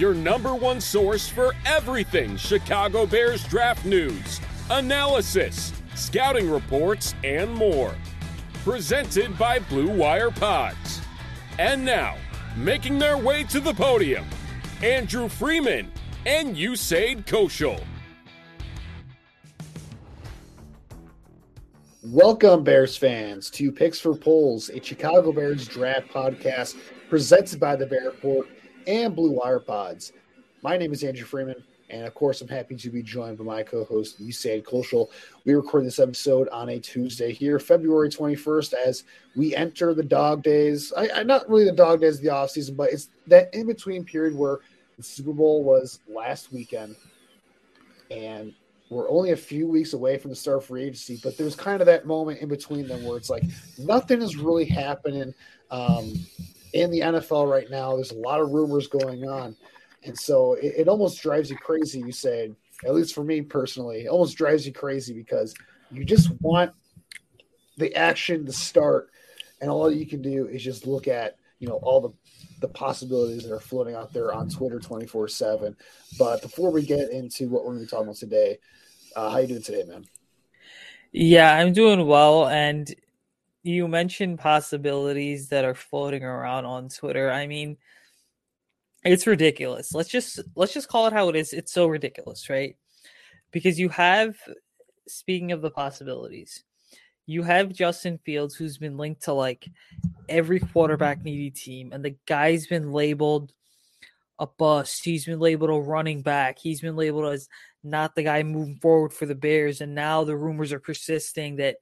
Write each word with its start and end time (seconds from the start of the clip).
your 0.00 0.14
number 0.14 0.54
one 0.54 0.80
source 0.80 1.28
for 1.28 1.54
everything 1.66 2.34
Chicago 2.38 3.04
Bears 3.04 3.44
draft 3.44 3.84
news, 3.84 4.40
analysis, 4.70 5.74
scouting 5.94 6.50
reports, 6.50 7.14
and 7.22 7.52
more. 7.52 7.94
Presented 8.64 9.36
by 9.38 9.58
Blue 9.58 9.90
Wire 9.90 10.30
Pods. 10.30 11.02
And 11.58 11.84
now, 11.84 12.16
making 12.56 12.98
their 12.98 13.18
way 13.18 13.44
to 13.44 13.60
the 13.60 13.74
podium, 13.74 14.24
Andrew 14.82 15.28
Freeman 15.28 15.92
and 16.24 16.56
Usaid 16.56 17.26
Koshal. 17.26 17.82
Welcome, 22.02 22.64
Bears 22.64 22.96
fans, 22.96 23.50
to 23.50 23.70
Picks 23.70 24.00
for 24.00 24.14
Poles, 24.14 24.70
a 24.70 24.82
Chicago 24.82 25.30
Bears 25.30 25.68
draft 25.68 26.08
podcast 26.08 26.76
presented 27.10 27.60
by 27.60 27.76
the 27.76 27.84
Bear 27.84 28.06
Report 28.06 28.48
and 28.90 29.14
Blue 29.14 29.30
Wire 29.30 29.60
Pods. 29.60 30.12
My 30.62 30.76
name 30.76 30.92
is 30.92 31.04
Andrew 31.04 31.24
Freeman, 31.24 31.62
and 31.90 32.04
of 32.04 32.12
course, 32.12 32.40
I'm 32.40 32.48
happy 32.48 32.74
to 32.74 32.90
be 32.90 33.04
joined 33.04 33.38
by 33.38 33.44
my 33.44 33.62
co-host 33.62 34.20
Usaid 34.20 34.64
Koshal. 34.64 35.08
We 35.44 35.54
record 35.54 35.86
this 35.86 36.00
episode 36.00 36.48
on 36.48 36.70
a 36.70 36.80
Tuesday 36.80 37.32
here, 37.32 37.60
February 37.60 38.08
21st, 38.08 38.74
as 38.74 39.04
we 39.36 39.54
enter 39.54 39.94
the 39.94 40.02
dog 40.02 40.42
days. 40.42 40.92
I, 40.96 41.08
I 41.14 41.22
not 41.22 41.48
really 41.48 41.66
the 41.66 41.72
dog 41.72 42.00
days 42.00 42.16
of 42.16 42.22
the 42.24 42.30
offseason, 42.30 42.76
but 42.76 42.90
it's 42.90 43.10
that 43.28 43.54
in 43.54 43.68
between 43.68 44.04
period 44.04 44.34
where 44.34 44.58
the 44.96 45.04
Super 45.04 45.32
Bowl 45.32 45.62
was 45.62 46.00
last 46.08 46.52
weekend, 46.52 46.96
and 48.10 48.52
we're 48.88 49.08
only 49.08 49.30
a 49.30 49.36
few 49.36 49.68
weeks 49.68 49.92
away 49.92 50.18
from 50.18 50.30
the 50.30 50.36
start 50.36 50.58
of 50.58 50.64
free 50.64 50.82
agency, 50.82 51.20
but 51.22 51.38
there's 51.38 51.54
kind 51.54 51.80
of 51.80 51.86
that 51.86 52.06
moment 52.06 52.40
in 52.40 52.48
between 52.48 52.88
them 52.88 53.04
where 53.04 53.16
it's 53.16 53.30
like 53.30 53.44
nothing 53.78 54.20
is 54.20 54.36
really 54.36 54.64
happening 54.64 55.32
um, 55.70 56.12
in 56.72 56.90
the 56.90 57.00
NFL 57.00 57.50
right 57.50 57.70
now. 57.70 57.94
There's 57.94 58.12
a 58.12 58.18
lot 58.18 58.40
of 58.40 58.50
rumors 58.50 58.86
going 58.86 59.28
on. 59.28 59.56
And 60.04 60.18
so 60.18 60.54
it, 60.54 60.74
it 60.78 60.88
almost 60.88 61.22
drives 61.22 61.50
you 61.50 61.56
crazy, 61.56 62.02
Usaid, 62.02 62.54
at 62.84 62.94
least 62.94 63.14
for 63.14 63.24
me 63.24 63.42
personally, 63.42 64.04
it 64.04 64.08
almost 64.08 64.36
drives 64.36 64.66
you 64.66 64.72
crazy 64.72 65.12
because 65.12 65.54
you 65.90 66.04
just 66.04 66.30
want 66.40 66.72
the 67.76 67.94
action 67.94 68.46
to 68.46 68.52
start. 68.52 69.10
And 69.60 69.70
all 69.70 69.90
you 69.90 70.06
can 70.06 70.22
do 70.22 70.46
is 70.46 70.64
just 70.64 70.86
look 70.86 71.06
at, 71.06 71.36
you 71.58 71.68
know, 71.68 71.78
all 71.82 72.00
the 72.00 72.10
the 72.60 72.68
possibilities 72.68 73.42
that 73.42 73.54
are 73.54 73.60
floating 73.60 73.94
out 73.94 74.12
there 74.12 74.32
on 74.34 74.48
Twitter 74.48 74.78
24 74.78 75.28
7. 75.28 75.76
But 76.18 76.42
before 76.42 76.70
we 76.70 76.82
get 76.82 77.10
into 77.10 77.48
what 77.48 77.64
we're 77.64 77.72
going 77.72 77.80
to 77.80 77.86
be 77.86 77.90
talking 77.90 78.04
about 78.04 78.16
today, 78.16 78.58
uh, 79.16 79.30
how 79.30 79.38
you 79.38 79.48
doing 79.48 79.62
today, 79.62 79.84
man? 79.84 80.04
Yeah, 81.12 81.54
I'm 81.54 81.72
doing 81.72 82.06
well. 82.06 82.46
And 82.46 82.94
you 83.62 83.88
mentioned 83.88 84.38
possibilities 84.38 85.48
that 85.48 85.64
are 85.64 85.74
floating 85.74 86.24
around 86.24 86.64
on 86.64 86.88
Twitter. 86.88 87.30
I 87.30 87.46
mean, 87.46 87.76
it's 89.04 89.26
ridiculous. 89.26 89.94
Let's 89.94 90.08
just 90.08 90.40
let's 90.54 90.72
just 90.72 90.88
call 90.88 91.06
it 91.06 91.12
how 91.12 91.28
it 91.28 91.36
is. 91.36 91.52
It's 91.52 91.72
so 91.72 91.86
ridiculous, 91.86 92.48
right? 92.50 92.76
Because 93.50 93.78
you 93.78 93.88
have 93.90 94.36
speaking 95.06 95.52
of 95.52 95.62
the 95.62 95.70
possibilities, 95.70 96.62
you 97.26 97.42
have 97.42 97.72
Justin 97.72 98.18
Fields 98.24 98.54
who's 98.54 98.78
been 98.78 98.96
linked 98.96 99.22
to 99.22 99.32
like 99.32 99.68
every 100.28 100.60
quarterback 100.60 101.22
needy 101.22 101.50
team, 101.50 101.92
and 101.92 102.04
the 102.04 102.16
guy's 102.26 102.66
been 102.66 102.92
labeled 102.92 103.52
a 104.40 104.46
bust. 104.46 105.04
He's 105.04 105.26
been 105.26 105.38
labeled 105.38 105.70
a 105.70 105.74
running 105.74 106.22
back. 106.22 106.58
He's 106.58 106.80
been 106.80 106.96
labeled 106.96 107.26
as 107.26 107.48
not 107.84 108.14
the 108.14 108.22
guy 108.22 108.42
moving 108.42 108.76
forward 108.76 109.12
for 109.12 109.26
the 109.26 109.34
Bears. 109.34 109.82
And 109.82 109.94
now 109.94 110.24
the 110.24 110.36
rumors 110.36 110.72
are 110.72 110.80
persisting 110.80 111.56
that, 111.56 111.76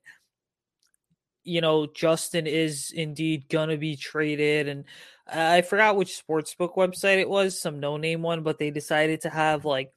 you 1.44 1.60
know, 1.60 1.86
Justin 1.86 2.46
is 2.46 2.92
indeed 2.94 3.48
going 3.48 3.68
to 3.70 3.78
be 3.78 3.96
traded. 3.96 4.68
And 4.68 4.84
I 5.26 5.62
forgot 5.62 5.96
which 5.96 6.22
sportsbook 6.22 6.76
website 6.76 7.18
it 7.18 7.28
was, 7.28 7.60
some 7.60 7.80
no 7.80 7.96
name 7.96 8.22
one, 8.22 8.42
but 8.42 8.58
they 8.58 8.70
decided 8.70 9.22
to 9.22 9.30
have 9.30 9.64
like 9.64 9.92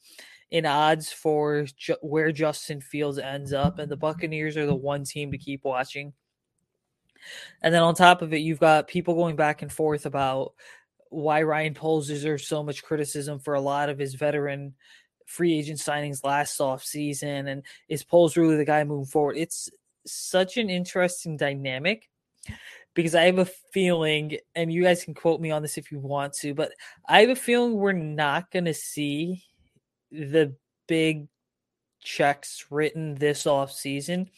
in 0.49 0.65
odds 0.65 1.11
for 1.11 1.65
ju- 1.77 1.97
where 2.01 2.31
Justin 2.31 2.81
Fields 2.81 3.17
ends 3.17 3.53
up. 3.53 3.79
And 3.79 3.89
the 3.91 3.97
Buccaneers 3.97 4.57
are 4.57 4.65
the 4.65 4.75
one 4.75 5.03
team 5.03 5.31
to 5.31 5.37
keep 5.37 5.63
watching. 5.63 6.13
And 7.61 7.73
then 7.73 7.83
on 7.83 7.95
top 7.95 8.21
of 8.21 8.33
it, 8.33 8.39
you've 8.39 8.59
got 8.59 8.87
people 8.87 9.15
going 9.15 9.35
back 9.35 9.61
and 9.61 9.71
forth 9.71 10.05
about 10.05 10.53
why 11.09 11.43
Ryan 11.43 11.73
Poles 11.73 12.07
deserves 12.07 12.47
so 12.47 12.63
much 12.63 12.83
criticism 12.83 13.39
for 13.39 13.53
a 13.53 13.61
lot 13.61 13.89
of 13.89 13.99
his 13.99 14.15
veteran 14.15 14.73
free 15.31 15.57
agent 15.57 15.79
signings 15.79 16.23
last 16.23 16.59
off 16.59 16.83
season, 16.83 17.47
and 17.47 17.63
is 17.87 18.03
Poles 18.03 18.35
really 18.35 18.57
the 18.57 18.65
guy 18.65 18.83
moving 18.83 19.05
forward? 19.05 19.37
It's 19.37 19.69
such 20.05 20.57
an 20.57 20.69
interesting 20.69 21.37
dynamic 21.37 22.09
because 22.93 23.15
I 23.15 23.23
have 23.23 23.39
a 23.39 23.47
feeling, 23.73 24.37
and 24.55 24.71
you 24.71 24.83
guys 24.83 25.03
can 25.03 25.13
quote 25.13 25.39
me 25.39 25.51
on 25.51 25.61
this 25.61 25.77
if 25.77 25.91
you 25.91 25.99
want 25.99 26.33
to, 26.33 26.53
but 26.53 26.71
I 27.07 27.21
have 27.21 27.29
a 27.29 27.35
feeling 27.35 27.75
we're 27.75 27.93
not 27.93 28.51
going 28.51 28.65
to 28.65 28.73
see 28.73 29.43
the 30.11 30.55
big 30.87 31.27
checks 32.03 32.65
written 32.69 33.15
this 33.15 33.45
off 33.45 33.71
season 33.71 34.29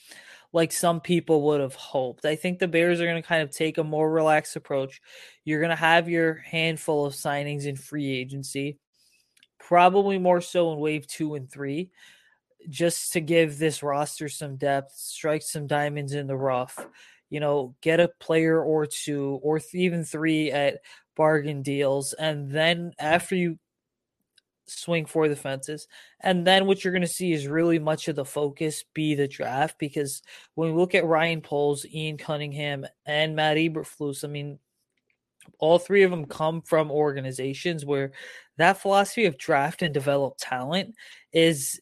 like 0.51 0.71
some 0.71 1.01
people 1.01 1.41
would 1.41 1.61
have 1.61 1.73
hoped. 1.73 2.25
I 2.25 2.35
think 2.35 2.59
the 2.59 2.67
Bears 2.67 3.01
are 3.01 3.05
going 3.05 3.21
to 3.21 3.27
kind 3.27 3.41
of 3.41 3.49
take 3.49 3.79
a 3.79 3.83
more 3.83 4.11
relaxed 4.11 4.55
approach. 4.55 5.01
You're 5.45 5.61
going 5.61 5.71
to 5.71 5.75
have 5.75 6.07
your 6.07 6.35
handful 6.35 7.05
of 7.07 7.13
signings 7.13 7.65
in 7.65 7.75
free 7.75 8.11
agency 8.11 8.77
probably 9.67 10.17
more 10.17 10.41
so 10.41 10.73
in 10.73 10.79
wave 10.79 11.07
two 11.07 11.35
and 11.35 11.49
three, 11.49 11.89
just 12.69 13.13
to 13.13 13.21
give 13.21 13.57
this 13.57 13.83
roster 13.83 14.29
some 14.29 14.55
depth, 14.55 14.91
strike 14.95 15.43
some 15.43 15.67
diamonds 15.67 16.13
in 16.13 16.27
the 16.27 16.35
rough. 16.35 16.85
You 17.29 17.39
know, 17.39 17.75
get 17.81 17.99
a 17.99 18.11
player 18.19 18.61
or 18.61 18.85
two 18.85 19.39
or 19.41 19.59
th- 19.59 19.73
even 19.73 20.03
three 20.03 20.51
at 20.51 20.81
bargain 21.15 21.61
deals. 21.61 22.13
And 22.13 22.51
then 22.51 22.93
after 22.99 23.35
you 23.35 23.57
swing 24.65 25.05
for 25.05 25.27
the 25.27 25.35
fences. 25.35 25.87
And 26.19 26.45
then 26.45 26.65
what 26.65 26.83
you're 26.83 26.93
going 26.93 27.01
to 27.01 27.07
see 27.07 27.33
is 27.33 27.47
really 27.47 27.79
much 27.79 28.07
of 28.07 28.15
the 28.15 28.25
focus 28.25 28.83
be 28.93 29.15
the 29.15 29.27
draft 29.27 29.77
because 29.79 30.21
when 30.55 30.69
we 30.69 30.79
look 30.79 30.95
at 30.95 31.05
Ryan 31.05 31.41
Poles, 31.41 31.85
Ian 31.85 32.17
Cunningham, 32.17 32.85
and 33.05 33.35
Matt 33.35 33.57
Eberflus, 33.57 34.23
I 34.23 34.27
mean, 34.27 34.59
all 35.59 35.79
three 35.79 36.03
of 36.03 36.11
them 36.11 36.25
come 36.25 36.61
from 36.61 36.91
organizations 36.91 37.85
where 37.85 38.11
that 38.57 38.81
philosophy 38.81 39.25
of 39.25 39.37
draft 39.37 39.81
and 39.81 39.93
develop 39.93 40.35
talent 40.39 40.95
is 41.33 41.81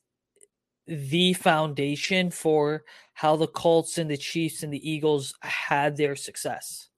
the 0.87 1.33
foundation 1.33 2.31
for 2.31 2.83
how 3.13 3.35
the 3.35 3.47
Colts 3.47 3.97
and 3.97 4.09
the 4.09 4.17
Chiefs 4.17 4.63
and 4.63 4.73
the 4.73 4.89
Eagles 4.89 5.35
had 5.41 5.97
their 5.97 6.15
success. 6.15 6.89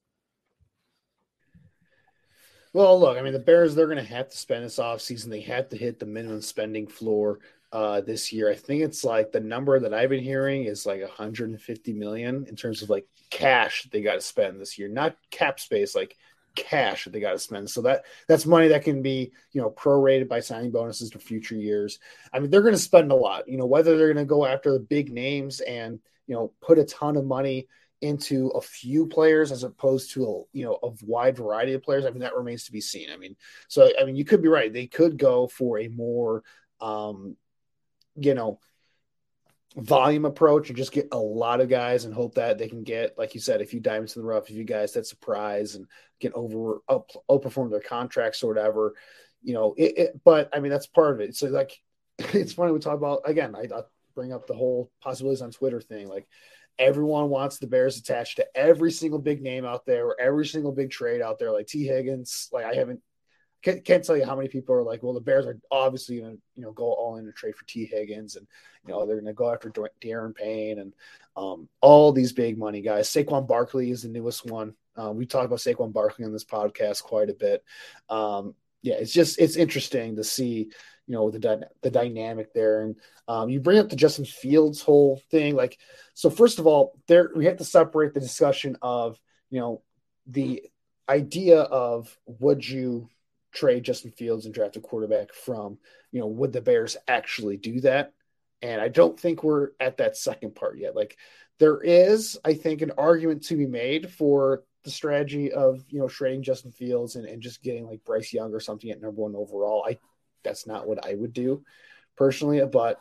Well, 2.74 3.00
look, 3.00 3.18
I 3.18 3.21
mean, 3.21 3.33
the 3.33 3.39
Bears, 3.39 3.75
they're 3.75 3.85
going 3.85 3.97
to 3.97 4.03
have 4.03 4.30
to 4.30 4.38
spend 4.38 4.65
this 4.65 4.80
offseason. 4.80 5.30
They 5.30 5.41
have 5.41 5.69
to 5.69 5.77
hit 5.77 6.00
the 6.00 6.07
minimum 6.07 6.41
spending 6.41 6.88
floor 6.88 7.39
uh, 7.71 8.01
this 8.01 8.33
year. 8.33 8.50
I 8.50 8.56
think 8.56 8.81
it's 8.81 9.03
like 9.03 9.31
the 9.31 9.39
number 9.39 9.80
that 9.80 9.94
I've 9.94 10.09
been 10.09 10.24
hearing 10.24 10.65
is 10.65 10.86
like 10.86 11.01
150 11.01 11.94
million 11.94 12.45
in 12.47 12.56
terms 12.56 12.81
of 12.81 12.89
like 12.89 13.06
cash 13.29 13.88
they 13.91 14.01
got 14.01 14.15
to 14.15 14.21
spend 14.21 14.59
this 14.59 14.77
year, 14.77 14.88
not 14.88 15.18
cap 15.29 15.59
space, 15.59 15.95
like 15.95 16.15
cash 16.55 17.03
that 17.03 17.11
they 17.11 17.19
got 17.19 17.31
to 17.31 17.39
spend. 17.39 17.69
So 17.69 17.81
that 17.83 18.05
that's 18.27 18.45
money 18.45 18.67
that 18.69 18.83
can 18.83 19.01
be 19.01 19.31
you 19.51 19.61
know 19.61 19.71
prorated 19.71 20.27
by 20.27 20.39
signing 20.39 20.71
bonuses 20.71 21.09
to 21.11 21.19
future 21.19 21.55
years. 21.55 22.00
I 22.31 22.39
mean, 22.39 22.50
they're 22.50 22.61
going 22.61 22.73
to 22.73 22.79
spend 22.79 23.11
a 23.11 23.15
lot. 23.15 23.47
You 23.47 23.57
know, 23.57 23.65
whether 23.65 23.97
they're 23.97 24.13
going 24.13 24.25
to 24.25 24.29
go 24.29 24.45
after 24.45 24.71
the 24.71 24.79
big 24.79 25.11
names 25.11 25.59
and 25.61 26.00
you 26.27 26.35
know 26.35 26.53
put 26.61 26.79
a 26.79 26.85
ton 26.85 27.17
of 27.17 27.25
money 27.25 27.67
into 28.01 28.50
a 28.50 28.61
few 28.61 29.07
players 29.07 29.51
as 29.51 29.63
opposed 29.63 30.11
to 30.11 30.25
a 30.25 30.57
you 30.57 30.65
know 30.65 30.77
a 30.83 30.91
wide 31.05 31.38
variety 31.38 31.73
of 31.73 31.83
players. 31.83 32.05
I 32.05 32.09
mean, 32.09 32.19
that 32.19 32.35
remains 32.35 32.65
to 32.65 32.71
be 32.71 32.81
seen. 32.81 33.09
I 33.11 33.17
mean, 33.17 33.35
so 33.67 33.89
I 34.00 34.03
mean, 34.03 34.15
you 34.15 34.25
could 34.25 34.41
be 34.41 34.50
right. 34.50 34.71
They 34.71 34.88
could 34.88 35.17
go 35.17 35.47
for 35.47 35.79
a 35.79 35.88
more 35.88 36.44
um, 36.81 37.38
you 38.15 38.33
know 38.33 38.59
volume 39.75 40.25
approach 40.25 40.69
and 40.69 40.77
just 40.77 40.91
get 40.91 41.07
a 41.11 41.17
lot 41.17 41.61
of 41.61 41.69
guys 41.69 42.05
and 42.05 42.13
hope 42.13 42.35
that 42.35 42.57
they 42.57 42.67
can 42.67 42.83
get, 42.83 43.17
like 43.17 43.33
you 43.33 43.39
said, 43.39 43.61
a 43.61 43.65
few 43.65 43.79
diamonds 43.79 44.15
in 44.15 44.21
the 44.21 44.27
rough, 44.27 44.43
a 44.43 44.53
few 44.53 44.63
guys 44.63 44.93
that 44.93 45.07
surprise 45.07 45.75
and 45.75 45.87
get 46.19 46.33
over 46.33 46.81
up, 46.87 47.09
outperform 47.29 47.69
their 47.69 47.79
contracts 47.79 48.43
or 48.43 48.47
whatever. 48.47 48.93
You 49.41 49.53
know, 49.53 49.73
it, 49.77 49.97
it, 49.97 50.21
but 50.23 50.49
I 50.53 50.59
mean 50.59 50.71
that's 50.71 50.87
part 50.87 51.13
of 51.13 51.21
it. 51.21 51.35
So 51.35 51.47
like, 51.47 51.79
it's 52.19 52.53
funny 52.53 52.71
we 52.71 52.79
talk 52.79 52.97
about 52.97 53.21
again. 53.25 53.55
I, 53.55 53.61
I 53.61 53.81
bring 54.15 54.31
up 54.31 54.47
the 54.47 54.53
whole 54.53 54.91
possibilities 55.01 55.41
on 55.41 55.51
Twitter 55.51 55.81
thing. 55.81 56.07
Like, 56.07 56.27
everyone 56.79 57.29
wants 57.29 57.57
the 57.57 57.67
Bears 57.67 57.97
attached 57.97 58.37
to 58.37 58.47
every 58.55 58.91
single 58.91 59.19
big 59.19 59.41
name 59.41 59.65
out 59.65 59.85
there 59.85 60.05
or 60.05 60.19
every 60.19 60.45
single 60.45 60.71
big 60.71 60.91
trade 60.91 61.21
out 61.21 61.39
there. 61.39 61.51
Like 61.51 61.67
Tee 61.67 61.85
Higgins, 61.85 62.49
like 62.51 62.65
I 62.65 62.73
haven't 62.73 63.01
can't, 63.63 63.83
can't 63.83 64.04
tell 64.04 64.18
you 64.18 64.25
how 64.25 64.36
many 64.36 64.50
people 64.50 64.75
are 64.75 64.83
like, 64.83 65.01
well, 65.01 65.13
the 65.13 65.21
Bears 65.21 65.45
are 65.45 65.57
obviously 65.71 66.19
going 66.19 66.36
to, 66.36 66.42
you 66.56 66.62
know, 66.62 66.74
go 66.74 66.92
all 66.92 67.15
in 67.15 67.25
and 67.25 67.33
trade 67.33 67.56
for 67.56 67.65
Tee 67.65 67.86
Higgins, 67.86 68.36
and 68.36 68.45
you 68.86 68.94
know 68.94 69.06
they're 69.06 69.15
going 69.15 69.25
to 69.25 69.33
go 69.33 69.51
after 69.51 69.71
Daron 70.01 70.36
Payne 70.36 70.80
and 70.80 70.94
um, 71.38 71.69
all 71.81 72.12
these 72.12 72.33
big 72.33 72.57
money 72.57 72.81
guys. 72.81 73.10
Saquon 73.10 73.48
Barkley 73.48 73.89
is 73.89 74.04
the 74.04 74.10
newest 74.10 74.45
one. 74.45 74.75
Uh, 75.01 75.12
we 75.12 75.25
talk 75.25 75.45
about 75.45 75.60
Saquon 75.60 75.94
Barkley 75.94 76.25
on 76.25 76.33
this 76.33 76.44
podcast 76.44 77.04
quite 77.04 77.30
a 77.30 77.33
bit. 77.33 77.63
Um, 78.10 78.54
yeah, 78.81 78.95
it's 78.95 79.13
just 79.13 79.39
it's 79.39 79.56
interesting 79.56 80.18
to 80.18 80.25
see, 80.25 80.69
you 81.07 81.15
know, 81.15 81.31
the 81.31 81.69
the 81.81 81.89
dynamic 81.89 82.54
there. 82.54 82.81
And 82.81 82.95
um, 83.30 83.50
you 83.50 83.62
bring 83.62 83.80
up 83.80 83.88
the 83.88 83.95
Justin 83.95 84.25
Fields 84.25 84.81
whole 84.81 85.21
thing, 85.31 85.56
like 85.56 85.80
so. 86.15 86.30
First 86.30 86.60
of 86.60 86.68
all, 86.68 87.00
there 87.07 87.31
we 87.33 87.45
have 87.45 87.57
to 87.57 87.65
separate 87.65 88.13
the 88.13 88.19
discussion 88.19 88.77
of 88.81 89.18
you 89.50 89.62
know 89.62 89.81
the 90.27 90.63
idea 91.07 91.62
of 91.62 92.18
would 92.25 92.68
you 92.68 93.10
trade 93.53 93.83
Justin 93.83 94.11
Fields 94.11 94.45
and 94.45 94.53
draft 94.53 94.77
a 94.77 94.81
quarterback 94.81 95.33
from, 95.33 95.77
you 96.11 96.19
know, 96.19 96.27
would 96.27 96.53
the 96.53 96.61
Bears 96.61 96.97
actually 97.07 97.57
do 97.57 97.79
that? 97.81 98.13
And 98.61 98.81
I 98.81 98.88
don't 98.88 99.19
think 99.19 99.44
we're 99.44 99.71
at 99.79 99.97
that 99.97 100.17
second 100.17 100.55
part 100.55 100.77
yet. 100.77 100.95
Like 100.95 101.17
there 101.59 101.79
is, 101.81 102.38
I 102.44 102.53
think, 102.53 102.81
an 102.81 102.91
argument 102.97 103.44
to 103.45 103.57
be 103.57 103.67
made 103.67 104.09
for 104.11 104.63
the 104.83 104.91
strategy 104.91 105.51
of, 105.51 105.83
you 105.89 106.00
know, 106.00 106.07
trading 106.07 106.44
Justin 106.44 106.71
Fields 106.71 107.15
and, 107.15 107.25
and 107.25 107.41
just 107.41 107.61
getting 107.61 107.85
like 107.85 108.03
Bryce 108.03 108.33
Young 108.33 108.53
or 108.53 108.59
something 108.59 108.89
at 108.89 109.01
number 109.01 109.21
one 109.21 109.35
overall. 109.35 109.85
I 109.88 109.97
that's 110.44 110.67
not 110.67 110.88
what 110.88 111.05
I 111.05 111.13
would 111.13 111.33
do 111.33 111.63
personally, 112.17 112.61
but 112.65 113.00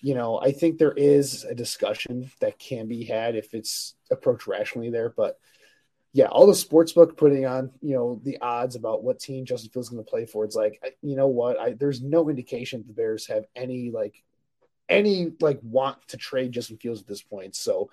you 0.00 0.14
know, 0.14 0.40
I 0.40 0.50
think 0.50 0.78
there 0.78 0.92
is 0.92 1.44
a 1.44 1.54
discussion 1.54 2.28
that 2.40 2.58
can 2.58 2.88
be 2.88 3.04
had 3.04 3.36
if 3.36 3.54
it's 3.54 3.94
approached 4.10 4.48
rationally 4.48 4.90
there. 4.90 5.10
But 5.16 5.38
yeah, 6.14 6.26
all 6.26 6.46
the 6.46 6.54
sports 6.54 6.92
book 6.92 7.16
putting 7.16 7.46
on, 7.46 7.70
you 7.80 7.94
know, 7.94 8.20
the 8.22 8.38
odds 8.40 8.76
about 8.76 9.02
what 9.02 9.18
team 9.18 9.46
Justin 9.46 9.70
Fields 9.70 9.88
is 9.88 9.94
going 9.94 10.04
to 10.04 10.10
play 10.10 10.26
for. 10.26 10.44
It's 10.44 10.56
like, 10.56 10.82
you 11.00 11.16
know 11.16 11.28
what? 11.28 11.58
I, 11.58 11.72
there's 11.72 12.02
no 12.02 12.28
indication 12.28 12.84
the 12.86 12.92
Bears 12.92 13.26
have 13.28 13.44
any 13.56 13.90
like 13.90 14.22
any 14.90 15.32
like 15.40 15.58
want 15.62 15.96
to 16.08 16.18
trade 16.18 16.52
Justin 16.52 16.76
Fields 16.76 17.00
at 17.00 17.06
this 17.06 17.22
point. 17.22 17.56
So 17.56 17.90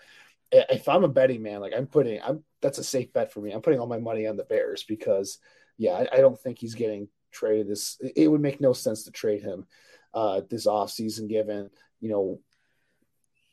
if 0.52 0.90
I'm 0.90 1.06
a 1.06 1.10
betting 1.10 1.42
man, 1.42 1.62
like 1.62 1.74
I'm 1.76 1.88
putting, 1.88 2.22
I'm 2.22 2.44
that's 2.62 2.78
a 2.78 2.84
safe 2.84 3.14
bet 3.14 3.32
for 3.32 3.40
me. 3.40 3.52
I'm 3.52 3.62
putting 3.62 3.80
all 3.80 3.88
my 3.88 4.00
money 4.00 4.28
on 4.28 4.36
the 4.36 4.44
Bears 4.44 4.84
because, 4.84 5.38
yeah, 5.78 5.92
I, 5.92 6.18
I 6.18 6.18
don't 6.18 6.40
think 6.40 6.60
he's 6.60 6.76
getting 6.76 7.08
traded. 7.32 7.70
This 7.70 8.02
it 8.16 8.28
would 8.28 8.42
make 8.42 8.60
no 8.60 8.74
sense 8.74 9.04
to 9.04 9.12
trade 9.12 9.44
him 9.44 9.66
uh, 10.14 10.42
this 10.50 10.68
offseason, 10.68 11.30
given 11.30 11.70
you 12.02 12.10
know 12.10 12.40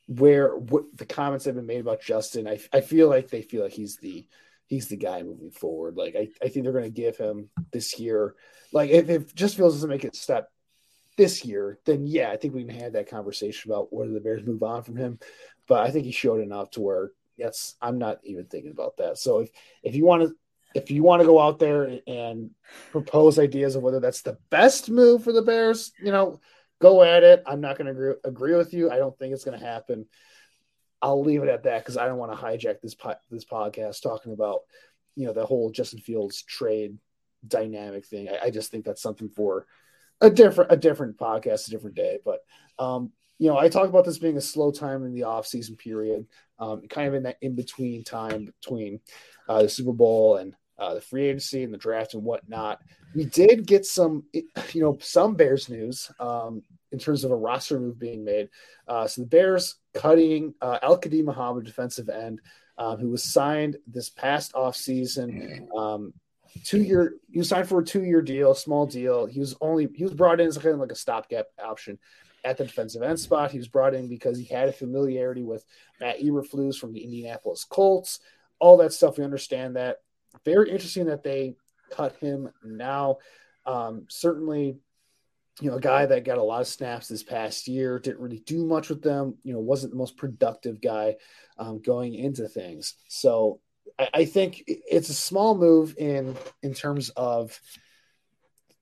where 0.07 0.55
what 0.55 0.85
the 0.95 1.05
comments 1.05 1.45
have 1.45 1.55
been 1.55 1.65
made 1.65 1.81
about 1.81 2.01
Justin. 2.01 2.47
I 2.47 2.59
I 2.73 2.81
feel 2.81 3.07
like 3.07 3.29
they 3.29 3.41
feel 3.41 3.63
like 3.63 3.73
he's 3.73 3.97
the 3.97 4.27
he's 4.67 4.87
the 4.87 4.97
guy 4.97 5.23
moving 5.23 5.51
forward. 5.51 5.95
Like 5.97 6.15
I, 6.15 6.29
I 6.43 6.49
think 6.49 6.63
they're 6.63 6.73
going 6.73 6.83
to 6.83 6.89
give 6.89 7.17
him 7.17 7.49
this 7.71 7.99
year. 7.99 8.35
Like 8.71 8.89
if, 8.89 9.09
if 9.09 9.33
Justin 9.33 9.59
Fields 9.59 9.75
doesn't 9.75 9.89
make 9.89 10.05
it 10.05 10.15
step 10.15 10.49
this 11.17 11.43
year, 11.43 11.79
then 11.85 12.05
yeah, 12.05 12.29
I 12.29 12.37
think 12.37 12.53
we 12.53 12.63
can 12.63 12.79
have 12.79 12.93
that 12.93 13.09
conversation 13.09 13.71
about 13.71 13.91
whether 13.91 14.11
the 14.11 14.19
Bears 14.19 14.45
move 14.45 14.63
on 14.63 14.83
from 14.83 14.97
him. 14.97 15.19
But 15.67 15.81
I 15.81 15.91
think 15.91 16.05
he 16.05 16.11
showed 16.11 16.41
enough 16.41 16.71
to 16.71 16.81
where 16.81 17.11
yes, 17.37 17.75
I'm 17.81 17.97
not 17.97 18.19
even 18.23 18.45
thinking 18.45 18.71
about 18.71 18.97
that. 18.97 19.17
So 19.17 19.39
if 19.39 19.49
if 19.83 19.95
you 19.95 20.05
want 20.05 20.23
to 20.23 20.35
if 20.75 20.91
you 20.91 21.01
want 21.01 21.21
to 21.21 21.25
go 21.25 21.39
out 21.39 21.59
there 21.59 21.99
and 22.05 22.51
propose 22.91 23.39
ideas 23.39 23.75
of 23.75 23.83
whether 23.83 23.99
that's 23.99 24.21
the 24.21 24.37
best 24.49 24.89
move 24.89 25.23
for 25.23 25.31
the 25.31 25.41
Bears, 25.41 25.91
you 25.99 26.11
know, 26.11 26.39
go 26.79 27.03
at 27.03 27.23
it. 27.23 27.41
I'm 27.45 27.61
not 27.61 27.77
going 27.77 27.85
to 27.85 27.91
agree, 27.91 28.13
agree 28.23 28.55
with 28.55 28.73
you. 28.73 28.91
I 28.91 28.97
don't 28.97 29.17
think 29.17 29.33
it's 29.33 29.45
going 29.45 29.57
to 29.59 29.65
happen. 29.65 30.05
I'll 31.01 31.23
leave 31.23 31.43
it 31.43 31.49
at 31.49 31.63
that 31.63 31.83
because 31.83 31.97
I 31.97 32.07
don't 32.07 32.17
want 32.17 32.31
to 32.31 32.43
hijack 32.43 32.81
this 32.81 32.95
po- 32.95 33.15
this 33.29 33.45
podcast 33.45 34.01
talking 34.01 34.33
about 34.33 34.61
you 35.15 35.25
know 35.25 35.33
the 35.33 35.45
whole 35.45 35.71
Justin 35.71 35.99
Fields 35.99 36.41
trade 36.43 36.97
dynamic 37.47 38.05
thing. 38.05 38.29
I, 38.29 38.45
I, 38.45 38.49
just 38.49 38.71
think 38.71 38.83
that's 38.83 39.01
something 39.01 39.29
for 39.29 39.67
a 40.21 40.29
different 40.29 40.71
a 40.71 40.77
different 40.77 41.17
podcast, 41.17 41.67
a 41.67 41.71
different 41.71 41.95
day. 41.95 42.19
But 42.25 42.39
um, 42.79 43.11
you 43.39 43.47
know, 43.47 43.57
I 43.57 43.69
talk 43.69 43.89
about 43.89 44.05
this 44.05 44.17
being 44.17 44.37
a 44.37 44.41
slow 44.41 44.71
time 44.71 45.05
in 45.05 45.13
the 45.13 45.23
off 45.23 45.45
season 45.45 45.75
period, 45.75 46.25
um, 46.59 46.81
kind 46.87 47.07
of 47.07 47.13
in 47.13 47.23
that 47.23 47.37
in 47.41 47.55
between 47.55 48.03
time 48.03 48.45
between 48.61 48.99
uh, 49.47 49.63
the 49.63 49.69
Super 49.69 49.93
Bowl 49.93 50.37
and 50.37 50.55
uh, 50.79 50.95
the 50.95 51.01
free 51.01 51.27
agency 51.27 51.63
and 51.63 51.73
the 51.73 51.77
draft 51.77 52.13
and 52.13 52.23
whatnot. 52.23 52.79
We 53.15 53.25
did 53.25 53.65
get 53.65 53.85
some, 53.85 54.25
you 54.33 54.81
know, 54.81 54.97
some 55.01 55.35
Bears 55.35 55.69
news 55.69 56.11
um, 56.19 56.61
in 56.91 56.99
terms 56.99 57.23
of 57.23 57.31
a 57.31 57.35
roster 57.35 57.79
move 57.79 57.99
being 57.99 58.23
made. 58.23 58.49
Uh, 58.87 59.07
so 59.07 59.21
the 59.21 59.27
Bears 59.27 59.75
cutting 59.93 60.53
uh, 60.61 60.79
Al-Quadin 60.81 61.25
Muhammad, 61.25 61.65
defensive 61.65 62.09
end, 62.09 62.41
uh, 62.77 62.95
who 62.95 63.09
was 63.09 63.23
signed 63.23 63.77
this 63.87 64.09
past 64.09 64.53
offseason. 64.53 65.67
Um, 65.75 66.13
two 66.63 66.81
year, 66.81 67.15
he 67.31 67.43
signed 67.43 67.67
for 67.67 67.79
a 67.79 67.85
two 67.85 68.03
year 68.03 68.21
deal, 68.21 68.53
small 68.53 68.85
deal. 68.85 69.25
He 69.25 69.39
was 69.39 69.55
only 69.61 69.87
he 69.95 70.03
was 70.03 70.13
brought 70.13 70.39
in 70.39 70.47
as 70.47 70.57
kind 70.57 70.75
of 70.75 70.79
like 70.79 70.91
a 70.91 70.95
stopgap 70.95 71.47
option 71.63 71.97
at 72.43 72.57
the 72.57 72.65
defensive 72.65 73.01
end 73.01 73.19
spot. 73.19 73.51
He 73.51 73.57
was 73.57 73.67
brought 73.67 73.93
in 73.93 74.07
because 74.07 74.37
he 74.37 74.45
had 74.45 74.69
a 74.69 74.73
familiarity 74.73 75.43
with 75.43 75.65
Matt 75.99 76.19
Eberflus 76.19 76.77
from 76.77 76.93
the 76.93 77.03
Indianapolis 77.03 77.65
Colts. 77.65 78.19
All 78.59 78.77
that 78.77 78.93
stuff, 78.93 79.17
we 79.17 79.23
understand 79.23 79.75
that. 79.75 79.97
Very 80.45 80.69
interesting 80.69 81.07
that 81.07 81.23
they 81.23 81.55
cut 81.91 82.15
him 82.17 82.49
now. 82.63 83.17
Um, 83.65 84.05
certainly 84.07 84.77
you 85.61 85.69
know, 85.69 85.77
a 85.77 85.81
guy 85.81 86.05
that 86.05 86.23
got 86.23 86.37
a 86.37 86.43
lot 86.43 86.61
of 86.61 86.67
snaps 86.67 87.07
this 87.07 87.23
past 87.23 87.67
year, 87.67 87.99
didn't 87.99 88.19
really 88.19 88.39
do 88.39 88.65
much 88.65 88.89
with 88.89 89.01
them, 89.01 89.35
you 89.43 89.53
know, 89.53 89.59
wasn't 89.59 89.91
the 89.91 89.97
most 89.97 90.17
productive 90.17 90.81
guy 90.81 91.15
um, 91.57 91.81
going 91.81 92.13
into 92.13 92.47
things. 92.47 92.93
So 93.07 93.59
I, 93.97 94.09
I, 94.13 94.25
think 94.25 94.63
it's 94.67 95.09
a 95.09 95.15
small 95.15 95.57
move 95.57 95.95
in 95.97 96.35
in 96.61 96.73
terms 96.73 97.09
of 97.09 97.59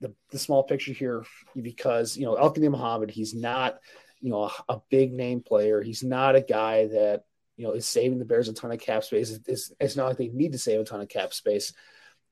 the, 0.01 0.13
the 0.31 0.39
small 0.39 0.63
picture 0.63 0.91
here 0.91 1.23
because, 1.59 2.17
you 2.17 2.25
know, 2.25 2.37
Al-Quadin 2.37 2.71
Muhammad, 2.71 3.09
he's 3.09 3.33
not, 3.33 3.79
you 4.19 4.29
know, 4.29 4.43
a, 4.43 4.73
a, 4.73 4.81
big 4.89 5.13
name 5.13 5.41
player. 5.41 5.81
He's 5.81 6.03
not 6.03 6.35
a 6.35 6.41
guy 6.41 6.87
that, 6.87 7.23
you 7.55 7.65
know, 7.65 7.71
is 7.71 7.85
saving 7.85 8.19
the 8.19 8.25
Bears 8.25 8.49
a 8.49 8.53
ton 8.53 8.71
of 8.71 8.79
cap 8.79 9.05
space. 9.05 9.39
It's, 9.47 9.71
it's 9.79 9.95
not 9.95 10.07
like 10.07 10.17
they 10.17 10.27
need 10.27 10.51
to 10.51 10.57
save 10.57 10.81
a 10.81 10.83
ton 10.83 10.99
of 10.99 11.07
cap 11.07 11.33
space. 11.33 11.73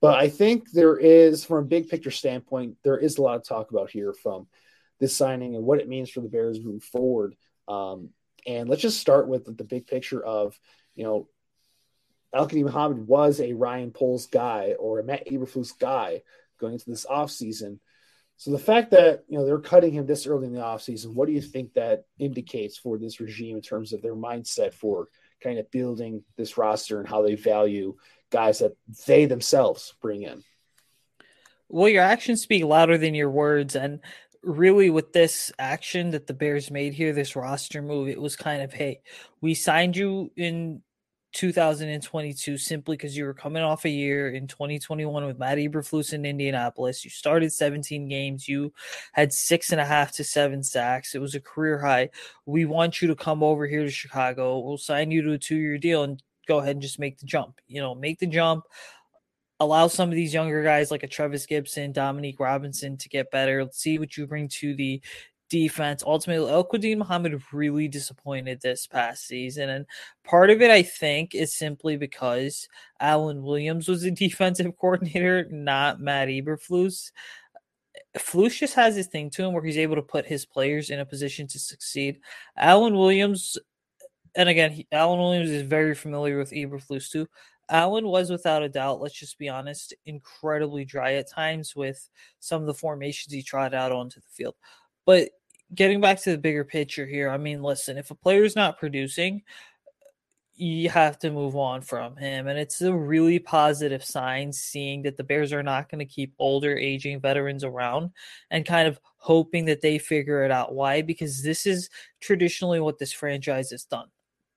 But 0.00 0.18
I 0.18 0.28
think 0.28 0.70
there 0.70 0.96
is, 0.98 1.44
from 1.44 1.58
a 1.58 1.68
big 1.68 1.88
picture 1.88 2.10
standpoint, 2.10 2.76
there 2.84 2.98
is 2.98 3.16
a 3.16 3.22
lot 3.22 3.36
of 3.36 3.44
talk 3.44 3.70
about 3.70 3.90
here 3.90 4.12
from 4.12 4.46
this 5.00 5.16
signing 5.16 5.54
and 5.54 5.64
what 5.64 5.80
it 5.80 5.88
means 5.88 6.10
for 6.10 6.20
the 6.20 6.28
Bears 6.28 6.60
moving 6.60 6.80
forward. 6.80 7.34
Um, 7.68 8.10
and 8.46 8.68
let's 8.68 8.82
just 8.82 9.00
start 9.00 9.28
with 9.28 9.44
the 9.44 9.64
big 9.64 9.86
picture 9.86 10.22
of, 10.22 10.58
you 10.94 11.04
know, 11.04 11.28
Al-Quadin 12.34 12.64
Muhammad 12.64 13.06
was 13.06 13.40
a 13.40 13.52
Ryan 13.52 13.92
Poles 13.92 14.26
guy 14.26 14.74
or 14.78 14.98
a 14.98 15.04
Matt 15.04 15.28
Eberflus 15.28 15.78
guy 15.78 16.22
going 16.58 16.74
into 16.74 16.90
this 16.90 17.06
offseason. 17.06 17.78
So 18.36 18.50
the 18.50 18.58
fact 18.58 18.90
that, 18.90 19.24
you 19.28 19.38
know, 19.38 19.46
they're 19.46 19.60
cutting 19.60 19.92
him 19.92 20.06
this 20.06 20.26
early 20.26 20.48
in 20.48 20.52
the 20.52 20.60
offseason, 20.60 21.14
what 21.14 21.26
do 21.26 21.32
you 21.32 21.40
think 21.40 21.74
that 21.74 22.04
indicates 22.18 22.76
for 22.76 22.98
this 22.98 23.20
regime 23.20 23.56
in 23.56 23.62
terms 23.62 23.92
of 23.92 24.02
their 24.02 24.16
mindset 24.16 24.74
for 24.74 25.08
kind 25.40 25.58
of 25.58 25.70
building 25.70 26.24
this 26.36 26.58
roster 26.58 26.98
and 26.98 27.08
how 27.08 27.22
they 27.22 27.36
value 27.36 27.94
guys 28.34 28.58
that 28.58 28.76
they 29.06 29.26
themselves 29.26 29.94
bring 30.02 30.22
in. 30.22 30.42
Well, 31.68 31.88
your 31.88 32.02
actions 32.02 32.42
speak 32.42 32.64
louder 32.64 32.98
than 32.98 33.14
your 33.14 33.30
words. 33.30 33.76
And 33.76 34.00
really, 34.42 34.90
with 34.90 35.12
this 35.12 35.52
action 35.58 36.10
that 36.10 36.26
the 36.26 36.34
Bears 36.34 36.70
made 36.70 36.94
here, 36.94 37.12
this 37.12 37.36
roster 37.36 37.80
move, 37.80 38.08
it 38.08 38.20
was 38.20 38.36
kind 38.36 38.60
of, 38.62 38.72
hey, 38.72 39.00
we 39.40 39.54
signed 39.54 39.96
you 39.96 40.32
in 40.36 40.82
2022 41.34 42.58
simply 42.58 42.96
because 42.96 43.16
you 43.16 43.24
were 43.24 43.34
coming 43.34 43.62
off 43.62 43.84
a 43.84 43.88
year 43.88 44.30
in 44.30 44.46
2021 44.46 45.26
with 45.26 45.38
Matt 45.38 45.58
Eberflus 45.58 46.12
in 46.12 46.24
Indianapolis. 46.24 47.04
You 47.04 47.10
started 47.10 47.52
17 47.52 48.08
games. 48.08 48.48
You 48.48 48.72
had 49.12 49.32
six 49.32 49.70
and 49.70 49.80
a 49.80 49.84
half 49.84 50.12
to 50.12 50.24
seven 50.24 50.62
sacks. 50.62 51.14
It 51.14 51.20
was 51.20 51.34
a 51.34 51.40
career 51.40 51.78
high. 51.78 52.10
We 52.46 52.64
want 52.64 53.00
you 53.00 53.08
to 53.08 53.16
come 53.16 53.42
over 53.42 53.66
here 53.66 53.82
to 53.82 53.90
Chicago. 53.90 54.58
We'll 54.58 54.78
sign 54.78 55.10
you 55.10 55.22
to 55.22 55.32
a 55.32 55.38
two 55.38 55.56
year 55.56 55.78
deal 55.78 56.02
and 56.02 56.22
go 56.46 56.58
ahead 56.58 56.76
and 56.76 56.82
just 56.82 56.98
make 56.98 57.18
the 57.18 57.26
jump. 57.26 57.60
You 57.66 57.80
know, 57.80 57.94
make 57.94 58.18
the 58.18 58.26
jump. 58.26 58.64
Allow 59.60 59.86
some 59.88 60.08
of 60.08 60.14
these 60.14 60.34
younger 60.34 60.62
guys 60.62 60.90
like 60.90 61.04
a 61.04 61.08
Trevis 61.08 61.46
Gipson, 61.46 61.92
Dominique 61.92 62.40
Robinson 62.40 62.96
to 62.98 63.08
get 63.08 63.30
better. 63.30 63.62
Let's 63.62 63.78
see 63.78 63.98
what 63.98 64.16
you 64.16 64.26
bring 64.26 64.48
to 64.48 64.74
the 64.74 65.00
defense. 65.48 66.02
Ultimately, 66.04 66.50
Al-Quadin 66.50 66.98
Muhammad 66.98 67.40
really 67.52 67.86
disappointed 67.86 68.60
this 68.60 68.86
past 68.86 69.26
season. 69.26 69.68
And 69.70 69.86
part 70.24 70.50
of 70.50 70.60
it, 70.60 70.70
I 70.70 70.82
think, 70.82 71.34
is 71.34 71.54
simply 71.54 71.96
because 71.96 72.68
Alan 72.98 73.42
Williams 73.42 73.88
was 73.88 74.02
the 74.02 74.10
defensive 74.26 74.76
coordinator, 74.76 75.46
not 75.50 76.00
Matt 76.00 76.28
Eberflus. 76.28 77.12
Flus 78.16 78.58
just 78.58 78.74
has 78.74 78.94
this 78.94 79.06
thing 79.06 79.30
to 79.30 79.44
him 79.44 79.52
where 79.52 79.64
he's 79.64 79.78
able 79.78 79.96
to 79.96 80.02
put 80.02 80.26
his 80.26 80.46
players 80.46 80.90
in 80.90 81.00
a 81.00 81.06
position 81.06 81.46
to 81.48 81.58
succeed. 81.58 82.20
Alan 82.56 82.94
Williams, 82.94 83.56
and 84.36 84.48
again, 84.48 84.72
he, 84.72 84.86
Alan 84.92 85.18
Williams 85.18 85.50
is 85.50 85.62
very 85.62 85.94
familiar 85.94 86.38
with 86.38 86.50
Eberflus 86.50 87.10
too. 87.10 87.28
Alan 87.68 88.06
was 88.06 88.30
without 88.30 88.62
a 88.62 88.68
doubt, 88.68 89.00
let's 89.00 89.14
just 89.14 89.38
be 89.38 89.48
honest, 89.48 89.94
incredibly 90.04 90.84
dry 90.84 91.14
at 91.14 91.30
times 91.30 91.74
with 91.74 92.08
some 92.38 92.60
of 92.60 92.66
the 92.66 92.74
formations 92.74 93.32
he 93.32 93.42
tried 93.42 93.74
out 93.74 93.92
onto 93.92 94.20
the 94.20 94.28
field. 94.30 94.54
But 95.06 95.30
getting 95.74 96.00
back 96.00 96.20
to 96.22 96.30
the 96.32 96.38
bigger 96.38 96.64
picture 96.64 97.06
here, 97.06 97.30
I 97.30 97.38
mean, 97.38 97.62
listen, 97.62 97.96
if 97.96 98.10
a 98.10 98.14
player's 98.14 98.54
not 98.54 98.78
producing, 98.78 99.42
you 100.56 100.88
have 100.88 101.18
to 101.18 101.30
move 101.30 101.56
on 101.56 101.80
from 101.80 102.16
him. 102.16 102.46
And 102.46 102.58
it's 102.58 102.80
a 102.80 102.94
really 102.94 103.38
positive 103.38 104.04
sign 104.04 104.52
seeing 104.52 105.02
that 105.02 105.16
the 105.16 105.24
Bears 105.24 105.52
are 105.52 105.64
not 105.64 105.88
going 105.88 105.98
to 105.98 106.04
keep 106.04 106.32
older, 106.38 106.76
aging 106.76 107.20
veterans 107.20 107.64
around 107.64 108.10
and 108.50 108.64
kind 108.64 108.86
of 108.86 109.00
hoping 109.16 109.64
that 109.64 109.80
they 109.80 109.98
figure 109.98 110.44
it 110.44 110.52
out. 110.52 110.74
Why? 110.74 111.02
Because 111.02 111.42
this 111.42 111.66
is 111.66 111.90
traditionally 112.20 112.78
what 112.78 112.98
this 112.98 113.12
franchise 113.12 113.70
has 113.70 113.84
done. 113.84 114.08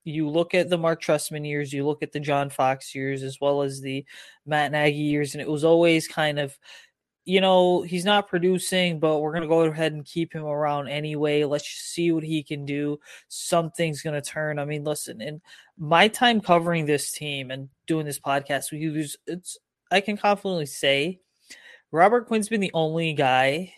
You 0.07 0.29
look 0.29 0.53
at 0.53 0.69
the 0.69 0.77
Mark 0.77 1.01
Trestman 1.01 1.45
years, 1.45 1.73
you 1.73 1.85
look 1.85 2.01
at 2.01 2.11
the 2.11 2.19
John 2.19 2.49
Fox 2.49 2.95
years, 2.95 3.23
as 3.23 3.39
well 3.41 3.61
as 3.61 3.81
the 3.81 4.05
Matt 4.45 4.71
Nagy 4.71 4.97
years, 4.97 5.33
and 5.33 5.41
it 5.41 5.49
was 5.49 5.63
always 5.63 6.07
kind 6.07 6.39
of 6.39 6.57
you 7.27 7.41
know, 7.41 7.81
he's 7.81 8.05
not 8.05 8.29
producing, 8.29 9.01
but 9.01 9.19
we're 9.19 9.33
to 9.41 9.49
go 9.49 9.63
ahead 9.63 9.91
and 9.91 10.05
keep 10.05 10.31
him 10.31 10.45
around 10.45 10.87
anyway. 10.87 11.43
Let's 11.43 11.65
just 11.65 11.93
see 11.93 12.13
what 12.13 12.23
he 12.23 12.41
can 12.41 12.65
do. 12.65 13.01
Something's 13.27 14.01
to 14.13 14.21
turn. 14.21 14.59
I 14.59 14.63
mean, 14.63 14.85
listen, 14.85 15.19
in 15.19 15.41
my 15.77 16.07
time 16.07 16.39
covering 16.39 16.85
this 16.85 17.11
team 17.11 17.51
and 17.51 17.67
doing 17.85 18.05
this 18.05 18.17
podcast, 18.17 18.71
we 18.71 18.77
use 18.77 19.17
it's, 19.27 19.57
I 19.91 19.99
can 19.99 20.15
confidently 20.15 20.67
say 20.67 21.19
Robert 21.91 22.27
Quinn's 22.27 22.47
been 22.47 22.61
the 22.61 22.71
only 22.73 23.11
guy 23.11 23.73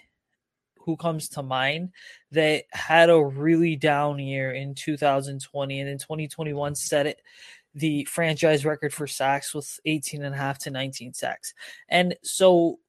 who 0.89 0.98
comes 0.98 1.29
to 1.29 1.43
mind 1.43 1.91
that 2.31 2.63
had 2.72 3.12
a 3.12 3.24
really 3.24 3.75
down 3.75 4.17
year 4.17 4.51
in 4.51 4.74
2020 4.74 5.79
and 5.79 5.88
in 5.88 6.00
2021 6.00 6.74
set 6.74 7.05
it 7.05 7.22
the 7.75 8.03
franchise 8.05 8.65
record 8.65 8.91
for 8.91 9.05
sacks 9.05 9.53
with 9.53 9.79
18 9.86 10.24
and 10.24 10.34
a 10.34 10.38
half 10.38 10.58
to 10.58 10.72
19 10.72 11.13
sacks. 11.13 11.53
And 11.89 12.15
so 12.24 12.79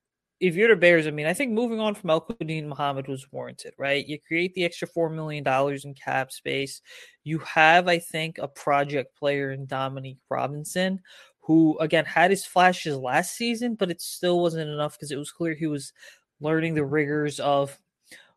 if 0.41 0.57
you're 0.57 0.71
the 0.71 0.77
Bears, 0.77 1.07
I 1.07 1.11
mean, 1.11 1.27
I 1.27 1.35
think 1.35 1.53
moving 1.53 1.79
on 1.79 1.95
from 1.95 2.09
Al-Quadin 2.09 2.65
Muhammad 2.65 3.07
was 3.07 3.31
warranted, 3.31 3.75
right? 3.77 4.07
You 4.07 4.19
create 4.19 4.55
the 4.55 4.65
extra 4.65 4.89
$4 4.89 5.15
million 5.15 5.47
in 5.85 5.95
cap 5.95 6.33
space. 6.33 6.81
You 7.23 7.41
have, 7.41 7.87
I 7.87 7.99
think, 7.99 8.39
a 8.39 8.49
project 8.49 9.15
player 9.19 9.53
in 9.53 9.67
Dominique 9.67 10.21
Robinson, 10.31 11.01
who, 11.41 11.77
again, 11.81 12.07
had 12.07 12.31
his 12.31 12.47
flashes 12.47 12.97
last 12.97 13.37
season, 13.37 13.75
but 13.75 13.91
it 13.91 14.01
still 14.01 14.41
wasn't 14.41 14.71
enough 14.71 14.95
because 14.95 15.11
it 15.11 15.19
was 15.19 15.31
clear 15.31 15.53
he 15.53 15.67
was 15.67 15.93
learning 16.41 16.75
the 16.75 16.85
rigors 16.85 17.39
of 17.39 17.79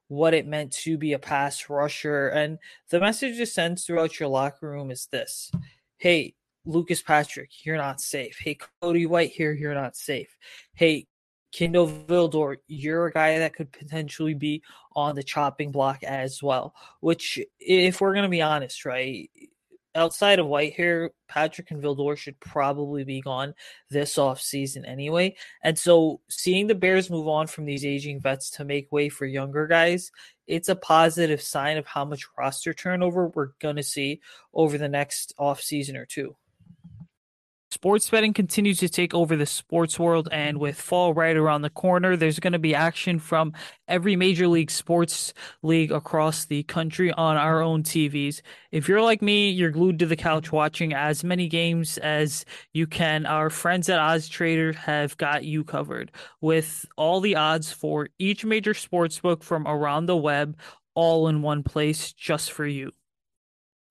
what 0.07 0.33
it 0.33 0.45
meant 0.45 0.71
to 0.71 0.97
be 0.97 1.13
a 1.13 1.19
pass 1.19 1.69
rusher. 1.69 2.27
And 2.27 2.59
the 2.89 2.99
message 2.99 3.39
it 3.39 3.47
sends 3.47 3.85
throughout 3.85 4.19
your 4.19 4.29
locker 4.29 4.69
room 4.69 4.91
is 4.91 5.07
this 5.11 5.51
Hey, 5.97 6.35
Lucas 6.65 7.01
Patrick, 7.01 7.65
you're 7.65 7.77
not 7.77 8.01
safe. 8.01 8.37
Hey, 8.39 8.57
Cody 8.81 9.05
Whitehair, 9.05 9.57
you're 9.59 9.73
not 9.73 9.95
safe. 9.95 10.35
Hey, 10.73 11.07
Kindle 11.51 11.87
Vildor, 11.87 12.57
you're 12.67 13.07
a 13.07 13.11
guy 13.11 13.37
that 13.39 13.55
could 13.55 13.71
potentially 13.71 14.33
be 14.33 14.63
on 14.95 15.15
the 15.15 15.23
chopping 15.23 15.71
block 15.71 16.03
as 16.03 16.41
well. 16.41 16.73
Which, 16.99 17.39
if 17.59 18.01
we're 18.01 18.13
going 18.13 18.23
to 18.23 18.29
be 18.29 18.41
honest, 18.41 18.85
right, 18.85 19.29
outside 19.95 20.39
of 20.39 20.47
Whitehair, 20.47 21.09
Patrick 21.27 21.71
and 21.71 21.81
Vildor 21.81 22.17
should 22.17 22.39
probably 22.39 23.03
be 23.03 23.21
gone 23.21 23.53
this 23.89 24.17
off 24.17 24.41
season 24.41 24.85
anyway. 24.85 25.35
And 25.63 25.77
so, 25.77 26.21
seeing 26.29 26.67
the 26.67 26.75
Bears 26.75 27.09
move 27.09 27.27
on 27.27 27.47
from 27.47 27.65
these 27.65 27.85
aging 27.85 28.21
vets 28.21 28.49
to 28.51 28.65
make 28.65 28.91
way 28.91 29.09
for 29.09 29.25
younger 29.25 29.67
guys, 29.67 30.11
it's 30.47 30.69
a 30.69 30.75
positive 30.75 31.41
sign 31.41 31.77
of 31.77 31.85
how 31.85 32.05
much 32.05 32.25
roster 32.37 32.73
turnover 32.73 33.27
we're 33.27 33.51
going 33.59 33.77
to 33.77 33.83
see 33.83 34.21
over 34.53 34.77
the 34.77 34.89
next 34.89 35.33
off 35.37 35.61
season 35.61 35.95
or 35.95 36.05
two. 36.05 36.35
Sports 37.83 38.09
betting 38.09 38.31
continues 38.31 38.77
to 38.77 38.87
take 38.87 39.13
over 39.13 39.35
the 39.35 39.45
sports 39.45 39.99
world, 39.99 40.29
and 40.31 40.57
with 40.57 40.79
fall 40.79 41.13
right 41.13 41.35
around 41.35 41.63
the 41.63 41.69
corner, 41.69 42.15
there's 42.15 42.39
going 42.39 42.53
to 42.53 42.57
be 42.57 42.73
action 42.73 43.19
from 43.19 43.51
every 43.89 44.15
major 44.15 44.47
league 44.47 44.71
sports 44.71 45.33
league 45.63 45.91
across 45.91 46.45
the 46.45 46.63
country 46.63 47.11
on 47.11 47.35
our 47.35 47.61
own 47.61 47.83
TVs. 47.83 48.39
If 48.71 48.87
you're 48.87 49.01
like 49.01 49.21
me, 49.21 49.49
you're 49.49 49.69
glued 49.69 49.99
to 49.99 50.05
the 50.05 50.15
couch 50.15 50.49
watching 50.49 50.93
as 50.93 51.25
many 51.25 51.49
games 51.49 51.97
as 51.97 52.45
you 52.71 52.87
can. 52.87 53.25
Our 53.25 53.49
friends 53.49 53.89
at 53.89 53.99
Odds 53.99 54.29
Trader 54.29 54.71
have 54.71 55.17
got 55.17 55.43
you 55.43 55.65
covered 55.65 56.09
with 56.39 56.85
all 56.95 57.19
the 57.19 57.35
odds 57.35 57.73
for 57.73 58.07
each 58.17 58.45
major 58.45 58.73
sports 58.73 59.19
book 59.19 59.43
from 59.43 59.67
around 59.67 60.05
the 60.05 60.15
web, 60.15 60.55
all 60.95 61.27
in 61.27 61.41
one 61.41 61.63
place 61.63 62.13
just 62.13 62.53
for 62.53 62.65
you. 62.65 62.93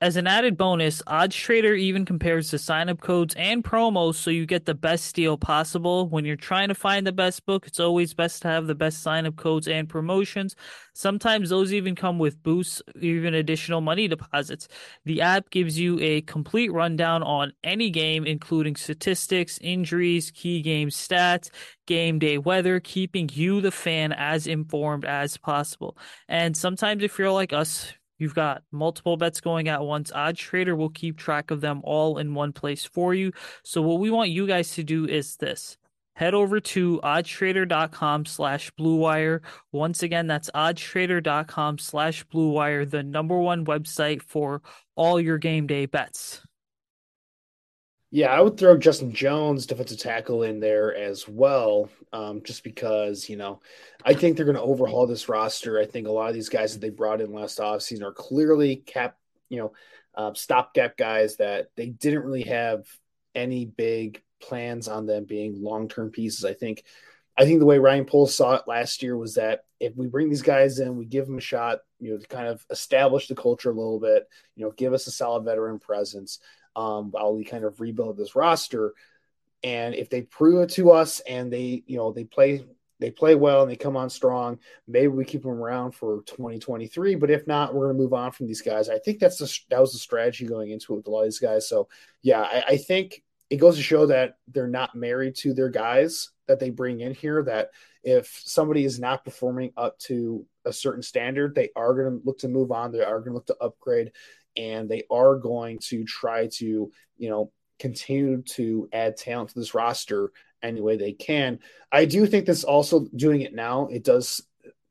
As 0.02 0.16
an 0.16 0.26
added 0.26 0.56
bonus, 0.56 1.00
Odds 1.06 1.36
Trader 1.36 1.74
even 1.74 2.04
compares 2.04 2.50
the 2.50 2.58
sign-up 2.58 3.00
codes 3.00 3.36
and 3.38 3.62
promos 3.62 4.16
so 4.16 4.32
you 4.32 4.46
get 4.46 4.66
the 4.66 4.74
best 4.74 5.14
deal 5.14 5.38
possible. 5.38 6.08
When 6.08 6.24
you're 6.24 6.34
trying 6.34 6.66
to 6.70 6.74
find 6.74 7.06
the 7.06 7.12
best 7.12 7.46
book, 7.46 7.68
it's 7.68 7.78
always 7.78 8.12
best 8.12 8.42
to 8.42 8.48
have 8.48 8.66
the 8.66 8.74
best 8.74 9.00
sign-up 9.00 9.36
codes 9.36 9.68
and 9.68 9.88
promotions. 9.88 10.56
Sometimes 10.92 11.50
those 11.50 11.72
even 11.72 11.94
come 11.94 12.18
with 12.18 12.42
boosts, 12.42 12.82
even 13.00 13.34
additional 13.34 13.80
money 13.80 14.08
deposits. 14.08 14.66
The 15.04 15.20
app 15.20 15.50
gives 15.50 15.78
you 15.78 16.00
a 16.00 16.22
complete 16.22 16.72
rundown 16.72 17.22
on 17.22 17.52
any 17.62 17.88
game, 17.88 18.24
including 18.24 18.74
statistics, 18.74 19.56
injuries, 19.60 20.32
key 20.32 20.62
game 20.62 20.88
stats, 20.88 21.48
game 21.86 22.18
day 22.18 22.38
weather, 22.38 22.80
keeping 22.80 23.30
you, 23.32 23.60
the 23.60 23.70
fan, 23.70 24.10
as 24.10 24.48
informed 24.48 25.04
as 25.04 25.36
possible. 25.36 25.96
And 26.28 26.56
sometimes 26.56 27.04
if 27.04 27.20
you're 27.20 27.30
like 27.30 27.52
us, 27.52 27.92
You've 28.18 28.34
got 28.34 28.62
multiple 28.70 29.16
bets 29.16 29.40
going 29.40 29.68
at 29.68 29.82
once. 29.82 30.12
Odds 30.12 30.38
Trader 30.38 30.76
will 30.76 30.90
keep 30.90 31.16
track 31.16 31.50
of 31.50 31.60
them 31.60 31.80
all 31.84 32.18
in 32.18 32.34
one 32.34 32.52
place 32.52 32.84
for 32.84 33.14
you. 33.14 33.32
So 33.64 33.82
what 33.82 34.00
we 34.00 34.10
want 34.10 34.30
you 34.30 34.46
guys 34.46 34.72
to 34.74 34.84
do 34.84 35.06
is 35.06 35.36
this. 35.36 35.76
Head 36.14 36.34
over 36.34 36.60
to 36.60 37.00
oddstrader.com 37.02 38.26
slash 38.26 38.70
bluewire. 38.78 39.40
Once 39.72 40.02
again, 40.02 40.26
that's 40.26 40.50
oddstrader.com 40.50 41.78
slash 41.78 42.24
bluewire, 42.26 42.88
the 42.88 43.02
number 43.02 43.38
one 43.38 43.64
website 43.64 44.22
for 44.22 44.60
all 44.94 45.18
your 45.18 45.38
game 45.38 45.66
day 45.66 45.86
bets. 45.86 46.42
Yeah, 48.14 48.26
I 48.26 48.42
would 48.42 48.58
throw 48.58 48.76
Justin 48.76 49.14
Jones, 49.14 49.64
defensive 49.64 49.98
tackle, 49.98 50.42
in 50.42 50.60
there 50.60 50.94
as 50.94 51.26
well, 51.26 51.88
um, 52.12 52.42
just 52.44 52.62
because, 52.62 53.26
you 53.26 53.38
know, 53.38 53.62
I 54.04 54.12
think 54.12 54.36
they're 54.36 54.44
going 54.44 54.54
to 54.54 54.62
overhaul 54.62 55.06
this 55.06 55.30
roster. 55.30 55.80
I 55.80 55.86
think 55.86 56.06
a 56.06 56.12
lot 56.12 56.28
of 56.28 56.34
these 56.34 56.50
guys 56.50 56.74
that 56.74 56.80
they 56.80 56.90
brought 56.90 57.22
in 57.22 57.32
last 57.32 57.58
offseason 57.58 58.02
are 58.02 58.12
clearly 58.12 58.76
cap, 58.76 59.16
you 59.48 59.60
know, 59.60 59.72
uh, 60.14 60.34
stopgap 60.34 60.98
guys 60.98 61.36
that 61.36 61.68
they 61.74 61.86
didn't 61.86 62.24
really 62.24 62.42
have 62.42 62.84
any 63.34 63.64
big 63.64 64.22
plans 64.42 64.88
on 64.88 65.06
them 65.06 65.24
being 65.24 65.62
long 65.62 65.88
term 65.88 66.10
pieces. 66.10 66.44
I 66.44 66.52
think, 66.52 66.84
I 67.38 67.46
think 67.46 67.60
the 67.60 67.66
way 67.66 67.78
Ryan 67.78 68.04
Poles 68.04 68.34
saw 68.34 68.56
it 68.56 68.68
last 68.68 69.02
year 69.02 69.16
was 69.16 69.36
that 69.36 69.64
if 69.80 69.96
we 69.96 70.06
bring 70.06 70.28
these 70.28 70.42
guys 70.42 70.80
in, 70.80 70.98
we 70.98 71.06
give 71.06 71.24
them 71.24 71.38
a 71.38 71.40
shot, 71.40 71.78
you 71.98 72.12
know, 72.12 72.18
to 72.18 72.28
kind 72.28 72.46
of 72.46 72.62
establish 72.68 73.26
the 73.26 73.34
culture 73.34 73.70
a 73.70 73.74
little 73.74 73.98
bit, 73.98 74.28
you 74.54 74.66
know, 74.66 74.72
give 74.72 74.92
us 74.92 75.06
a 75.06 75.10
solid 75.10 75.46
veteran 75.46 75.78
presence 75.78 76.40
um, 76.76 77.10
while 77.10 77.34
we 77.34 77.44
kind 77.44 77.64
of 77.64 77.80
rebuild 77.80 78.16
this 78.16 78.34
roster. 78.34 78.94
And 79.62 79.94
if 79.94 80.10
they 80.10 80.22
prove 80.22 80.62
it 80.62 80.70
to 80.70 80.90
us 80.90 81.20
and 81.20 81.52
they, 81.52 81.84
you 81.86 81.96
know, 81.96 82.12
they 82.12 82.24
play 82.24 82.64
they 83.02 83.10
play 83.10 83.34
well 83.34 83.62
and 83.62 83.70
they 83.70 83.76
come 83.76 83.96
on 83.96 84.08
strong, 84.08 84.60
maybe 84.86 85.08
we 85.08 85.24
keep 85.24 85.42
them 85.42 85.50
around 85.50 85.90
for 85.90 86.22
2023. 86.26 87.16
But 87.16 87.32
if 87.32 87.48
not, 87.48 87.74
we're 87.74 87.86
going 87.86 87.96
to 87.96 88.02
move 88.02 88.14
on 88.14 88.30
from 88.30 88.46
these 88.46 88.62
guys. 88.62 88.88
I 88.88 88.98
think 89.00 89.18
that's 89.18 89.38
the 89.38 89.58
that 89.70 89.80
was 89.80 89.92
the 89.92 89.98
strategy 89.98 90.46
going 90.46 90.70
into 90.70 90.92
it 90.92 90.96
with 90.98 91.06
a 91.08 91.10
lot 91.10 91.22
of 91.22 91.26
these 91.26 91.40
guys. 91.40 91.68
So 91.68 91.88
yeah, 92.22 92.42
I, 92.42 92.64
I 92.68 92.76
think 92.76 93.24
it 93.50 93.56
goes 93.56 93.76
to 93.76 93.82
show 93.82 94.06
that 94.06 94.36
they're 94.48 94.68
not 94.68 94.94
married 94.94 95.34
to 95.36 95.52
their 95.52 95.68
guys 95.68 96.30
that 96.46 96.60
they 96.60 96.70
bring 96.70 97.00
in 97.00 97.12
here. 97.12 97.42
That 97.42 97.70
if 98.04 98.40
somebody 98.44 98.84
is 98.84 99.00
not 99.00 99.24
performing 99.24 99.72
up 99.76 99.98
to 100.00 100.46
a 100.64 100.72
certain 100.72 101.02
standard, 101.02 101.54
they 101.54 101.70
are 101.74 101.94
going 101.94 102.20
to 102.20 102.24
look 102.24 102.38
to 102.38 102.48
move 102.48 102.70
on. 102.70 102.92
They 102.92 103.02
are 103.02 103.18
going 103.18 103.30
to 103.30 103.34
look 103.34 103.46
to 103.46 103.56
upgrade 103.60 104.12
and 104.56 104.88
they 104.88 105.04
are 105.10 105.36
going 105.36 105.78
to 105.78 106.04
try 106.04 106.48
to, 106.48 106.90
you 107.16 107.30
know, 107.30 107.52
continue 107.78 108.42
to 108.42 108.88
add 108.92 109.16
talent 109.16 109.50
to 109.50 109.58
this 109.58 109.74
roster 109.74 110.30
any 110.62 110.80
way 110.80 110.96
they 110.96 111.12
can. 111.12 111.58
I 111.90 112.04
do 112.04 112.26
think 112.26 112.46
this 112.46 112.64
also 112.64 113.06
doing 113.16 113.40
it 113.40 113.54
now, 113.54 113.88
it 113.88 114.04
does 114.04 114.42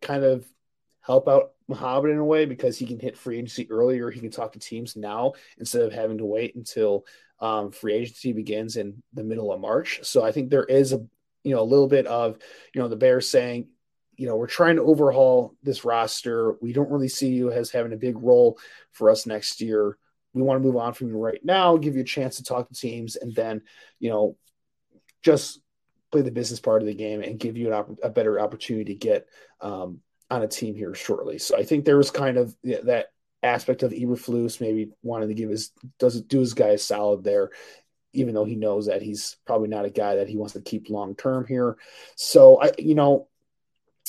kind 0.01 0.23
of 0.23 0.45
help 1.01 1.27
out 1.27 1.51
Muhammad 1.67 2.11
in 2.11 2.17
a 2.17 2.25
way 2.25 2.45
because 2.45 2.77
he 2.77 2.85
can 2.85 2.99
hit 2.99 3.17
free 3.17 3.37
agency 3.37 3.69
earlier. 3.71 4.11
He 4.11 4.19
can 4.19 4.29
talk 4.29 4.53
to 4.53 4.59
teams 4.59 4.95
now 4.95 5.33
instead 5.57 5.83
of 5.83 5.93
having 5.93 6.17
to 6.17 6.25
wait 6.25 6.55
until 6.55 7.05
um, 7.39 7.71
free 7.71 7.93
agency 7.93 8.33
begins 8.33 8.77
in 8.77 9.01
the 9.13 9.23
middle 9.23 9.51
of 9.51 9.59
March. 9.59 10.01
So 10.03 10.23
I 10.23 10.31
think 10.31 10.49
there 10.49 10.65
is 10.65 10.93
a 10.93 10.97
you 11.43 11.55
know 11.55 11.61
a 11.61 11.63
little 11.63 11.87
bit 11.87 12.05
of 12.05 12.37
you 12.73 12.81
know 12.81 12.87
the 12.87 12.95
Bears 12.95 13.29
saying 13.29 13.67
you 14.15 14.27
know 14.27 14.35
we're 14.35 14.47
trying 14.47 14.75
to 14.75 14.83
overhaul 14.83 15.55
this 15.63 15.85
roster. 15.85 16.55
We 16.61 16.73
don't 16.73 16.91
really 16.91 17.07
see 17.07 17.29
you 17.29 17.51
as 17.51 17.71
having 17.71 17.93
a 17.93 17.97
big 17.97 18.17
role 18.17 18.57
for 18.91 19.09
us 19.09 19.25
next 19.25 19.61
year. 19.61 19.97
We 20.33 20.41
want 20.41 20.61
to 20.61 20.65
move 20.65 20.77
on 20.77 20.93
from 20.93 21.09
you 21.09 21.17
right 21.17 21.43
now, 21.43 21.77
give 21.77 21.95
you 21.95 22.01
a 22.01 22.05
chance 22.05 22.37
to 22.37 22.43
talk 22.43 22.69
to 22.69 22.73
teams, 22.73 23.15
and 23.15 23.35
then 23.35 23.61
you 23.99 24.09
know 24.09 24.37
just 25.23 25.59
play 26.11 26.21
the 26.21 26.31
business 26.31 26.59
part 26.59 26.81
of 26.81 26.87
the 26.87 26.93
game 26.93 27.21
and 27.21 27.39
give 27.39 27.57
you 27.57 27.67
an 27.67 27.73
op- 27.73 27.99
a 28.03 28.09
better 28.09 28.39
opportunity 28.39 28.93
to 28.93 28.99
get 28.99 29.27
um, 29.61 30.01
on 30.29 30.43
a 30.43 30.47
team 30.47 30.75
here 30.75 30.93
shortly. 30.93 31.37
So 31.37 31.57
I 31.57 31.63
think 31.63 31.85
there 31.85 31.97
was 31.97 32.11
kind 32.11 32.37
of 32.37 32.55
that 32.63 33.07
aspect 33.43 33.83
of 33.83 33.91
Eberflus 33.91 34.61
maybe 34.61 34.91
wanting 35.01 35.29
to 35.29 35.35
give 35.35 35.49
his 35.49 35.71
does 35.99 36.21
do 36.21 36.39
his 36.39 36.53
guy 36.53 36.69
a 36.69 36.77
solid 36.77 37.23
there, 37.23 37.49
even 38.13 38.33
though 38.33 38.45
he 38.45 38.55
knows 38.55 38.87
that 38.87 39.01
he's 39.01 39.37
probably 39.45 39.67
not 39.67 39.85
a 39.85 39.89
guy 39.89 40.15
that 40.15 40.29
he 40.29 40.37
wants 40.37 40.53
to 40.53 40.61
keep 40.61 40.89
long 40.89 41.15
term 41.15 41.45
here. 41.45 41.77
So 42.15 42.61
I, 42.61 42.71
you 42.77 42.95
know, 42.95 43.27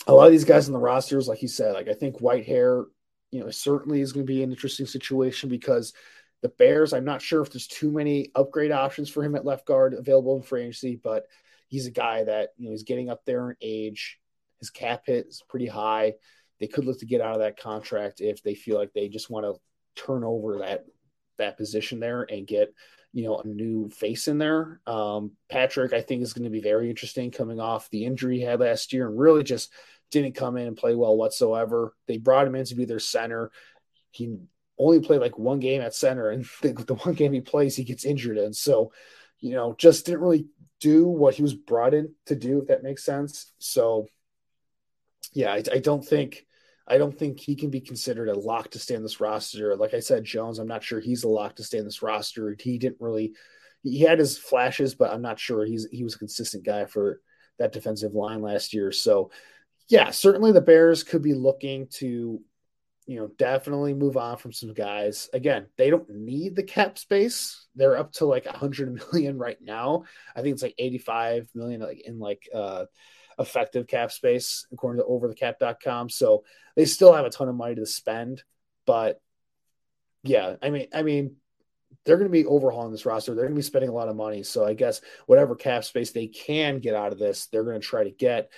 a 0.07 0.13
lot 0.13 0.27
of 0.27 0.33
these 0.33 0.45
guys 0.45 0.67
in 0.67 0.73
the 0.73 0.79
rosters, 0.79 1.29
like 1.29 1.43
you 1.43 1.49
said, 1.49 1.75
like 1.75 1.89
I 1.89 1.95
think 1.95 2.19
Whitehair, 2.19 2.85
you 3.31 3.41
know, 3.41 3.51
certainly 3.51 4.01
is 4.01 4.13
going 4.13 4.27
to 4.27 4.33
be 4.33 4.43
an 4.43 4.51
interesting 4.51 4.87
situation 4.87 5.49
because 5.49 5.93
the 6.43 6.49
Bears, 6.49 6.93
I'm 6.93 7.05
not 7.05 7.23
sure 7.23 7.41
if 7.41 7.53
there's 7.53 7.69
too 7.69 7.91
many 7.91 8.31
upgrade 8.35 8.73
options 8.73 9.09
for 9.09 9.23
him 9.23 9.37
at 9.37 9.45
left 9.45 9.67
guard 9.67 9.95
available 9.95 10.37
in 10.37 10.43
free 10.43 10.63
agency, 10.63 10.97
but 11.03 11.27
he's 11.69 11.87
a 11.87 11.91
guy 11.91 12.25
that 12.25 12.51
you 12.59 12.67
know 12.67 12.73
he's 12.73 12.83
getting 12.83 13.09
up 13.09 13.25
there 13.25 13.51
in 13.51 13.57
age. 13.63 14.19
His 14.59 14.71
cap 14.71 15.05
hit 15.07 15.27
is 15.29 15.43
pretty 15.49 15.67
high. 15.67 16.15
They 16.61 16.67
could 16.67 16.85
look 16.85 16.99
to 17.01 17.07
get 17.07 17.21
out 17.21 17.35
of 17.35 17.41
that 17.41 17.59
contract 17.59 18.21
if 18.21 18.43
they 18.43 18.55
feel 18.55 18.79
like 18.79 18.93
they 18.93 19.09
just 19.09 19.31
want 19.31 19.47
to 19.47 19.61
turn 20.01 20.25
over 20.25 20.59
that 20.59 20.85
that 21.39 21.57
position 21.57 22.01
there 22.01 22.27
and 22.29 22.47
get 22.47 22.73
you 23.13 23.25
know 23.25 23.39
a 23.39 23.47
new 23.47 23.89
face 23.91 24.29
in 24.29 24.39
there. 24.39 24.81
Um, 24.87 25.33
Patrick, 25.51 25.93
I 25.93 26.01
think, 26.01 26.23
is 26.23 26.33
going 26.33 26.45
to 26.45 26.51
be 26.51 26.61
very 26.61 26.89
interesting 26.89 27.31
coming 27.31 27.61
off 27.61 27.91
the 27.91 28.05
injury 28.05 28.39
he 28.39 28.43
had 28.43 28.61
last 28.61 28.93
year 28.93 29.07
and 29.09 29.19
really 29.19 29.45
just 29.45 29.71
didn't 30.11 30.35
come 30.35 30.57
in 30.57 30.67
and 30.67 30.77
play 30.77 30.95
well 30.95 31.17
whatsoever. 31.17 31.95
They 32.07 32.19
brought 32.19 32.47
him 32.47 32.55
in 32.55 32.65
to 32.67 32.75
be 32.75 32.85
their 32.85 32.99
center. 32.99 33.51
He 34.11 34.37
only 34.79 35.01
played 35.01 35.21
like 35.21 35.39
one 35.39 35.61
game 35.61 35.83
at 35.83 35.95
center, 35.95 36.31
and 36.31 36.45
the, 36.63 36.73
the 36.73 36.95
one 36.95 37.15
game 37.15 37.33
he 37.33 37.41
plays, 37.41 37.77
he 37.77 37.85
gets 37.85 38.05
injured 38.05 38.39
in. 38.39 38.53
So, 38.53 38.93
you 39.41 39.55
know, 39.55 39.75
just 39.77 40.07
didn't 40.07 40.21
really 40.21 40.47
do 40.81 41.07
what 41.07 41.35
he 41.35 41.43
was 41.43 41.55
brought 41.55 41.95
in 41.95 42.15
to 42.27 42.35
do, 42.35 42.61
if 42.61 42.69
that 42.69 42.83
makes 42.83 43.05
sense. 43.05 43.53
So, 43.59 44.09
yeah, 45.33 45.53
I, 45.53 45.63
I 45.73 45.79
don't 45.79 46.05
think 46.05 46.47
I 46.87 46.99
don't 46.99 47.17
think 47.17 47.39
he 47.39 47.55
can 47.55 47.71
be 47.71 47.81
considered 47.81 48.29
a 48.29 48.39
lock 48.39 48.71
to 48.71 48.79
stay 48.79 48.95
in 48.95 49.03
this 49.03 49.21
roster. 49.21 49.77
Like 49.77 49.95
I 49.95 50.01
said, 50.01 50.25
Jones, 50.25 50.59
I'm 50.59 50.69
not 50.69 50.83
sure 50.83 51.01
he's 51.01 51.25
a 51.25 51.29
lock 51.29 51.57
to 51.57 51.65
stay 51.65 51.79
in 51.79 51.85
this 51.85 52.03
roster. 52.03 52.57
He 52.59 52.79
didn't 52.79 53.01
really 53.01 53.35
he 53.83 54.01
had 54.01 54.19
his 54.19 54.39
flashes, 54.39 54.95
but 54.95 55.13
I'm 55.13 55.23
not 55.23 55.39
sure 55.39 55.65
he's 55.65 55.89
he 55.91 56.05
was 56.05 56.15
a 56.15 56.19
consistent 56.19 56.65
guy 56.65 56.87
for 56.87 57.21
that 57.59 57.73
defensive 57.73 58.15
line 58.15 58.43
last 58.43 58.75
year. 58.75 58.93
So 58.93 59.31
yeah, 59.89 60.11
certainly 60.11 60.53
the 60.53 60.61
Bears 60.61 61.03
could 61.03 61.23
be 61.23 61.35
looking 61.35 61.89
to 61.99 62.41
you 63.07 63.19
know, 63.19 63.29
definitely 63.39 63.95
move 63.95 64.17
on 64.17 64.37
from 64.37 64.53
some 64.53 64.73
guys. 64.73 65.29
Again, 65.33 65.67
they 65.77 65.91
don't 65.91 66.09
need 66.09 66.55
the 66.55 66.63
cap 66.63 66.99
space. 66.99 67.67
They're 67.75 67.97
up 67.97 68.13
to 68.15 68.27
like 68.27 68.47
100 68.47 69.03
million 69.13 69.39
right 69.39 69.59
now. 69.61 70.05
I 70.35 70.43
think 70.43 70.55
it's 70.55 70.63
like 70.63 70.75
85 70.79 71.49
million 71.55 71.81
like 71.81 72.03
in 72.07 72.19
like 72.19 72.49
uh 72.55 72.87
effective 73.39 73.87
cap 73.87 74.13
space 74.13 74.67
according 74.73 75.03
to 75.03 75.09
overthecap.com. 75.09 76.11
So 76.11 76.45
they 76.77 76.85
still 76.85 77.13
have 77.13 77.25
a 77.25 77.31
ton 77.31 77.49
of 77.49 77.55
money 77.55 77.75
to 77.77 77.87
spend, 77.87 78.43
but 78.87 79.21
yeah, 80.23 80.57
I 80.63 80.71
mean 80.71 80.87
I 80.95 81.03
mean 81.03 81.37
they're 82.05 82.17
going 82.17 82.29
to 82.29 82.33
be 82.33 82.47
overhauling 82.47 82.93
this 82.93 83.07
roster. 83.07 83.35
They're 83.35 83.45
going 83.45 83.55
to 83.55 83.59
be 83.59 83.63
spending 83.63 83.91
a 83.91 83.95
lot 83.95 84.09
of 84.09 84.17
money. 84.17 84.43
So 84.43 84.65
I 84.65 84.75
guess 84.75 85.01
whatever 85.27 85.55
cap 85.55 85.85
space 85.85 86.11
they 86.11 86.27
can 86.27 86.79
get 86.79 86.95
out 86.95 87.13
of 87.13 87.19
this, 87.19 87.47
they're 87.47 87.65
going 87.65 87.81
to 87.81 87.87
try 87.87 88.05
to 88.05 88.11
get. 88.11 88.51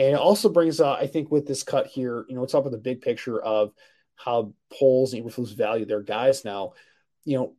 And 0.00 0.14
it 0.14 0.18
also 0.18 0.48
brings 0.48 0.80
up, 0.80 0.98
I 0.98 1.06
think, 1.06 1.30
with 1.30 1.46
this 1.46 1.62
cut 1.62 1.86
here, 1.86 2.24
you 2.26 2.34
know, 2.34 2.42
it's 2.42 2.54
up 2.54 2.64
with 2.64 2.72
the 2.72 2.78
big 2.78 3.02
picture 3.02 3.38
of 3.38 3.74
how 4.16 4.54
Poles 4.72 5.12
and 5.12 5.22
Eberflus 5.22 5.54
value 5.54 5.84
their 5.84 6.00
guys 6.00 6.42
now. 6.42 6.72
You 7.24 7.36
know, 7.36 7.54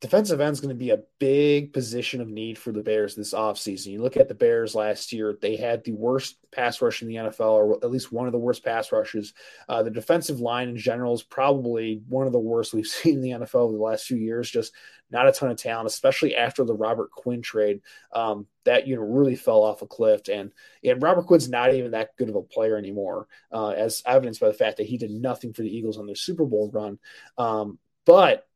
defensive 0.00 0.40
end 0.40 0.52
is 0.52 0.60
going 0.60 0.68
to 0.68 0.74
be 0.76 0.90
a 0.90 1.02
big 1.18 1.72
position 1.72 2.20
of 2.20 2.28
need 2.28 2.56
for 2.56 2.70
the 2.70 2.82
Bears 2.82 3.16
this 3.16 3.34
offseason. 3.34 3.86
You 3.86 4.00
look 4.00 4.16
at 4.16 4.28
the 4.28 4.34
Bears 4.34 4.76
last 4.76 5.12
year, 5.12 5.36
they 5.40 5.56
had 5.56 5.82
the 5.82 5.92
worst 5.92 6.36
pass 6.52 6.80
rush 6.80 7.02
in 7.02 7.08
the 7.08 7.16
NFL, 7.16 7.40
or 7.40 7.74
at 7.82 7.90
least 7.90 8.12
one 8.12 8.26
of 8.26 8.32
the 8.32 8.38
worst 8.38 8.64
pass 8.64 8.92
rushes. 8.92 9.34
Uh, 9.68 9.82
the 9.82 9.90
defensive 9.90 10.38
line 10.38 10.68
in 10.68 10.76
general 10.76 11.14
is 11.14 11.24
probably 11.24 12.00
one 12.08 12.28
of 12.28 12.32
the 12.32 12.38
worst 12.38 12.72
we've 12.72 12.86
seen 12.86 13.14
in 13.16 13.20
the 13.22 13.30
NFL 13.30 13.56
over 13.56 13.72
the 13.72 13.82
last 13.82 14.06
few 14.06 14.16
years. 14.16 14.48
Just 14.48 14.72
not 15.10 15.26
a 15.26 15.32
ton 15.32 15.50
of 15.50 15.56
talent, 15.56 15.88
especially 15.88 16.36
after 16.36 16.64
the 16.64 16.74
Robert 16.74 17.10
Quinn 17.10 17.42
trade. 17.42 17.80
Um, 18.12 18.46
that 18.64 18.86
unit 18.86 19.04
really 19.04 19.36
fell 19.36 19.62
off 19.64 19.82
a 19.82 19.86
cliff, 19.86 20.28
and 20.28 20.52
and 20.84 21.02
Robert 21.02 21.26
Quinn's 21.26 21.48
not 21.48 21.74
even 21.74 21.90
that 21.92 22.16
good 22.16 22.28
of 22.28 22.36
a 22.36 22.42
player 22.42 22.76
anymore, 22.76 23.26
uh, 23.50 23.70
as 23.70 24.02
evidenced 24.06 24.40
by 24.40 24.48
the 24.48 24.54
fact 24.54 24.76
that 24.76 24.86
he 24.86 24.96
did 24.96 25.10
nothing 25.10 25.52
for 25.52 25.62
the 25.62 25.76
Eagles 25.76 25.98
on 25.98 26.06
their 26.06 26.14
Super 26.14 26.44
Bowl 26.44 26.70
run. 26.72 26.98
Um, 27.36 27.78
but 28.04 28.47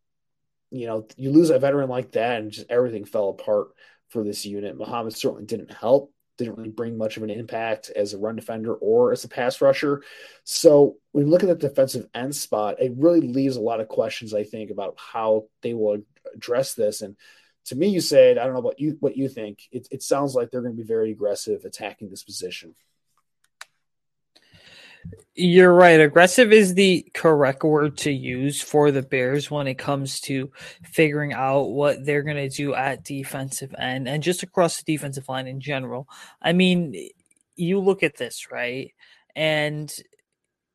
you 0.73 0.87
know, 0.87 1.07
you 1.17 1.31
lose 1.31 1.51
a 1.51 1.59
veteran 1.59 1.89
like 1.89 2.13
that, 2.13 2.41
and 2.41 2.51
just 2.51 2.71
everything 2.71 3.05
fell 3.05 3.29
apart 3.29 3.69
for 4.09 4.25
this 4.25 4.45
unit. 4.45 4.77
Muhammad 4.77 5.15
certainly 5.15 5.45
didn't 5.45 5.73
help, 5.73 6.13
didn't 6.39 6.57
really 6.57 6.71
bring 6.71 6.97
much 6.97 7.17
of 7.17 7.23
an 7.23 7.31
impact 7.31 7.91
as 7.95 8.15
a 8.15 8.19
run 8.19 8.37
defender 8.37 8.75
or 8.75 9.13
as 9.13 9.25
a 9.25 9.29
pass 9.29 9.61
rusher. 9.61 10.03
So 10.45 10.97
when 11.13 11.27
you 11.27 11.31
look 11.31 11.43
at 11.43 11.49
the 11.49 11.69
defensive 11.69 12.07
end 12.15 12.35
spot, 12.35 12.81
it 12.81 12.93
really 12.97 13.21
leaves 13.21 13.57
a 13.57 13.61
lot 13.61 13.81
of 13.81 13.89
questions, 13.89 14.35
I 14.35 14.45
think, 14.45 14.71
about 14.71 14.97
how 14.97 15.45
they 15.61 15.75
will 15.75 16.03
address 16.35 16.75
this. 16.75 17.03
And 17.03 17.17
to 17.67 17.77
me, 17.77 17.95
Usaid, 17.95 18.39
I 18.39 18.45
don't 18.45 18.55
know 18.55 18.61
about 18.61 18.81
you, 18.81 18.97
what 19.01 19.17
you 19.17 19.29
think. 19.29 19.69
It, 19.71 19.89
it 19.91 20.03
sounds 20.03 20.35
like 20.35 20.51
they're 20.51 20.63
going 20.63 20.77
to 20.77 20.83
be 20.83 20.87
very 20.87 21.13
aggressive 21.13 21.65
attacking 21.65 22.09
this 22.09 22.25
position. 22.25 22.75
You're 25.35 25.73
right. 25.73 25.99
Aggressive 26.01 26.53
is 26.53 26.75
the 26.75 27.07
correct 27.15 27.65
word 27.65 27.97
to 27.99 28.13
use 28.13 28.61
for 28.61 28.91
the 28.91 29.03
Bears 29.03 29.51
when 29.51 29.67
it 29.67 29.79
comes 29.79 30.21
to 30.23 30.51
figuring 30.85 31.33
out 31.33 31.71
what 31.71 32.05
they're 32.05 32.23
going 32.23 32.37
to 32.37 32.49
do 32.49 32.75
at 32.75 33.03
defensive 33.03 33.75
end 33.79 34.09
and 34.09 34.23
just 34.23 34.43
across 34.43 34.77
the 34.77 34.93
defensive 34.93 35.29
line 35.29 35.47
in 35.47 35.61
general. 35.61 36.07
I 36.43 36.53
mean, 36.53 37.09
you 37.57 37.81
look 37.81 38.03
at 38.03 38.19
this, 38.19 38.53
right? 38.53 38.93
And 39.35 39.93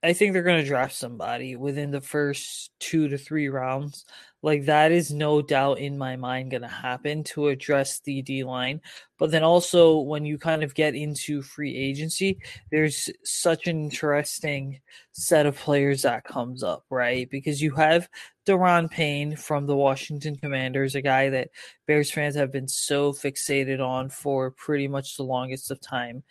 I 0.04 0.14
think 0.14 0.34
they're 0.34 0.44
going 0.44 0.62
to 0.62 0.68
draft 0.68 0.96
somebody 0.96 1.56
within 1.56 1.92
the 1.92 2.02
first 2.02 2.72
two 2.80 3.08
to 3.10 3.18
three 3.18 3.50
rounds. 3.50 4.06
Like 4.48 4.64
that 4.68 4.94
is 4.94 5.12
no 5.12 5.42
doubt 5.42 5.80
in 5.80 5.98
my 5.98 6.16
mind 6.16 6.52
going 6.52 6.62
to 6.62 6.70
happen 6.70 7.22
to 7.26 7.50
address 7.50 8.00
the 8.00 8.22
D 8.22 8.46
line. 8.46 8.80
But 9.20 9.30
then 9.30 9.44
also 9.44 10.00
when 10.00 10.26
you 10.26 10.38
kind 10.38 10.64
of 10.64 10.74
get 10.74 10.96
into 10.96 11.42
free 11.42 11.76
agency, 11.76 12.40
there's 12.72 13.10
such 13.26 13.68
an 13.68 13.84
interesting 13.84 14.80
set 15.12 15.48
of 15.48 15.58
players 15.58 16.04
that 16.04 16.24
comes 16.24 16.64
up, 16.64 16.86
right? 16.90 17.30
Because 17.30 17.62
you 17.62 17.72
have 17.72 18.08
Daron 18.46 18.90
Payne 18.90 19.36
from 19.36 19.68
the 19.68 19.76
Washington 19.76 20.38
Commanders, 20.38 20.96
a 20.96 21.02
guy 21.02 21.30
that 21.30 21.50
Bears 21.86 22.10
fans 22.10 22.36
have 22.36 22.54
been 22.54 22.70
so 22.70 23.12
fixated 23.12 23.86
on 23.86 24.10
for 24.10 24.52
pretty 24.52 24.88
much 24.88 25.18
the 25.18 25.24
longest 25.24 25.72
of 25.72 25.82
time. 25.82 26.24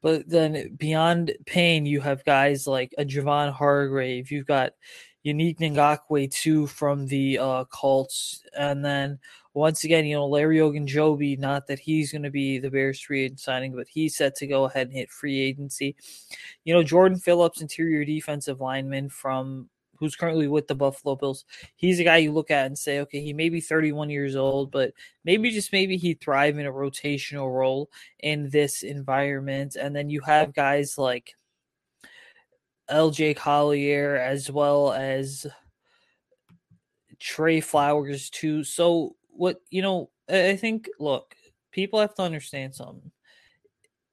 But 0.00 0.26
then 0.26 0.76
beyond 0.78 1.32
Payne, 1.44 1.84
you 1.84 2.00
have 2.00 2.24
guys 2.24 2.66
like 2.66 2.94
a 2.96 3.04
Javon 3.04 3.52
Hargrave. 3.52 4.30
You've 4.30 4.46
got 4.46 4.72
Yannick 5.24 5.58
Ngakoue 5.58 6.30
too 6.30 6.66
from 6.66 7.06
the 7.06 7.38
uh, 7.38 7.64
Colts, 7.64 8.42
and 8.56 8.84
then 8.84 9.18
once 9.52 9.84
again, 9.84 10.06
you 10.06 10.16
know 10.16 10.26
Larry 10.26 10.58
Ogunjobi. 10.58 11.38
Not 11.38 11.66
that 11.66 11.80
he's 11.80 12.12
going 12.12 12.22
to 12.22 12.30
be 12.30 12.58
the 12.58 12.70
Bears 12.70 13.00
free 13.00 13.24
agent 13.24 13.40
signing, 13.40 13.74
but 13.74 13.88
he's 13.88 14.16
set 14.16 14.34
to 14.36 14.46
go 14.46 14.64
ahead 14.64 14.86
and 14.86 14.96
hit 14.96 15.10
free 15.10 15.40
agency. 15.40 15.96
You 16.64 16.74
know 16.74 16.82
Jordan 16.82 17.18
Phillips, 17.18 17.60
interior 17.60 18.04
defensive 18.04 18.60
lineman 18.60 19.08
from 19.08 19.68
who's 20.00 20.16
currently 20.16 20.48
with 20.48 20.66
the 20.66 20.74
Buffalo 20.74 21.14
Bills. 21.14 21.44
He's 21.76 22.00
a 22.00 22.04
guy 22.04 22.16
you 22.16 22.32
look 22.32 22.50
at 22.50 22.66
and 22.66 22.76
say, 22.76 23.00
okay, 23.00 23.20
he 23.20 23.34
may 23.34 23.50
be 23.50 23.60
31 23.60 24.08
years 24.08 24.34
old, 24.34 24.70
but 24.70 24.92
maybe 25.24 25.50
just 25.50 25.72
maybe 25.72 25.98
he 25.98 26.14
thrive 26.14 26.58
in 26.58 26.66
a 26.66 26.72
rotational 26.72 27.54
role 27.54 27.90
in 28.20 28.48
this 28.48 28.82
environment. 28.82 29.76
And 29.76 29.94
then 29.94 30.08
you 30.08 30.22
have 30.22 30.54
guys 30.54 30.96
like 30.96 31.34
LJ 32.90 33.36
Collier 33.36 34.16
as 34.16 34.50
well 34.50 34.92
as 34.92 35.46
Trey 37.18 37.60
Flowers 37.60 38.30
too. 38.30 38.64
So 38.64 39.16
what 39.28 39.60
you 39.70 39.82
know, 39.82 40.10
I 40.28 40.56
think 40.56 40.88
look, 40.98 41.34
people 41.72 42.00
have 42.00 42.14
to 42.16 42.22
understand 42.22 42.74
something. 42.74 43.10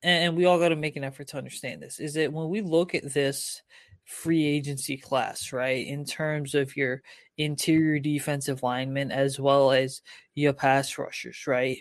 And 0.04 0.38
we 0.38 0.46
all 0.46 0.60
got 0.60 0.70
to 0.70 0.76
make 0.76 0.96
an 0.96 1.04
effort 1.04 1.28
to 1.30 1.38
understand 1.38 1.82
this. 1.82 2.00
Is 2.00 2.14
that 2.14 2.32
when 2.32 2.50
we 2.50 2.62
look 2.62 2.94
at 2.94 3.14
this 3.14 3.62
free 4.06 4.46
agency 4.46 4.96
class, 4.96 5.52
right? 5.52 5.86
In 5.86 6.06
terms 6.06 6.56
of 6.56 6.78
your 6.78 7.02
interior 7.38 8.00
defensive 8.00 8.64
linemen 8.64 9.12
as 9.12 9.40
well 9.40 9.72
as 9.72 10.02
your 10.34 10.54
pass 10.54 10.98
rushers, 10.98 11.46
right? 11.46 11.80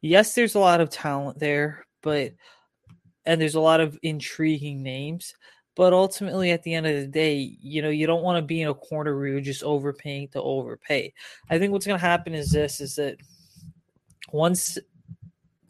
Yes, 0.00 0.34
there's 0.34 0.54
a 0.54 0.60
lot 0.60 0.80
of 0.80 0.90
talent 0.90 1.38
there, 1.38 1.86
but 2.02 2.32
and 3.26 3.40
there's 3.40 3.54
a 3.54 3.60
lot 3.60 3.80
of 3.80 3.98
intriguing 4.02 4.82
names. 4.82 5.34
But 5.76 5.92
ultimately, 5.92 6.52
at 6.52 6.62
the 6.62 6.74
end 6.74 6.86
of 6.86 6.94
the 6.94 7.06
day, 7.06 7.56
you 7.60 7.82
know, 7.82 7.90
you 7.90 8.06
don't 8.06 8.22
want 8.22 8.38
to 8.38 8.42
be 8.42 8.62
in 8.62 8.68
a 8.68 8.74
corner 8.74 9.16
where 9.16 9.26
you're 9.26 9.40
just 9.40 9.62
overpaying 9.62 10.28
to 10.28 10.42
overpay. 10.42 11.12
I 11.50 11.58
think 11.58 11.72
what's 11.72 11.86
going 11.86 11.98
to 11.98 12.06
happen 12.06 12.34
is 12.34 12.50
this: 12.50 12.80
is 12.80 12.94
that 12.96 13.16
once 14.32 14.78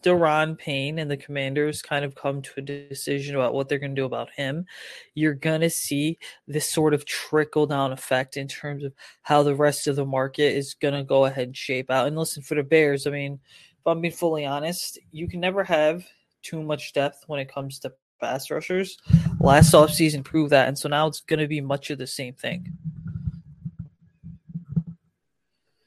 Daron 0.02 0.58
Payne 0.58 0.98
and 0.98 1.10
the 1.10 1.16
Commanders 1.16 1.80
kind 1.80 2.04
of 2.04 2.14
come 2.14 2.42
to 2.42 2.52
a 2.58 2.60
decision 2.60 3.34
about 3.34 3.54
what 3.54 3.68
they're 3.68 3.78
going 3.78 3.94
to 3.94 4.00
do 4.00 4.04
about 4.04 4.28
him, 4.36 4.66
you're 5.14 5.32
going 5.34 5.62
to 5.62 5.70
see 5.70 6.18
this 6.46 6.68
sort 6.68 6.92
of 6.92 7.06
trickle 7.06 7.66
down 7.66 7.90
effect 7.90 8.36
in 8.36 8.46
terms 8.46 8.84
of 8.84 8.92
how 9.22 9.42
the 9.42 9.54
rest 9.54 9.86
of 9.86 9.96
the 9.96 10.04
market 10.04 10.54
is 10.54 10.74
going 10.74 10.92
to 10.92 11.02
go 11.02 11.24
ahead 11.24 11.48
and 11.48 11.56
shape 11.56 11.90
out. 11.90 12.06
And 12.06 12.18
listen, 12.18 12.42
for 12.42 12.54
the 12.54 12.62
Bears, 12.62 13.06
I 13.06 13.10
mean, 13.10 13.40
if 13.78 13.86
I'm 13.86 14.02
being 14.02 14.12
fully 14.12 14.44
honest, 14.44 14.98
you 15.10 15.26
can 15.26 15.40
never 15.40 15.64
have 15.64 16.06
too 16.42 16.62
much 16.62 16.92
depth 16.92 17.24
when 17.26 17.40
it 17.40 17.52
comes 17.52 17.78
to 17.78 17.92
pass 18.24 18.50
rushers. 18.50 18.98
Last 19.40 19.74
offseason 19.74 20.24
proved 20.24 20.52
that. 20.52 20.68
And 20.68 20.78
so 20.78 20.88
now 20.88 21.06
it's 21.06 21.20
going 21.20 21.40
to 21.40 21.48
be 21.48 21.60
much 21.60 21.90
of 21.90 21.98
the 21.98 22.06
same 22.06 22.34
thing. 22.34 22.72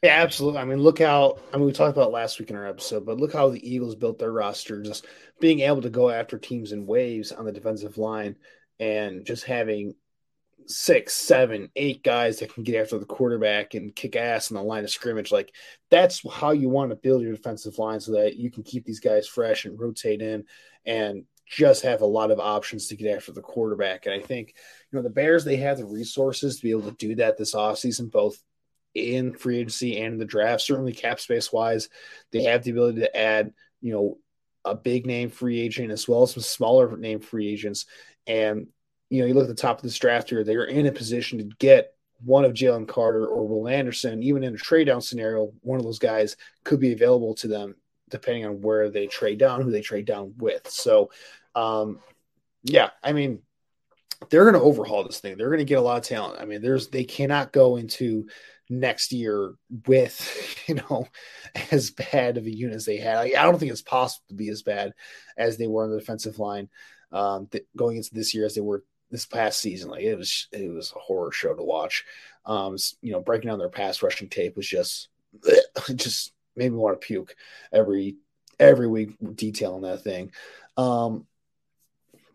Yeah, 0.04 0.21
absolutely. 0.21 0.60
I 0.60 0.65
mean, 0.65 0.78
look 0.78 1.00
how 1.00 1.39
I 1.52 1.58
mean 1.58 1.65
we 1.65 1.73
talked 1.73 1.97
about 1.97 2.12
last 2.12 2.39
week 2.39 2.52
in 2.52 2.56
our 2.56 2.67
episode, 2.67 3.06
but 3.06 3.17
look 3.17 3.34
how 3.34 3.50
the 3.50 3.67
Eagles 3.67 3.95
built 3.95 4.19
their 4.19 4.32
roster, 4.32 4.82
just 4.82 5.08
being 5.39 5.62
able 5.62 5.82
to 5.82 5.89
go 5.89 6.10
after 6.10 6.38
teams 6.38 6.71
in 6.71 6.86
waves 6.86 7.32
on 7.32 7.45
the 7.45 7.52
defensive 7.52 7.97
line 7.97 8.36
and 8.80 9.26
just 9.26 9.43
having 9.43 9.95
six, 10.67 11.13
seven, 11.13 11.69
eight 11.76 12.04
guys 12.04 12.39
that 12.39 12.54
can 12.54 12.63
get 12.63 12.80
after 12.80 13.00
the 13.00 13.06
quarterback 13.06 13.73
and 13.73 13.95
kick 13.95 14.15
ass 14.15 14.52
in 14.52 14.56
the 14.56 14.62
line 14.62 14.84
of 14.84 14.91
scrimmage. 14.91 15.32
Like 15.32 15.52
that's 15.89 16.21
how 16.32 16.52
you 16.52 16.69
want 16.69 16.91
to 16.91 16.95
build 16.95 17.23
your 17.23 17.34
defensive 17.34 17.80
line 17.80 18.00
so 18.00 18.12
that 18.12 18.36
you 18.36 18.52
can 18.52 18.62
keep 18.62 18.86
these 18.86 19.00
guys 19.00 19.28
fresh 19.28 19.65
and 19.65 19.80
rotate 19.80 20.21
in 20.21 20.43
and 20.86 21.26
just 21.49 21.83
have 21.83 22.01
a 22.01 22.05
lot 22.05 22.31
of 22.31 22.39
options 22.39 22.88
to 22.88 22.95
get 22.95 23.15
after 23.15 23.31
the 23.31 23.41
quarterback. 23.41 24.05
And 24.05 24.13
I 24.13 24.19
think, 24.19 24.53
you 24.91 24.97
know, 24.97 25.03
the 25.03 25.10
Bears, 25.10 25.45
they 25.45 25.57
have 25.57 25.77
the 25.77 25.86
resources 25.86 26.57
to 26.57 26.63
be 26.63 26.71
able 26.71 26.83
to 26.83 26.91
do 26.91 27.15
that 27.15 27.38
this 27.38 27.55
offseason, 27.55 28.12
both 28.12 28.41
in 28.93 29.33
free 29.33 29.60
agency 29.60 29.99
and 29.99 30.13
in 30.13 30.19
the 30.19 30.25
draft. 30.25 30.62
Certainly, 30.62 30.93
cap 30.93 31.19
space 31.19 31.51
wise, 31.53 31.89
they 32.31 32.43
have 32.43 32.63
the 32.63 32.71
ability 32.71 33.01
to 33.01 33.17
add, 33.17 33.53
you 33.81 33.93
know, 33.93 34.17
a 34.65 34.75
big 34.75 35.05
name 35.05 35.29
free 35.29 35.60
agent 35.62 35.91
as 35.91 36.07
well 36.07 36.23
as 36.23 36.33
some 36.33 36.43
smaller 36.43 36.97
name 36.97 37.21
free 37.21 37.51
agents. 37.51 37.86
And, 38.25 38.67
you 39.10 39.21
know, 39.21 39.27
you 39.27 39.33
look 39.33 39.49
at 39.49 39.55
the 39.55 39.62
top 39.62 39.77
of 39.77 39.83
this 39.83 39.97
draft 39.97 40.29
here, 40.29 40.43
they're 40.43 40.65
in 40.65 40.86
a 40.86 40.91
position 40.91 41.38
to 41.38 41.45
get 41.60 41.93
one 42.23 42.43
of 42.43 42.53
Jalen 42.53 42.88
Carter 42.88 43.25
or 43.25 43.47
Will 43.47 43.67
Anderson, 43.67 44.23
even 44.23 44.43
in 44.43 44.55
a 44.55 44.57
trade 44.57 44.86
down 44.86 45.01
scenario, 45.01 45.53
one 45.62 45.79
of 45.79 45.86
those 45.86 45.99
guys 45.99 46.36
could 46.63 46.79
be 46.79 46.91
available 46.91 47.36
to 47.36 47.47
them 47.47 47.75
depending 48.09 48.45
on 48.45 48.61
where 48.61 48.89
they 48.89 49.07
trade 49.07 49.39
down, 49.39 49.61
who 49.61 49.71
they 49.71 49.81
trade 49.81 50.05
down 50.05 50.33
with. 50.37 50.69
So, 50.69 51.11
um, 51.55 51.99
yeah, 52.63 52.89
I 53.03 53.13
mean, 53.13 53.41
they're 54.29 54.49
going 54.49 54.53
to 54.55 54.61
overhaul 54.61 55.03
this 55.03 55.19
thing. 55.19 55.37
They're 55.37 55.49
going 55.49 55.59
to 55.59 55.65
get 55.65 55.77
a 55.77 55.81
lot 55.81 55.97
of 55.97 56.03
talent. 56.03 56.41
I 56.41 56.45
mean, 56.45 56.61
there's 56.61 56.89
they 56.89 57.03
cannot 57.03 57.51
go 57.51 57.77
into 57.77 58.27
next 58.69 59.11
year 59.13 59.53
with 59.85 60.57
you 60.67 60.75
know 60.75 61.07
as 61.71 61.91
bad 61.91 62.37
of 62.37 62.45
a 62.45 62.55
unit 62.55 62.75
as 62.75 62.85
they 62.85 62.97
had. 62.97 63.17
I 63.17 63.43
don't 63.43 63.59
think 63.59 63.71
it's 63.71 63.81
possible 63.81 64.25
to 64.29 64.35
be 64.35 64.49
as 64.49 64.63
bad 64.63 64.93
as 65.37 65.57
they 65.57 65.67
were 65.67 65.83
on 65.83 65.91
the 65.91 65.99
defensive 65.99 66.39
line 66.39 66.69
um, 67.11 67.47
th- 67.47 67.65
going 67.75 67.97
into 67.97 68.13
this 68.13 68.33
year 68.33 68.45
as 68.45 68.55
they 68.55 68.61
were 68.61 68.83
this 69.11 69.25
past 69.25 69.59
season. 69.59 69.89
Like 69.89 70.03
it 70.03 70.15
was 70.15 70.47
it 70.51 70.71
was 70.71 70.91
a 70.95 70.99
horror 70.99 71.31
show 71.31 71.53
to 71.53 71.63
watch. 71.63 72.05
Um, 72.45 72.77
you 73.01 73.11
know, 73.11 73.19
breaking 73.19 73.49
down 73.49 73.59
their 73.59 73.69
pass 73.69 74.01
rushing 74.01 74.29
tape 74.29 74.55
was 74.55 74.67
just 74.67 75.09
just 75.95 76.33
made 76.57 76.71
me 76.71 76.77
want 76.77 76.99
to 76.99 77.05
puke 77.05 77.35
every 77.71 78.17
every 78.59 78.87
week 78.87 79.15
detailing 79.35 79.83
that 79.83 80.03
thing. 80.03 80.31
Um, 80.75 81.25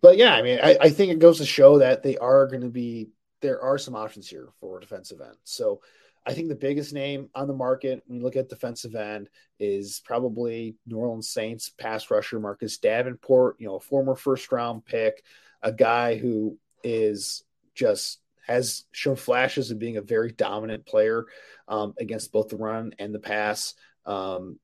but 0.01 0.17
yeah, 0.17 0.35
I 0.35 0.43
mean, 0.43 0.59
I, 0.63 0.77
I 0.81 0.91
think 0.91 1.13
it 1.13 1.19
goes 1.19 1.39
to 1.39 1.47
show 1.47 1.79
that 1.79 2.03
they 2.03 2.17
are 2.19 2.47
going 2.47 2.63
to 2.63 2.69
be 2.69 3.11
there 3.41 3.61
are 3.61 3.79
some 3.79 3.97
options 3.97 4.29
here 4.29 4.49
for 4.61 4.81
defensive 4.81 5.21
end. 5.21 5.37
So 5.45 5.81
I 6.25 6.33
think 6.33 6.49
the 6.49 6.55
biggest 6.55 6.93
name 6.93 7.29
on 7.35 7.49
the 7.49 7.55
market 7.55 8.03
when 8.07 8.19
you 8.19 8.25
look 8.25 8.37
at 8.37 8.49
defensive 8.49 8.95
end 8.95 9.29
is 9.59 10.01
probably 10.05 10.77
New 10.87 10.97
Orleans 10.97 11.29
Saints 11.29 11.69
pass 11.69 12.11
rusher 12.11 12.39
Marcus 12.39 12.79
Davenport, 12.79 13.57
you 13.59 13.67
know, 13.67 13.77
a 13.77 13.81
former 13.81 14.15
first 14.15 14.51
round 14.53 14.85
pick, 14.85 15.25
a 15.63 15.73
guy 15.73 16.17
who 16.17 16.59
is 16.85 17.45
just 17.75 18.21
has 18.47 18.85
shown 18.93 19.17
flashes 19.17 19.71
of 19.71 19.79
being 19.79 19.97
a 19.97 20.03
very 20.03 20.33
dominant 20.33 20.85
player 20.85 21.27
um, 21.69 21.95
against 21.99 22.33
both 22.33 22.49
the 22.49 22.57
run 22.57 22.93
and 22.99 23.15
the 23.15 23.21
pass 23.21 23.75
um, 24.07 24.59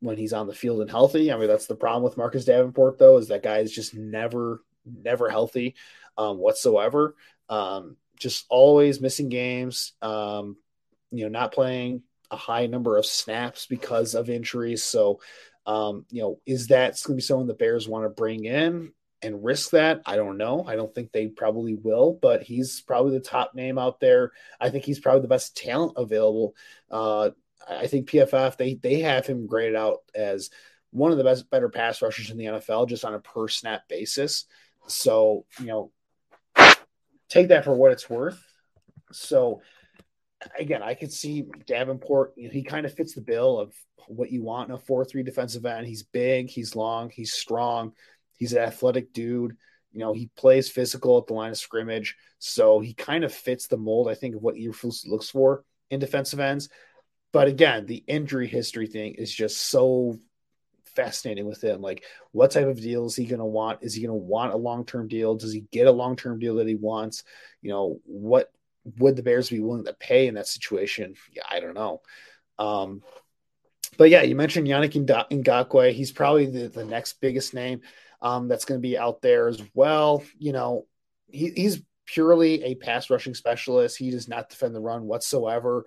when 0.00 0.16
he's 0.16 0.32
on 0.32 0.46
the 0.46 0.54
field 0.54 0.80
and 0.80 0.90
healthy. 0.90 1.32
I 1.32 1.36
mean, 1.36 1.48
that's 1.48 1.66
the 1.66 1.74
problem 1.74 2.02
with 2.02 2.16
Marcus 2.16 2.44
Davenport, 2.44 2.98
though, 2.98 3.18
is 3.18 3.28
that 3.28 3.42
guy 3.42 3.58
is 3.58 3.72
just 3.72 3.94
never, 3.94 4.62
never 4.84 5.28
healthy 5.28 5.74
um, 6.18 6.38
whatsoever. 6.38 7.14
Um, 7.48 7.96
just 8.18 8.46
always 8.48 9.00
missing 9.00 9.28
games. 9.28 9.92
Um, 10.02 10.56
you 11.10 11.24
know, 11.24 11.30
not 11.30 11.52
playing 11.52 12.02
a 12.30 12.36
high 12.36 12.66
number 12.66 12.96
of 12.96 13.06
snaps 13.06 13.66
because 13.66 14.14
of 14.14 14.28
injuries. 14.28 14.82
So, 14.82 15.20
um, 15.66 16.04
you 16.10 16.22
know, 16.22 16.40
is 16.46 16.68
that 16.68 17.00
going 17.04 17.14
to 17.14 17.22
be 17.22 17.22
someone 17.22 17.46
the 17.46 17.54
Bears 17.54 17.88
want 17.88 18.04
to 18.04 18.10
bring 18.10 18.44
in 18.44 18.92
and 19.22 19.44
risk 19.44 19.70
that? 19.70 20.02
I 20.06 20.16
don't 20.16 20.36
know. 20.36 20.64
I 20.66 20.76
don't 20.76 20.94
think 20.94 21.12
they 21.12 21.28
probably 21.28 21.74
will, 21.74 22.18
but 22.20 22.42
he's 22.42 22.80
probably 22.80 23.12
the 23.12 23.20
top 23.20 23.54
name 23.54 23.78
out 23.78 24.00
there. 24.00 24.32
I 24.60 24.70
think 24.70 24.84
he's 24.84 25.00
probably 25.00 25.22
the 25.22 25.28
best 25.28 25.56
talent 25.56 25.94
available. 25.96 26.54
Uh, 26.90 27.30
I 27.68 27.86
think 27.86 28.08
PFF 28.08 28.56
they 28.56 28.74
they 28.74 29.00
have 29.00 29.26
him 29.26 29.46
graded 29.46 29.76
out 29.76 29.98
as 30.14 30.50
one 30.90 31.12
of 31.12 31.18
the 31.18 31.24
best 31.24 31.50
better 31.50 31.68
pass 31.68 32.00
rushers 32.00 32.30
in 32.30 32.38
the 32.38 32.46
NFL 32.46 32.88
just 32.88 33.04
on 33.04 33.14
a 33.14 33.20
per 33.20 33.48
snap 33.48 33.88
basis. 33.88 34.46
So, 34.86 35.44
you 35.58 35.66
know, 35.66 35.92
take 37.28 37.48
that 37.48 37.64
for 37.64 37.74
what 37.74 37.92
it's 37.92 38.08
worth. 38.08 38.42
So, 39.12 39.60
again, 40.58 40.82
I 40.82 40.94
could 40.94 41.12
see 41.12 41.44
Davenport. 41.66 42.34
You 42.36 42.48
know, 42.48 42.52
he 42.52 42.62
kind 42.62 42.86
of 42.86 42.94
fits 42.94 43.14
the 43.14 43.20
bill 43.20 43.58
of 43.58 43.74
what 44.08 44.30
you 44.30 44.42
want 44.42 44.68
in 44.68 44.74
a 44.74 44.78
four-three 44.78 45.22
defensive 45.22 45.66
end. 45.66 45.86
He's 45.86 46.04
big, 46.04 46.48
he's 46.48 46.76
long, 46.76 47.10
he's 47.10 47.32
strong, 47.32 47.92
he's 48.36 48.52
an 48.52 48.62
athletic 48.62 49.12
dude. 49.12 49.56
You 49.92 50.00
know, 50.00 50.12
he 50.12 50.30
plays 50.36 50.70
physical 50.70 51.18
at 51.18 51.26
the 51.26 51.34
line 51.34 51.50
of 51.50 51.58
scrimmage, 51.58 52.16
so 52.38 52.80
he 52.80 52.94
kind 52.94 53.24
of 53.24 53.34
fits 53.34 53.66
the 53.66 53.78
mold. 53.78 54.08
I 54.08 54.14
think 54.14 54.36
of 54.36 54.42
what 54.42 54.56
Eberflus 54.56 55.06
looks 55.06 55.30
for 55.30 55.64
in 55.90 56.00
defensive 56.00 56.40
ends. 56.40 56.68
But 57.32 57.48
again, 57.48 57.86
the 57.86 58.02
injury 58.06 58.46
history 58.46 58.86
thing 58.86 59.14
is 59.14 59.32
just 59.32 59.58
so 59.58 60.18
fascinating 60.94 61.46
with 61.46 61.62
him. 61.62 61.82
Like, 61.82 62.04
what 62.32 62.50
type 62.50 62.66
of 62.66 62.80
deal 62.80 63.06
is 63.06 63.14
he 63.14 63.26
going 63.26 63.40
to 63.40 63.44
want? 63.44 63.80
Is 63.82 63.94
he 63.94 64.00
going 64.00 64.18
to 64.18 64.24
want 64.24 64.54
a 64.54 64.56
long 64.56 64.84
term 64.84 65.08
deal? 65.08 65.34
Does 65.34 65.52
he 65.52 65.64
get 65.70 65.86
a 65.86 65.92
long 65.92 66.16
term 66.16 66.38
deal 66.38 66.56
that 66.56 66.66
he 66.66 66.74
wants? 66.74 67.24
You 67.62 67.70
know, 67.70 68.00
what 68.04 68.50
would 68.98 69.16
the 69.16 69.22
Bears 69.22 69.50
be 69.50 69.60
willing 69.60 69.84
to 69.84 69.92
pay 69.92 70.26
in 70.26 70.34
that 70.34 70.48
situation? 70.48 71.14
Yeah, 71.32 71.42
I 71.50 71.60
don't 71.60 71.74
know. 71.74 72.00
Um, 72.58 73.02
but 73.98 74.10
yeah, 74.10 74.22
you 74.22 74.34
mentioned 74.34 74.66
Yannick 74.66 74.92
Ngakoue. 74.92 75.92
He's 75.92 76.12
probably 76.12 76.46
the, 76.46 76.68
the 76.68 76.84
next 76.84 77.20
biggest 77.20 77.54
name 77.54 77.80
um, 78.20 78.48
that's 78.48 78.64
going 78.64 78.80
to 78.80 78.86
be 78.86 78.98
out 78.98 79.22
there 79.22 79.48
as 79.48 79.62
well. 79.74 80.22
You 80.38 80.52
know, 80.52 80.86
he, 81.28 81.50
he's 81.50 81.82
purely 82.06 82.62
a 82.62 82.74
pass 82.74 83.10
rushing 83.10 83.34
specialist. 83.34 83.96
He 83.98 84.10
does 84.10 84.28
not 84.28 84.48
defend 84.48 84.74
the 84.74 84.80
run 84.80 85.04
whatsoever. 85.04 85.86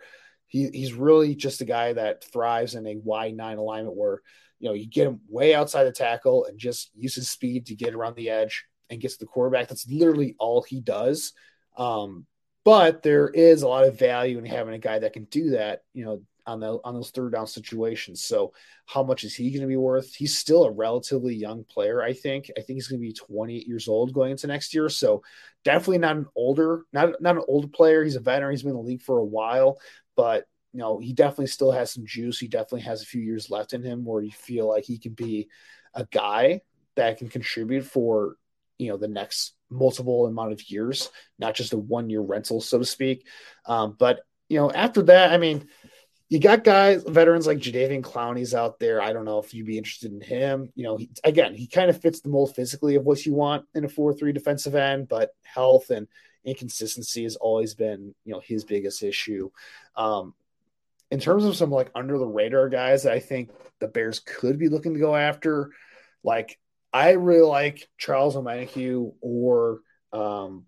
He, 0.50 0.70
he's 0.70 0.94
really 0.94 1.36
just 1.36 1.62
a 1.62 1.66
guy 1.66 1.94
that 1.94 2.24
thrives 2.24 2.76
in 2.76 2.86
a 2.86 2.98
wide 2.98 3.36
nine 3.36 3.58
alignment 3.58 3.96
where, 3.96 4.22
you 4.60 4.68
know, 4.68 4.76
you 4.76 4.88
get 4.88 5.08
him 5.08 5.22
way 5.30 5.56
outside 5.56 5.86
the 5.86 5.92
tackle 5.92 6.46
and 6.46 6.60
just 6.60 6.92
uses 6.96 7.30
speed 7.30 7.68
to 7.68 7.76
get 7.76 7.94
around 7.94 8.16
the 8.16 8.30
edge 8.30 8.66
and 8.90 9.00
gets 9.00 9.18
the 9.18 9.26
quarterback. 9.26 9.68
That's 9.68 9.88
literally 9.90 10.36
all 10.40 10.62
he 10.62 10.82
does. 10.82 11.34
Um, 11.78 12.26
but 12.66 13.02
there 13.04 13.30
is 13.30 13.62
a 13.62 13.68
lot 13.68 13.86
of 13.86 13.98
value 13.98 14.38
in 14.38 14.46
having 14.46 14.74
a 14.74 14.80
guy 14.80 15.00
that 15.00 15.14
can 15.14 15.24
do 15.26 15.52
that, 15.52 15.84
you 15.94 16.04
know, 16.04 16.22
on 16.50 16.60
the 16.60 16.80
on 16.84 16.96
those 16.96 17.12
third 17.12 17.32
down 17.34 17.48
situations. 17.48 18.24
So 18.24 18.54
how 18.86 19.04
much 19.04 19.24
is 19.24 19.36
he 19.36 19.52
going 19.52 19.62
to 19.62 19.68
be 19.68 19.78
worth? 19.78 20.16
He's 20.16 20.38
still 20.38 20.66
a 20.66 20.72
relatively 20.72 21.36
young 21.36 21.64
player, 21.64 22.02
I 22.02 22.14
think. 22.14 22.50
I 22.58 22.62
think 22.62 22.78
he's 22.78 22.88
going 22.88 23.00
to 23.00 23.08
be 23.08 23.14
28 23.14 23.68
years 23.68 23.88
old 23.88 24.14
going 24.14 24.32
into 24.32 24.48
next 24.48 24.74
year. 24.74 24.90
So 24.90 25.22
definitely 25.64 26.00
not 26.00 26.18
an 26.18 26.26
older, 26.36 26.86
not 26.92 27.22
not 27.22 27.38
an 27.38 27.44
older 27.48 27.68
player. 27.68 28.04
He's 28.04 28.16
a 28.16 28.20
veteran. 28.20 28.52
He's 28.52 28.64
been 28.64 28.72
in 28.72 28.78
the 28.78 28.84
league 28.84 29.02
for 29.02 29.20
a 29.20 29.26
while, 29.26 29.80
but 30.20 30.44
you 30.74 30.80
know, 30.80 31.00
he 31.00 31.14
definitely 31.14 31.48
still 31.48 31.72
has 31.72 31.94
some 31.94 32.06
juice. 32.06 32.38
He 32.38 32.50
definitely 32.50 32.82
has 32.82 33.02
a 33.02 33.06
few 33.06 33.22
years 33.22 33.50
left 33.50 33.72
in 33.72 33.82
him 33.82 34.04
where 34.04 34.22
you 34.22 34.32
feel 34.32 34.68
like 34.68 34.84
he 34.84 34.98
can 34.98 35.14
be 35.14 35.48
a 35.94 36.06
guy 36.12 36.60
that 36.96 37.20
can 37.20 37.30
contribute 37.30 37.86
for 37.86 38.36
you 38.78 38.90
know 38.90 38.98
the 38.98 39.08
next 39.08 39.54
multiple 39.70 40.26
amount 40.26 40.52
of 40.52 40.70
years, 40.70 41.10
not 41.38 41.56
just 41.56 41.72
a 41.72 41.78
one 41.78 42.10
year 42.10 42.20
rental, 42.20 42.60
so 42.60 42.78
to 42.78 42.84
speak. 42.84 43.26
Um, 43.66 43.96
but 43.98 44.20
you 44.50 44.60
know, 44.60 44.70
after 44.70 45.04
that, 45.04 45.32
I 45.32 45.38
mean, 45.38 45.70
you 46.28 46.40
got 46.40 46.66
guys, 46.66 47.02
veterans 47.08 47.48
like 47.48 47.60
Jadeveon 47.60 48.02
Clowney's 48.02 48.54
out 48.54 48.78
there. 48.78 49.02
I 49.02 49.14
don't 49.14 49.24
know 49.24 49.40
if 49.40 49.54
you'd 49.54 49.68
be 49.68 49.78
interested 49.78 50.12
in 50.12 50.20
him. 50.20 50.70
You 50.76 50.84
know, 50.84 50.98
he, 50.98 51.10
again, 51.24 51.56
he 51.56 51.66
kind 51.66 51.90
of 51.90 52.02
fits 52.02 52.20
the 52.20 52.28
mold 52.28 52.58
physically 52.58 52.96
of 52.96 53.06
what 53.06 53.26
you 53.26 53.34
want 53.34 53.68
in 53.74 53.86
a 53.86 53.90
four-three 53.90 54.34
defensive 54.34 54.76
end, 54.76 55.08
but 55.08 55.30
health 55.44 55.92
and 55.92 56.10
inconsistency 56.46 57.24
has 57.24 57.36
always 57.36 57.76
been, 57.76 58.14
you 58.26 58.34
know, 58.34 58.42
his 58.44 58.64
biggest 58.64 59.04
issue. 59.04 59.50
Um, 59.96 60.34
in 61.12 61.20
terms 61.20 61.46
of 61.46 61.56
some 61.56 61.72
like 61.72 61.92
under 61.96 62.18
the 62.18 62.28
radar 62.28 62.70
guys 62.70 63.04
that 63.04 63.14
I 63.14 63.20
think 63.20 63.52
the 63.80 63.88
Bears 63.88 64.20
could 64.20 64.60
be 64.60 64.70
looking 64.70 64.94
to 64.94 65.00
go 65.00 65.16
after, 65.16 65.72
like 66.24 66.60
I 66.94 67.12
really 67.12 67.48
like 67.48 67.88
Charles 67.98 68.36
Omenihu 68.36 69.14
or 69.22 69.80
um, 70.14 70.66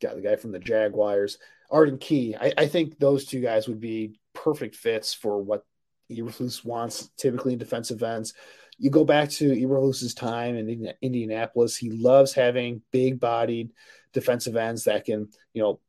got 0.00 0.14
the 0.14 0.22
guy 0.22 0.36
from 0.36 0.52
the 0.52 0.58
Jaguars, 0.58 1.38
Arden 1.70 1.98
Key. 1.98 2.36
I, 2.38 2.52
I, 2.56 2.66
think 2.66 2.98
those 2.98 3.24
two 3.24 3.40
guys 3.40 3.66
would 3.66 3.80
be 3.80 4.18
perfect 4.34 4.76
fits 4.76 5.14
for 5.14 5.42
what 5.42 5.64
Eberflus 6.10 6.64
wants 6.64 7.10
typically 7.16 7.54
in 7.54 7.58
defensive 7.58 8.02
ends. 8.02 8.34
You 8.78 8.90
go 8.90 9.04
back 9.04 9.28
to 9.30 9.50
Eberflus's 9.50 10.14
time 10.14 10.56
in 10.56 10.92
Indianapolis. 11.02 11.76
He 11.76 11.90
loves 11.90 12.32
having 12.32 12.82
big-bodied 12.90 13.72
defensive 14.12 14.56
ends 14.56 14.84
that 14.84 15.04
can, 15.04 15.28
you 15.54 15.62
know, 15.62 15.80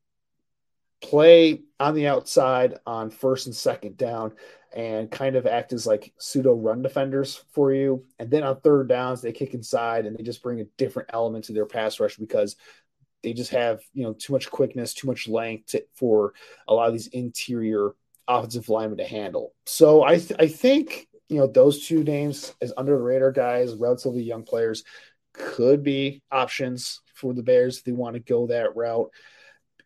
play 1.02 1.62
on 1.80 1.96
the 1.96 2.08
outside 2.08 2.76
on 2.86 3.10
first 3.10 3.48
and 3.48 3.56
second 3.56 3.98
down 3.98 4.32
and 4.74 5.12
kind 5.12 5.36
of 5.36 5.46
act 5.46 5.74
as 5.74 5.86
like 5.86 6.14
pseudo 6.18 6.54
run 6.54 6.82
defenders 6.82 7.44
for 7.52 7.74
you. 7.74 8.06
And 8.20 8.32
then 8.32 8.44
on 8.44 8.62
third 8.62 8.90
downs, 8.90 9.22
they 9.22 9.32
kick 9.32 9.54
inside 9.54 10.06
and 10.06 10.18
they 10.18 10.24
just 10.24 10.42
bring 10.42 10.62
a 10.62 10.66
different 10.78 11.10
element 11.12 11.46
to 11.46 11.54
their 11.54 11.66
pass 11.66 12.00
rush 12.00 12.16
because 12.18 12.56
they 13.22 13.34
just 13.34 13.52
have, 13.52 13.82
you 13.94 14.04
know, 14.04 14.14
too 14.14 14.34
much 14.34 14.50
quickness, 14.50 14.94
too 14.94 15.08
much 15.08 15.28
length 15.28 15.68
to, 15.68 15.84
for 15.94 16.34
a 16.68 16.74
lot 16.74 16.88
of 16.88 16.94
these 16.94 17.08
interior 17.08 17.92
offensive 18.28 18.70
linemen 18.70 18.98
to 18.98 19.06
handle. 19.06 19.54
So 19.66 20.04
I, 20.04 20.18
th- 20.18 20.40
I 20.40 20.48
think, 20.48 21.08
you 21.34 21.40
know, 21.40 21.48
those 21.48 21.86
two 21.88 22.04
names 22.04 22.54
as 22.62 22.74
under 22.78 22.96
the 22.96 23.04
radar 23.04 23.32
guys, 23.32 23.76
relatively 23.76 24.24
young 24.24 24.44
players, 24.44 24.84
could 25.34 25.84
be 25.84 26.22
options 26.32 27.02
for 27.16 27.34
the 27.34 27.44
Bears 27.44 27.78
if 27.78 27.84
they 27.84 27.92
want 27.92 28.16
to 28.16 28.20
go 28.20 28.48
that 28.48 28.76
route 28.76 29.12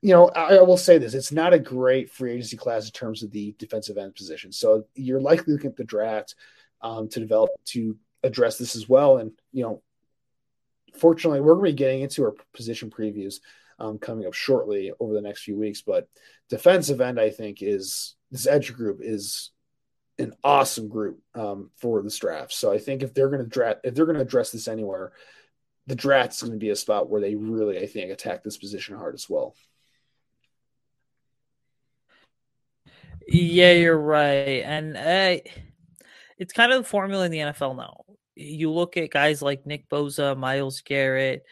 you 0.02 0.14
know, 0.14 0.28
I, 0.30 0.58
I, 0.58 0.62
will 0.62 0.78
say 0.78 0.98
this: 0.98 1.14
it's 1.14 1.32
not 1.32 1.54
a 1.54 1.60
great 1.60 2.12
free 2.12 2.34
agency 2.34 2.58
class 2.58 2.86
in 2.86 2.92
terms 2.92 3.24
of 3.24 3.32
the 3.32 3.56
defensive 3.58 3.98
end 3.98 4.16
position. 4.16 4.52
So 4.52 4.86
you're 4.96 5.22
likely 5.22 5.54
looking 5.54 5.72
at 5.72 5.76
the 5.76 5.84
draft 5.84 6.36
um, 6.82 7.10
to 7.10 7.20
develop 7.20 7.50
to 7.68 7.98
address 8.24 8.58
this 8.58 8.76
as 8.76 8.88
well. 8.88 9.18
And 9.18 9.32
you 9.52 9.64
know, 9.64 9.82
fortunately, 10.98 11.42
we're 11.42 11.56
going 11.56 11.66
to 11.66 11.72
be 11.72 11.78
getting 11.78 12.02
into 12.02 12.24
our 12.24 12.36
position 12.54 12.92
previews 12.92 13.36
um, 13.80 13.98
coming 13.98 14.28
up 14.28 14.34
shortly 14.34 14.92
over 15.00 15.14
the 15.14 15.22
next 15.22 15.44
few 15.44 15.58
weeks. 15.58 15.82
But 15.82 16.08
defensive 16.50 17.02
end, 17.02 17.20
I 17.20 17.32
think, 17.32 17.60
is 17.62 18.16
this 18.30 18.46
edge 18.46 18.74
group 18.74 19.00
is 19.02 19.52
an 20.20 20.34
awesome 20.44 20.88
group 20.88 21.20
um, 21.36 21.70
for 21.78 22.02
this 22.02 22.18
draft. 22.18 22.54
So 22.54 22.72
I 22.72 22.78
think 22.78 23.04
if 23.04 23.14
they're 23.14 23.30
going 23.30 23.44
to 23.44 23.50
draft, 23.50 23.82
if 23.84 23.94
they're 23.94 24.06
going 24.06 24.18
to 24.18 24.24
address 24.24 24.52
this 24.52 24.68
anywhere, 24.68 25.12
the 25.86 25.96
draft 25.96 26.34
is 26.34 26.42
going 26.42 26.54
to 26.54 26.58
be 26.58 26.70
a 26.70 26.76
spot 26.76 27.10
where 27.10 27.22
they 27.22 27.36
really, 27.36 27.80
I 27.80 27.86
think, 27.86 28.12
attack 28.12 28.44
this 28.44 28.58
position 28.58 28.98
hard 28.98 29.16
as 29.16 29.30
well. 29.30 29.56
Yeah, 33.28 33.74
you're 33.74 34.00
right. 34.00 34.64
And 34.64 34.96
uh, 34.98 35.42
it's 36.38 36.54
kind 36.54 36.72
of 36.72 36.84
the 36.84 36.90
formula 36.90 37.26
in 37.26 37.32
the 37.32 37.40
NFL 37.40 37.76
now. 37.76 38.04
You 38.36 38.72
look 38.72 38.98
at 38.98 39.10
guys 39.10 39.42
like 39.42 39.66
Nick 39.66 39.90
Bosa, 39.90 40.38
Myles 40.38 40.82
Garrett, 40.82 41.44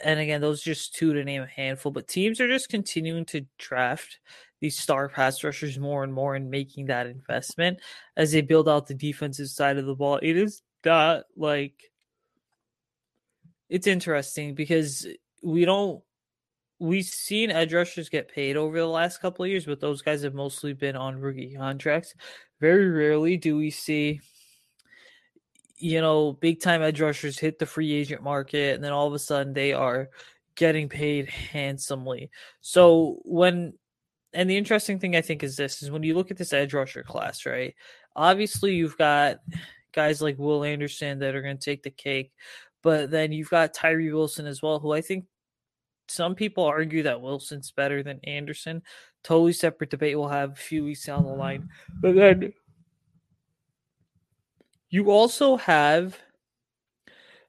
and 0.00 0.20
again, 0.20 0.40
those 0.40 0.60
are 0.60 0.70
just 0.74 0.94
two 0.94 1.14
to 1.14 1.24
name 1.24 1.42
a 1.42 1.46
handful, 1.46 1.92
but 1.92 2.08
teams 2.08 2.40
are 2.40 2.48
just 2.48 2.68
continuing 2.68 3.24
to 3.26 3.46
draft 3.58 4.18
these 4.64 4.78
star 4.78 5.10
pass 5.10 5.44
rushers 5.44 5.78
more 5.78 6.04
and 6.04 6.14
more 6.14 6.34
and 6.34 6.50
making 6.50 6.86
that 6.86 7.06
investment 7.06 7.78
as 8.16 8.32
they 8.32 8.40
build 8.40 8.66
out 8.66 8.86
the 8.86 8.94
defensive 8.94 9.50
side 9.50 9.76
of 9.76 9.84
the 9.84 9.94
ball. 9.94 10.18
It 10.22 10.38
is 10.38 10.62
not 10.86 11.24
like 11.36 11.74
it's 13.68 13.86
interesting 13.86 14.54
because 14.54 15.06
we 15.42 15.66
don't 15.66 16.02
we've 16.78 17.04
seen 17.04 17.50
edge 17.50 17.74
rushers 17.74 18.08
get 18.08 18.32
paid 18.32 18.56
over 18.56 18.78
the 18.78 18.86
last 18.86 19.20
couple 19.20 19.44
of 19.44 19.50
years, 19.50 19.66
but 19.66 19.80
those 19.80 20.00
guys 20.00 20.22
have 20.22 20.32
mostly 20.32 20.72
been 20.72 20.96
on 20.96 21.20
rookie 21.20 21.56
contracts. 21.58 22.14
Very 22.58 22.88
rarely 22.88 23.36
do 23.36 23.58
we 23.58 23.70
see, 23.70 24.22
you 25.76 26.00
know, 26.00 26.32
big 26.32 26.62
time 26.62 26.80
edge 26.80 27.02
rushers 27.02 27.38
hit 27.38 27.58
the 27.58 27.66
free 27.66 27.92
agent 27.92 28.22
market 28.22 28.76
and 28.76 28.82
then 28.82 28.92
all 28.92 29.06
of 29.06 29.12
a 29.12 29.18
sudden 29.18 29.52
they 29.52 29.74
are 29.74 30.08
getting 30.54 30.88
paid 30.88 31.28
handsomely. 31.28 32.30
So 32.62 33.20
when 33.26 33.74
and 34.34 34.50
the 34.50 34.56
interesting 34.56 34.98
thing 34.98 35.16
I 35.16 35.20
think 35.20 35.42
is 35.42 35.56
this 35.56 35.82
is 35.82 35.90
when 35.90 36.02
you 36.02 36.14
look 36.14 36.30
at 36.30 36.36
this 36.36 36.52
edge 36.52 36.74
rusher 36.74 37.02
class, 37.02 37.46
right? 37.46 37.74
Obviously 38.16 38.74
you've 38.74 38.98
got 38.98 39.38
guys 39.92 40.20
like 40.20 40.38
Will 40.38 40.64
Anderson 40.64 41.20
that 41.20 41.34
are 41.34 41.42
going 41.42 41.58
to 41.58 41.64
take 41.64 41.82
the 41.82 41.90
cake, 41.90 42.32
but 42.82 43.10
then 43.10 43.32
you've 43.32 43.50
got 43.50 43.74
Tyree 43.74 44.12
Wilson 44.12 44.46
as 44.46 44.60
well, 44.60 44.78
who 44.78 44.92
I 44.92 45.00
think 45.00 45.24
some 46.08 46.34
people 46.34 46.64
argue 46.64 47.04
that 47.04 47.22
Wilson's 47.22 47.70
better 47.70 48.02
than 48.02 48.20
Anderson. 48.24 48.82
Totally 49.22 49.52
separate 49.52 49.90
debate 49.90 50.18
we'll 50.18 50.28
have 50.28 50.52
a 50.52 50.56
few 50.56 50.84
weeks 50.84 51.06
down 51.06 51.24
the 51.24 51.32
line. 51.32 51.68
But 52.00 52.14
then 52.14 52.52
you 54.90 55.10
also 55.10 55.56
have 55.56 56.18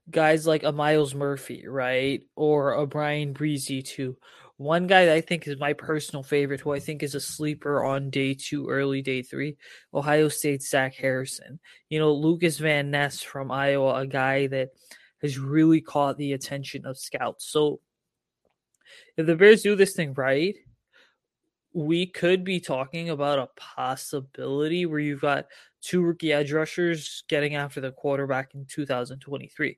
guys 0.09 0.47
like 0.47 0.63
a 0.63 0.71
Myles 0.71 1.13
Murphy, 1.13 1.67
right? 1.67 2.21
Or 2.35 2.73
a 2.73 2.87
Bryan 2.87 3.33
Bresee, 3.33 3.83
too. 3.83 4.15
One 4.57 4.87
guy 4.87 5.05
that 5.05 5.15
I 5.15 5.21
think 5.21 5.47
is 5.47 5.59
my 5.59 5.73
personal 5.73 6.23
favorite, 6.23 6.61
who 6.61 6.71
I 6.71 6.79
think 6.79 7.03
is 7.03 7.13
a 7.13 7.19
sleeper 7.19 7.83
on 7.83 8.09
day 8.09 8.33
two, 8.33 8.69
early 8.69 9.01
day 9.01 9.21
three, 9.21 9.57
Ohio 9.93 10.29
State 10.29 10.63
Zach 10.63 10.95
Harrison. 10.95 11.59
You 11.89 11.99
know, 11.99 12.13
Lucas 12.13 12.57
Van 12.57 12.89
Ness 12.89 13.21
from 13.21 13.51
Iowa, 13.51 13.95
a 13.95 14.07
guy 14.07 14.47
that 14.47 14.69
has 15.21 15.37
really 15.37 15.81
caught 15.81 16.17
the 16.17 16.33
attention 16.33 16.85
of 16.85 16.97
scouts. 16.97 17.45
So 17.47 17.81
if 19.17 19.25
the 19.25 19.35
Bears 19.35 19.61
do 19.61 19.75
this 19.75 19.93
thing 19.93 20.13
right, 20.13 20.55
we 21.73 22.05
could 22.05 22.45
be 22.45 22.61
talking 22.61 23.09
about 23.09 23.39
a 23.39 23.49
possibility 23.57 24.85
where 24.85 24.99
you've 24.99 25.21
got 25.21 25.47
two 25.81 26.01
rookie 26.01 26.31
edge 26.31 26.53
rushers 26.53 27.23
getting 27.27 27.55
after 27.55 27.81
the 27.81 27.91
quarterback 27.91 28.55
in 28.55 28.65
2023. 28.65 29.77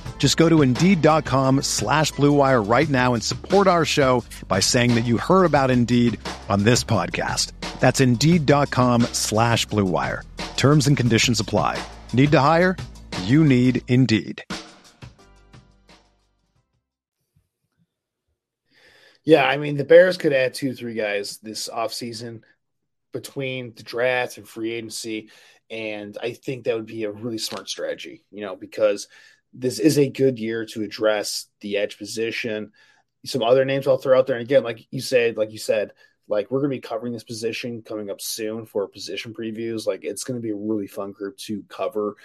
Just 0.21 0.37
go 0.37 0.47
to 0.47 0.61
Indeed.com 0.61 1.63
slash 1.63 2.11
BlueWire 2.13 2.69
right 2.69 2.87
now 2.87 3.15
and 3.15 3.23
support 3.23 3.65
our 3.65 3.85
show 3.85 4.23
by 4.47 4.59
saying 4.59 4.93
that 4.93 5.01
you 5.01 5.17
heard 5.17 5.45
about 5.45 5.71
Indeed 5.71 6.19
on 6.47 6.63
this 6.63 6.83
podcast. 6.83 7.53
That's 7.79 7.99
Indeed.com 7.99 9.01
slash 9.13 9.65
BlueWire. 9.65 10.21
Terms 10.57 10.85
and 10.85 10.95
conditions 10.95 11.39
apply. 11.39 11.83
Need 12.13 12.31
to 12.33 12.39
hire? 12.39 12.77
You 13.23 13.43
need 13.43 13.81
Indeed. 13.87 14.43
Yeah, 19.23 19.45
I 19.47 19.57
mean 19.57 19.75
the 19.75 19.85
Bears 19.85 20.17
could 20.17 20.33
add 20.33 20.53
two, 20.53 20.75
three 20.75 20.93
guys 20.93 21.39
this 21.39 21.67
offseason 21.67 22.43
between 23.11 23.73
the 23.73 23.81
draft 23.81 24.37
and 24.37 24.47
free 24.47 24.71
agency. 24.71 25.31
And 25.71 26.15
I 26.21 26.33
think 26.33 26.65
that 26.65 26.75
would 26.75 26.85
be 26.85 27.05
a 27.05 27.11
really 27.11 27.39
smart 27.39 27.69
strategy, 27.69 28.23
you 28.29 28.41
know, 28.41 28.55
because 28.55 29.07
this 29.53 29.79
is 29.79 29.97
a 29.97 30.09
good 30.09 30.39
year 30.39 30.65
to 30.65 30.83
address 30.83 31.47
the 31.59 31.77
edge 31.77 31.97
position. 31.97 32.71
Some 33.25 33.43
other 33.43 33.65
names 33.65 33.87
I'll 33.87 33.97
throw 33.97 34.17
out 34.17 34.27
there. 34.27 34.37
And 34.37 34.45
again, 34.45 34.63
like 34.63 34.87
you 34.91 35.01
said, 35.01 35.37
like 35.37 35.51
you 35.51 35.57
said, 35.57 35.91
like 36.27 36.49
we're 36.49 36.59
going 36.59 36.71
to 36.71 36.77
be 36.77 36.81
covering 36.81 37.13
this 37.13 37.23
position 37.23 37.81
coming 37.81 38.09
up 38.09 38.21
soon 38.21 38.65
for 38.65 38.87
position 38.87 39.33
previews. 39.33 39.85
Like 39.85 40.03
it's 40.03 40.23
going 40.23 40.39
to 40.39 40.41
be 40.41 40.51
a 40.51 40.55
really 40.55 40.87
fun 40.87 41.11
group 41.11 41.37
to 41.39 41.63
cover. 41.67 42.15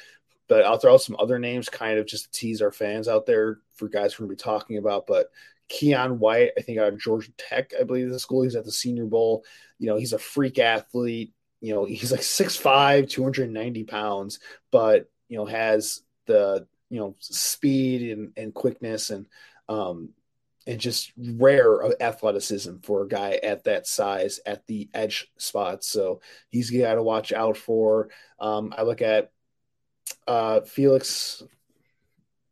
But 0.49 0.65
I'll 0.65 0.79
throw 0.79 0.95
out 0.95 1.03
some 1.03 1.17
other 1.19 1.41
names 1.41 1.69
kind 1.69 1.99
of 1.99 2.07
just 2.07 2.25
to 2.27 2.31
tease 2.31 2.63
our 2.63 2.71
fans 2.71 3.09
out 3.09 3.27
there 3.27 3.59
for 3.75 3.89
guys 3.89 4.19
we're 4.19 4.27
going 4.27 4.37
to 4.37 4.45
be 4.45 4.49
talking 4.49 4.79
about. 4.79 5.09
But 5.09 5.31
Keion 5.69 6.19
White, 6.19 6.53
I 6.57 6.61
think 6.61 6.79
out 6.79 6.93
of 6.93 7.01
Georgia 7.01 7.33
Tech, 7.37 7.73
I 7.79 7.83
believe 7.83 8.09
the 8.09 8.21
school. 8.21 8.43
He's 8.43 8.55
at 8.55 8.65
the 8.65 8.71
Senior 8.71 9.07
Bowl. 9.07 9.45
You 9.81 9.89
know, 9.89 9.97
he's 9.97 10.13
a 10.13 10.19
freak 10.19 10.61
athlete. 10.61 11.33
you 11.61 11.75
know, 11.75 11.85
he's 11.85 12.13
like 12.13 12.21
6'5, 12.21 13.09
290 13.09 13.85
pounds, 13.85 14.39
but, 14.71 15.11
you 15.29 15.37
know, 15.37 15.47
has 15.47 16.03
the, 16.27 16.67
you 16.91 17.01
know, 17.01 17.17
speed 17.19 18.11
and, 18.11 18.33
and 18.37 18.55
quickness 18.55 19.11
and, 19.11 19.27
um, 19.69 20.11
and 20.67 20.81
just 20.81 21.13
rare 21.17 21.81
athleticism 22.01 22.79
for 22.83 23.03
a 23.03 23.09
guy 23.09 23.39
at 23.43 23.65
that 23.65 23.87
size 23.87 24.41
at 24.47 24.67
the 24.67 24.89
edge 24.95 25.31
spot. 25.39 25.85
So 25.85 26.21
he's 26.49 26.71
got 26.71 26.95
to 26.95 27.03
watch 27.03 27.33
out 27.33 27.57
for. 27.57 28.09
Um, 28.41 28.75
I 28.77 28.83
look 28.83 29.01
at 29.01 29.31
uh, 30.27 30.63
Felix 30.63 31.43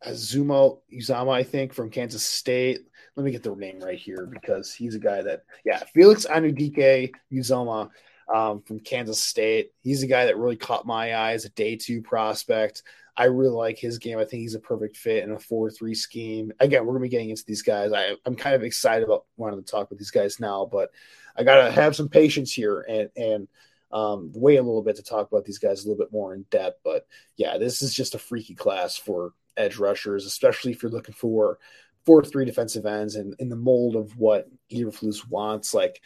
Azuma 0.02 0.74
Uzama, 0.92 1.32
I 1.32 1.42
think, 1.42 1.72
from 1.72 1.90
Kansas 1.90 2.24
State. 2.24 2.80
Let 3.16 3.24
me 3.24 3.32
get 3.32 3.42
the 3.42 3.54
name 3.54 3.80
right 3.80 3.98
here 3.98 4.28
because 4.30 4.72
he's 4.72 4.94
a 4.94 5.00
guy 5.00 5.22
that, 5.22 5.44
yeah, 5.64 5.82
Felix 5.92 6.26
Anudike 6.26 7.12
Uzama 7.32 7.90
um, 8.32 8.62
from 8.62 8.80
Kansas 8.80 9.22
State. 9.22 9.72
He's 9.80 10.02
a 10.02 10.08
guy 10.08 10.26
that 10.26 10.36
really 10.36 10.56
caught 10.56 10.86
my 10.86 11.12
eye 11.14 11.32
as 11.32 11.44
a 11.44 11.50
day 11.50 11.76
two 11.76 12.02
prospect. 12.02 12.82
I 13.16 13.24
really 13.24 13.50
like 13.50 13.78
his 13.78 13.98
game. 13.98 14.18
I 14.18 14.24
think 14.24 14.40
he's 14.42 14.54
a 14.54 14.60
perfect 14.60 14.96
fit 14.96 15.24
in 15.24 15.32
a 15.32 15.38
4 15.38 15.70
3 15.70 15.94
scheme. 15.94 16.52
Again, 16.60 16.84
we're 16.84 16.94
to 16.94 17.00
be 17.00 17.08
getting 17.08 17.30
into 17.30 17.44
these 17.46 17.62
guys. 17.62 17.92
I, 17.92 18.16
I'm 18.26 18.36
kind 18.36 18.54
of 18.54 18.62
excited 18.62 19.04
about 19.04 19.24
wanting 19.36 19.62
to 19.62 19.70
talk 19.70 19.90
with 19.90 19.98
these 19.98 20.10
guys 20.10 20.40
now, 20.40 20.68
but 20.70 20.90
I 21.36 21.44
got 21.44 21.64
to 21.64 21.70
have 21.72 21.96
some 21.96 22.08
patience 22.08 22.52
here 22.52 22.80
and, 22.80 23.10
and, 23.16 23.48
um, 23.92 24.32
wait 24.34 24.56
a 24.56 24.62
little 24.62 24.82
bit 24.82 24.96
to 24.96 25.04
talk 25.04 25.30
about 25.30 25.44
these 25.44 25.58
guys 25.60 25.84
a 25.84 25.88
little 25.88 26.02
bit 26.02 26.12
more 26.12 26.34
in 26.34 26.44
depth. 26.50 26.80
But 26.82 27.06
yeah, 27.36 27.58
this 27.58 27.80
is 27.80 27.94
just 27.94 28.16
a 28.16 28.18
freaky 28.18 28.56
class 28.56 28.96
for 28.96 29.32
edge 29.56 29.76
rushers, 29.78 30.26
especially 30.26 30.72
if 30.72 30.82
you're 30.82 30.90
looking 30.90 31.14
for 31.14 31.58
four 32.04 32.24
three 32.24 32.44
defensive 32.44 32.86
ends 32.86 33.14
and 33.14 33.34
in 33.38 33.48
the 33.48 33.56
mold 33.56 33.96
of 33.96 34.18
what 34.18 34.48
Eberflus 34.72 35.28
wants. 35.28 35.74
Like, 35.74 36.02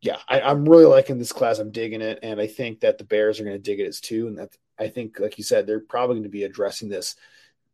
yeah, 0.00 0.16
I, 0.28 0.50
am 0.50 0.68
really 0.68 0.84
liking 0.84 1.18
this 1.18 1.32
class. 1.32 1.58
I'm 1.58 1.72
digging 1.72 2.02
it, 2.02 2.20
and 2.22 2.40
I 2.40 2.46
think 2.46 2.80
that 2.80 2.98
the 2.98 3.04
Bears 3.04 3.40
are 3.40 3.44
going 3.44 3.56
to 3.56 3.62
dig 3.62 3.80
it 3.80 3.86
as 3.86 4.00
too. 4.00 4.28
And 4.28 4.38
that 4.38 4.56
I 4.78 4.88
think, 4.88 5.18
like 5.18 5.38
you 5.38 5.44
said, 5.44 5.66
they're 5.66 5.80
probably 5.80 6.16
going 6.16 6.24
to 6.24 6.28
be 6.28 6.44
addressing 6.44 6.88
this. 6.88 7.16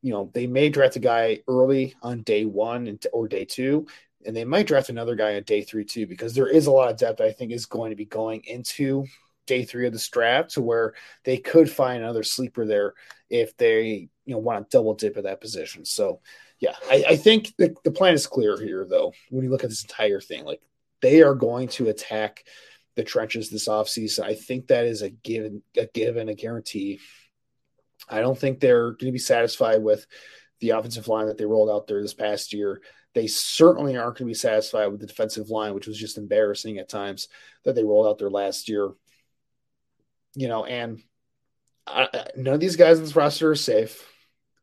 You 0.03 0.13
know, 0.13 0.31
they 0.33 0.47
may 0.47 0.69
draft 0.69 0.97
a 0.97 1.01
guy 1.01 1.41
early 1.49 1.95
on 2.03 2.23
day 2.23 2.45
one 2.45 2.99
or 3.13 3.29
day 3.29 3.45
two, 3.45 3.87
and 4.27 4.37
they 4.37 4.45
might 4.45 4.67
draft 4.67 4.89
another 4.89 5.15
guy 5.15 5.37
on 5.37 5.43
day 5.45 5.63
three 5.63 5.85
too, 5.85 6.07
because 6.07 6.35
there 6.35 6.49
is 6.49 6.67
a 6.67 6.73
lot 6.73 6.91
of 6.91 6.97
depth. 6.97 7.21
I 7.21 7.33
think 7.33 7.53
is 7.53 7.67
going 7.67 7.91
to 7.91 7.97
be 7.97 8.05
going 8.05 8.43
into 8.45 9.07
day 9.47 9.65
three 9.65 9.87
of 9.87 9.93
the 9.93 10.09
draft 10.11 10.51
to 10.51 10.63
where 10.63 10.95
they 11.25 11.37
could 11.37 11.71
find 11.71 12.03
another 12.03 12.23
sleeper 12.23 12.65
there 12.65 12.95
if 13.29 13.57
they 13.57 14.09
you 14.25 14.35
know 14.35 14.39
want 14.39 14.71
to 14.71 14.77
double 14.77 14.95
dip 14.95 15.17
at 15.17 15.25
that 15.25 15.41
position. 15.41 15.85
So 15.85 16.21
yeah, 16.59 16.75
I, 16.89 17.05
I 17.11 17.17
think 17.17 17.53
the, 17.59 17.75
the 17.83 17.91
plan 17.91 18.15
is 18.15 18.27
clear 18.27 18.57
here 18.57 18.87
though. 18.89 19.13
When 19.31 19.45
you 19.45 19.51
look 19.51 19.65
at 19.65 19.71
this 19.71 19.83
entire 19.83 20.21
thing, 20.21 20.45
like 20.45 20.63
they 21.01 21.23
are 21.23 21.35
going 21.35 21.69
to 21.69 21.89
attack 21.89 22.45
the 22.97 23.05
trenches 23.05 23.51
this 23.51 23.69
offseason. 23.69 24.25
I 24.25 24.35
think 24.35 24.69
that 24.69 24.85
is 24.85 25.03
a 25.03 25.11
given, 25.11 25.63
a 25.77 25.87
given, 25.87 26.29
a 26.29 26.35
guarantee. 26.35 27.01
I 28.09 28.21
don't 28.21 28.39
think 28.39 28.61
they're 28.61 28.91
going 28.91 29.07
to 29.07 29.13
be 29.13 29.19
satisfied 29.19 29.83
with 29.83 30.07
the 30.61 30.71
offensive 30.71 31.09
line 31.09 31.27
that 31.27 31.39
they 31.39 31.47
rolled 31.47 31.71
out 31.71 31.87
there 31.87 32.03
this 32.03 32.15
past 32.15 32.53
year. 32.53 32.83
They 33.15 33.27
certainly 33.27 33.97
aren't 33.97 34.19
going 34.19 34.27
to 34.27 34.31
be 34.31 34.35
satisfied 34.35 34.87
with 34.87 35.01
the 35.01 35.07
defensive 35.07 35.51
line, 35.51 35.75
which 35.75 35.87
was 35.87 35.99
just 35.99 36.19
embarrassing 36.19 36.79
at 36.79 36.89
times 36.89 37.29
that 37.65 37.75
they 37.75 37.85
rolled 37.85 38.07
out 38.07 38.19
there 38.19 38.31
last 38.31 38.69
year. 38.69 38.91
You 40.35 40.49
know, 40.49 40.65
and 40.65 41.03
I, 41.87 42.09
none 42.37 42.55
of 42.55 42.61
these 42.61 42.77
guys 42.77 42.99
in 42.99 43.05
this 43.05 43.17
roster 43.17 43.51
are 43.51 43.55
safe. 43.55 44.09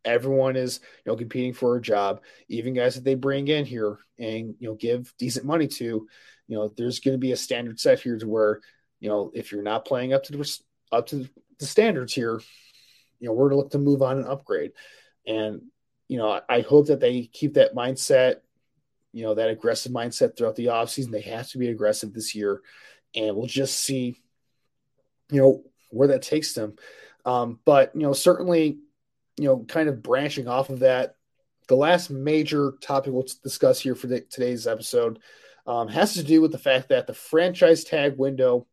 Everyone 0.05 0.55
is, 0.55 0.79
you 1.05 1.11
know, 1.11 1.17
competing 1.17 1.53
for 1.53 1.75
a 1.75 1.81
job. 1.81 2.21
Even 2.47 2.73
guys 2.73 2.95
that 2.95 3.03
they 3.03 3.15
bring 3.15 3.47
in 3.47 3.65
here 3.65 3.97
and 4.17 4.55
you 4.59 4.69
know 4.69 4.75
give 4.75 5.13
decent 5.17 5.45
money 5.45 5.67
to, 5.67 6.07
you 6.49 6.57
know, 6.57 6.67
there's 6.75 6.99
going 6.99 7.13
to 7.13 7.19
be 7.19 7.31
a 7.31 7.37
standard 7.37 7.79
set 7.79 7.99
here 7.99 8.17
to 8.17 8.27
where, 8.27 8.59
you 8.99 9.07
know, 9.07 9.31
if 9.35 9.51
you're 9.51 9.61
not 9.61 9.85
playing 9.85 10.13
up 10.13 10.23
to 10.23 10.31
the 10.35 10.59
up 10.91 11.05
to 11.07 11.29
the 11.59 11.65
standards 11.65 12.11
here, 12.11 12.41
you 13.19 13.27
know, 13.27 13.33
we're 13.33 13.49
to 13.49 13.55
look 13.55 13.69
to 13.71 13.77
move 13.77 14.01
on 14.01 14.17
and 14.17 14.27
upgrade. 14.27 14.71
And 15.27 15.61
you 16.07 16.17
know, 16.17 16.41
I 16.49 16.61
hope 16.61 16.87
that 16.87 16.99
they 16.99 17.29
keep 17.31 17.53
that 17.53 17.75
mindset, 17.75 18.37
you 19.13 19.23
know, 19.23 19.35
that 19.35 19.51
aggressive 19.51 19.91
mindset 19.91 20.35
throughout 20.35 20.55
the 20.55 20.65
offseason. 20.65 21.11
They 21.11 21.21
have 21.21 21.47
to 21.49 21.59
be 21.59 21.69
aggressive 21.69 22.13
this 22.13 22.33
year, 22.33 22.61
and 23.15 23.35
we'll 23.35 23.45
just 23.45 23.77
see, 23.77 24.19
you 25.31 25.39
know, 25.39 25.63
where 25.91 26.07
that 26.07 26.23
takes 26.23 26.53
them. 26.53 26.77
Um, 27.25 27.59
but 27.63 27.91
you 27.93 28.01
know, 28.01 28.13
certainly, 28.13 28.79
you 29.37 29.45
know, 29.45 29.65
kind 29.67 29.87
of 29.87 30.01
branching 30.01 30.47
off 30.47 30.71
of 30.71 30.79
that, 30.79 31.13
the 31.67 31.75
last 31.75 32.09
major 32.09 32.73
topic 32.81 33.13
we'll 33.13 33.27
discuss 33.43 33.79
here 33.79 33.93
for 33.93 34.07
the, 34.07 34.21
today's 34.21 34.65
episode 34.65 35.19
um, 35.69 35.87
has 35.87 36.15
to 36.15 36.23
do 36.23 36.41
with 36.41 36.51
the 36.51 36.57
fact 36.57 36.89
that 36.89 37.05
the 37.05 37.13
franchise 37.13 37.83
tag 37.83 38.17
window 38.17 38.65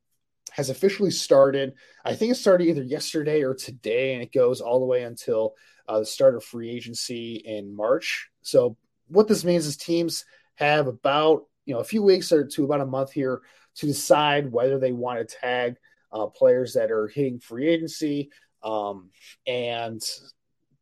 has 0.52 0.70
officially 0.70 1.10
started. 1.10 1.74
I 2.06 2.14
think 2.14 2.32
it 2.32 2.36
started 2.36 2.68
either 2.68 2.82
yesterday 2.82 3.42
or 3.42 3.54
today, 3.54 4.14
and 4.14 4.22
it 4.22 4.32
goes 4.32 4.62
all 4.62 4.80
the 4.80 4.86
way 4.86 5.02
until 5.02 5.54
uh, 5.86 5.98
the 5.98 6.06
start 6.06 6.34
of 6.34 6.42
free 6.42 6.70
agency 6.70 7.34
in 7.44 7.76
March. 7.76 8.30
So, 8.40 8.78
what 9.08 9.28
this 9.28 9.44
means 9.44 9.66
is 9.66 9.76
teams 9.76 10.24
have 10.54 10.86
about 10.86 11.44
you 11.66 11.74
know 11.74 11.80
a 11.80 11.84
few 11.84 12.02
weeks 12.02 12.32
or 12.32 12.46
to 12.46 12.64
about 12.64 12.80
a 12.80 12.86
month 12.86 13.12
here 13.12 13.42
to 13.74 13.86
decide 13.86 14.50
whether 14.50 14.78
they 14.78 14.92
want 14.92 15.18
to 15.18 15.36
tag 15.36 15.76
uh, 16.12 16.26
players 16.26 16.72
that 16.72 16.90
are 16.90 17.08
hitting 17.08 17.38
free 17.38 17.68
agency. 17.68 18.30
Um, 18.62 19.10
and 19.46 20.02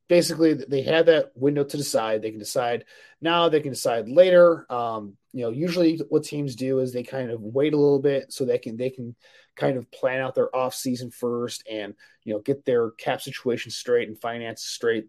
basically, 0.08 0.54
they 0.54 0.82
have 0.82 1.06
that 1.06 1.32
window 1.34 1.64
to 1.64 1.76
decide. 1.76 2.22
They 2.22 2.30
can 2.30 2.38
decide 2.38 2.84
now, 3.20 3.48
they 3.48 3.60
can 3.60 3.72
decide 3.72 4.08
later. 4.08 4.66
Um, 4.70 5.16
you 5.32 5.42
know, 5.42 5.50
usually 5.50 6.00
what 6.08 6.24
teams 6.24 6.56
do 6.56 6.78
is 6.78 6.92
they 6.92 7.02
kind 7.02 7.30
of 7.30 7.40
wait 7.40 7.74
a 7.74 7.78
little 7.78 8.00
bit 8.00 8.32
so 8.32 8.44
they 8.44 8.58
can 8.58 8.76
they 8.76 8.90
can 8.90 9.16
kind 9.56 9.76
of 9.76 9.90
plan 9.90 10.20
out 10.20 10.34
their 10.34 10.54
off 10.54 10.74
season 10.74 11.10
first 11.10 11.66
and 11.70 11.94
you 12.24 12.32
know 12.32 12.40
get 12.40 12.64
their 12.64 12.90
cap 12.92 13.20
situation 13.20 13.70
straight 13.70 14.08
and 14.08 14.20
finances 14.20 14.66
straight 14.66 15.06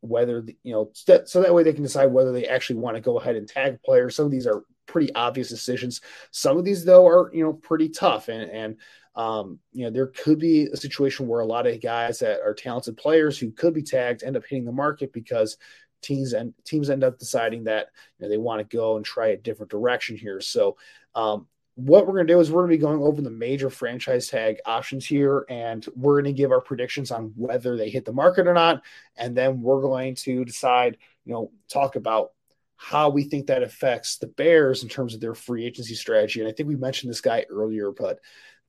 whether 0.00 0.44
you 0.62 0.72
know 0.72 0.90
so 0.92 1.40
that 1.40 1.54
way 1.54 1.62
they 1.62 1.72
can 1.72 1.82
decide 1.82 2.06
whether 2.06 2.32
they 2.32 2.46
actually 2.46 2.76
want 2.76 2.96
to 2.96 3.00
go 3.00 3.18
ahead 3.18 3.36
and 3.36 3.48
tag 3.48 3.82
players 3.82 4.14
some 4.14 4.26
of 4.26 4.30
these 4.30 4.46
are 4.46 4.64
pretty 4.86 5.14
obvious 5.14 5.48
decisions 5.48 6.00
some 6.30 6.58
of 6.58 6.64
these 6.64 6.84
though 6.84 7.06
are 7.06 7.30
you 7.32 7.42
know 7.42 7.52
pretty 7.52 7.88
tough 7.88 8.28
and 8.28 8.50
and 8.50 8.76
um, 9.18 9.58
you 9.72 9.84
know, 9.84 9.90
there 9.90 10.06
could 10.06 10.38
be 10.38 10.66
a 10.66 10.76
situation 10.76 11.26
where 11.26 11.40
a 11.40 11.46
lot 11.46 11.66
of 11.66 11.82
guys 11.82 12.20
that 12.20 12.40
are 12.40 12.54
talented 12.54 12.96
players 12.96 13.36
who 13.36 13.50
could 13.50 13.74
be 13.74 13.82
tagged 13.82 14.22
end 14.22 14.36
up 14.36 14.44
hitting 14.44 14.64
the 14.64 14.70
market 14.70 15.12
because 15.12 15.58
teams 16.02 16.32
and 16.34 16.54
teams 16.64 16.88
end 16.88 17.02
up 17.02 17.18
deciding 17.18 17.64
that 17.64 17.88
you 18.18 18.24
know, 18.24 18.30
they 18.30 18.38
want 18.38 18.60
to 18.60 18.76
go 18.76 18.96
and 18.96 19.04
try 19.04 19.28
a 19.28 19.36
different 19.36 19.72
direction 19.72 20.16
here. 20.16 20.40
So, 20.40 20.76
um, 21.16 21.48
what 21.74 22.06
we're 22.06 22.14
going 22.14 22.28
to 22.28 22.32
do 22.32 22.40
is 22.40 22.50
we're 22.50 22.62
going 22.62 22.70
to 22.70 22.76
be 22.76 22.80
going 22.80 23.02
over 23.02 23.20
the 23.20 23.30
major 23.30 23.70
franchise 23.70 24.28
tag 24.28 24.58
options 24.64 25.04
here, 25.04 25.44
and 25.48 25.84
we're 25.96 26.20
going 26.20 26.32
to 26.32 26.38
give 26.40 26.52
our 26.52 26.60
predictions 26.60 27.10
on 27.10 27.32
whether 27.36 27.76
they 27.76 27.90
hit 27.90 28.04
the 28.04 28.12
market 28.12 28.46
or 28.46 28.54
not, 28.54 28.82
and 29.16 29.36
then 29.36 29.62
we're 29.62 29.82
going 29.82 30.14
to 30.16 30.44
decide, 30.44 30.96
you 31.24 31.32
know, 31.32 31.50
talk 31.68 31.96
about 31.96 32.32
how 32.76 33.10
we 33.10 33.24
think 33.24 33.48
that 33.48 33.64
affects 33.64 34.18
the 34.18 34.26
Bears 34.28 34.84
in 34.84 34.88
terms 34.88 35.14
of 35.14 35.20
their 35.20 35.34
free 35.34 35.66
agency 35.66 35.94
strategy. 35.94 36.40
And 36.40 36.48
I 36.48 36.52
think 36.52 36.68
we 36.68 36.76
mentioned 36.76 37.10
this 37.10 37.20
guy 37.20 37.44
earlier, 37.50 37.90
but 37.90 38.20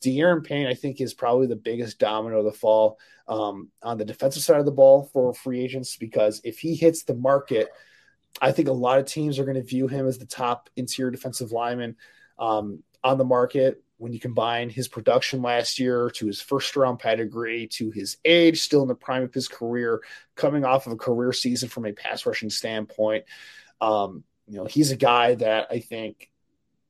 Daron 0.03 0.43
Payne, 0.43 0.67
I 0.67 0.73
think, 0.73 1.01
is 1.01 1.13
probably 1.13 1.47
the 1.47 1.55
biggest 1.55 1.99
domino 1.99 2.43
to 2.43 2.51
fall 2.51 2.99
um, 3.27 3.69
on 3.83 3.97
the 3.97 4.05
defensive 4.05 4.43
side 4.43 4.59
of 4.59 4.65
the 4.65 4.71
ball 4.71 5.09
for 5.13 5.33
free 5.33 5.61
agents 5.61 5.97
because 5.97 6.41
if 6.43 6.59
he 6.59 6.75
hits 6.75 7.03
the 7.03 7.13
market, 7.13 7.69
I 8.41 8.51
think 8.51 8.67
a 8.67 8.73
lot 8.73 8.99
of 8.99 9.05
teams 9.05 9.39
are 9.39 9.45
going 9.45 9.55
to 9.55 9.63
view 9.63 9.87
him 9.87 10.07
as 10.07 10.17
the 10.17 10.25
top 10.25 10.69
interior 10.75 11.11
defensive 11.11 11.51
lineman 11.51 11.95
um, 12.37 12.83
on 13.03 13.17
the 13.17 13.25
market. 13.25 13.83
When 13.97 14.13
you 14.13 14.19
combine 14.19 14.69
his 14.69 14.87
production 14.87 15.41
last 15.41 15.77
year 15.77 16.09
to 16.11 16.25
his 16.25 16.39
first 16.39 16.73
round 16.77 16.99
pedigree 16.99 17.67
to 17.73 17.91
his 17.91 18.15
age, 18.23 18.61
still 18.61 18.81
in 18.81 18.87
the 18.87 18.95
prime 18.95 19.23
of 19.23 19.33
his 19.33 19.49
career, 19.49 20.01
coming 20.35 20.63
off 20.63 20.87
of 20.87 20.93
a 20.93 20.97
career 20.97 21.33
season 21.33 21.67
from 21.67 21.85
a 21.85 21.91
pass 21.91 22.25
rushing 22.25 22.49
standpoint, 22.49 23.25
um, 23.81 24.23
you 24.47 24.55
know, 24.55 24.65
he's 24.65 24.91
a 24.91 24.95
guy 24.95 25.35
that 25.35 25.67
I 25.69 25.79
think 25.79 26.29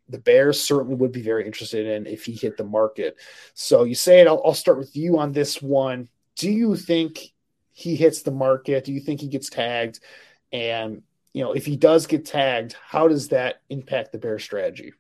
the 0.09 0.17
Bears 0.17 0.61
certainly 0.61 0.95
would 0.95 1.11
be 1.11 1.21
very 1.21 1.45
interested 1.45 1.85
in 1.85 2.07
if 2.07 2.25
he 2.25 2.33
hit 2.33 2.57
the 2.57 2.63
market. 2.63 3.17
So 3.53 3.83
you 3.83 3.95
say 3.95 4.19
it. 4.19 4.27
I'll, 4.27 4.41
I'll, 4.43 4.53
start 4.53 4.77
with 4.77 4.95
you 4.95 5.19
on 5.19 5.31
this 5.31 5.61
one. 5.61 6.09
Do 6.35 6.49
you 6.49 6.75
think 6.75 7.33
he 7.71 7.95
hits 7.95 8.23
the 8.23 8.31
market? 8.31 8.85
Do 8.85 8.91
you 8.91 8.99
think 8.99 9.21
he 9.21 9.27
gets 9.27 9.49
tagged? 9.49 9.99
And 10.51 11.03
you 11.33 11.43
know, 11.43 11.53
if 11.53 11.65
he 11.65 11.77
does 11.77 12.07
get 12.07 12.25
tagged, 12.25 12.75
how 12.83 13.07
does 13.07 13.29
that 13.29 13.61
impact 13.69 14.11
the 14.11 14.17
Bears 14.17 14.43
strategy? 14.43 14.93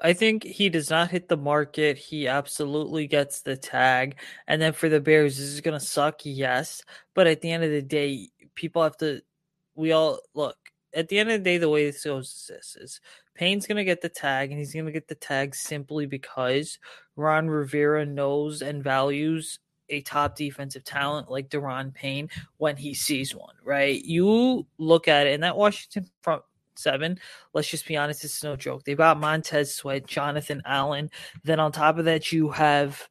I 0.00 0.12
think 0.12 0.44
he 0.44 0.68
does 0.68 0.90
not 0.90 1.10
hit 1.10 1.28
the 1.28 1.36
market. 1.36 1.96
He 1.96 2.28
absolutely 2.28 3.06
gets 3.06 3.40
the 3.40 3.56
tag. 3.56 4.16
And 4.46 4.60
then 4.60 4.72
for 4.72 4.88
the 4.88 5.00
Bears, 5.00 5.38
this 5.38 5.46
is 5.46 5.60
going 5.60 5.78
to 5.78 5.84
suck, 5.84 6.20
yes. 6.24 6.82
But 7.14 7.26
at 7.26 7.40
the 7.40 7.50
end 7.50 7.64
of 7.64 7.70
the 7.70 7.82
day, 7.82 8.28
people 8.54 8.82
have 8.82 8.96
to, 8.98 9.22
we 9.74 9.92
all 9.92 10.20
look, 10.34 10.56
at 10.94 11.08
the 11.08 11.18
end 11.18 11.30
of 11.30 11.40
the 11.40 11.44
day, 11.44 11.58
the 11.58 11.68
way 11.68 11.86
this 11.86 12.04
goes 12.04 12.28
is 12.28 12.46
this 12.48 12.76
is 12.80 13.00
Payne's 13.34 13.66
gonna 13.66 13.84
get 13.84 14.00
the 14.00 14.08
tag, 14.08 14.50
and 14.50 14.58
he's 14.58 14.74
gonna 14.74 14.92
get 14.92 15.08
the 15.08 15.14
tag 15.14 15.54
simply 15.54 16.06
because 16.06 16.78
Ron 17.16 17.48
Rivera 17.48 18.06
knows 18.06 18.62
and 18.62 18.82
values 18.82 19.58
a 19.90 20.00
top 20.00 20.34
defensive 20.36 20.84
talent 20.84 21.30
like 21.30 21.50
Daron 21.50 21.92
Payne 21.92 22.30
when 22.56 22.76
he 22.76 22.94
sees 22.94 23.34
one, 23.34 23.54
right? 23.62 24.02
You 24.04 24.66
look 24.78 25.08
at 25.08 25.26
it, 25.26 25.34
and 25.34 25.42
that 25.42 25.56
Washington 25.56 26.08
front 26.22 26.42
seven. 26.76 27.18
Let's 27.52 27.68
just 27.68 27.86
be 27.86 27.96
honest, 27.96 28.24
it's 28.24 28.42
no 28.42 28.56
joke. 28.56 28.84
They've 28.84 28.96
got 28.96 29.20
Montez 29.20 29.74
Sweat, 29.74 30.06
Jonathan 30.06 30.62
Allen. 30.64 31.10
Then 31.44 31.60
on 31.60 31.72
top 31.72 31.98
of 31.98 32.04
that, 32.06 32.32
you 32.32 32.50
have 32.50 33.08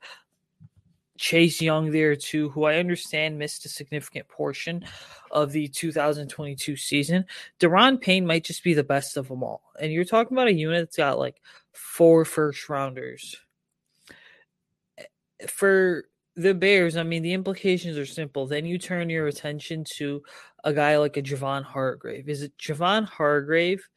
Chase 1.17 1.61
Young 1.61 1.91
there 1.91 2.15
too, 2.15 2.49
who 2.49 2.63
I 2.63 2.77
understand 2.77 3.37
missed 3.37 3.65
a 3.65 3.69
significant 3.69 4.27
portion 4.27 4.83
of 5.31 5.51
the 5.51 5.67
2022 5.67 6.75
season. 6.75 7.25
Daron 7.59 8.01
Payne 8.01 8.25
might 8.25 8.43
just 8.43 8.63
be 8.63 8.73
the 8.73 8.83
best 8.83 9.17
of 9.17 9.27
them 9.27 9.43
all. 9.43 9.61
And 9.79 9.91
you're 9.91 10.05
talking 10.05 10.35
about 10.35 10.47
a 10.47 10.53
unit 10.53 10.81
that's 10.81 10.97
got 10.97 11.19
like 11.19 11.41
four 11.71 12.25
first 12.25 12.67
rounders. 12.67 13.35
Eh, 14.97 15.03
for 15.47 16.05
the 16.35 16.55
Bears, 16.55 16.97
I 16.97 17.03
mean, 17.03 17.21
the 17.21 17.33
implications 17.33 17.97
are 17.97 18.07
simple. 18.07 18.47
Then 18.47 18.65
you 18.65 18.79
turn 18.79 19.09
your 19.09 19.27
attention 19.27 19.85
to 19.97 20.23
a 20.63 20.73
guy 20.73 20.97
like 20.97 21.17
a 21.17 21.21
Javon 21.21 21.63
Hargrave. 21.63 22.27
Is 22.27 22.41
it 22.41 22.57
Javon 22.57 23.05
Hargrave? 23.05 23.87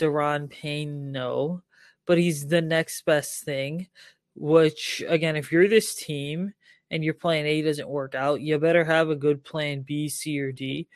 Daron 0.00 0.50
Payne? 0.50 1.12
No. 1.12 1.62
But 2.06 2.18
he's 2.18 2.48
the 2.48 2.60
next 2.60 3.04
best 3.04 3.44
thing. 3.44 3.86
Which, 4.34 5.04
again, 5.06 5.36
if 5.36 5.52
you're 5.52 5.68
this 5.68 5.94
team 5.94 6.52
and 6.94 7.04
your 7.04 7.14
plan 7.14 7.44
A 7.44 7.60
doesn't 7.60 7.88
work 7.88 8.14
out, 8.14 8.40
you 8.40 8.56
better 8.56 8.84
have 8.84 9.10
a 9.10 9.16
good 9.16 9.42
plan 9.42 9.82
B, 9.82 10.08
C, 10.08 10.38
or 10.40 10.52
D 10.52 10.86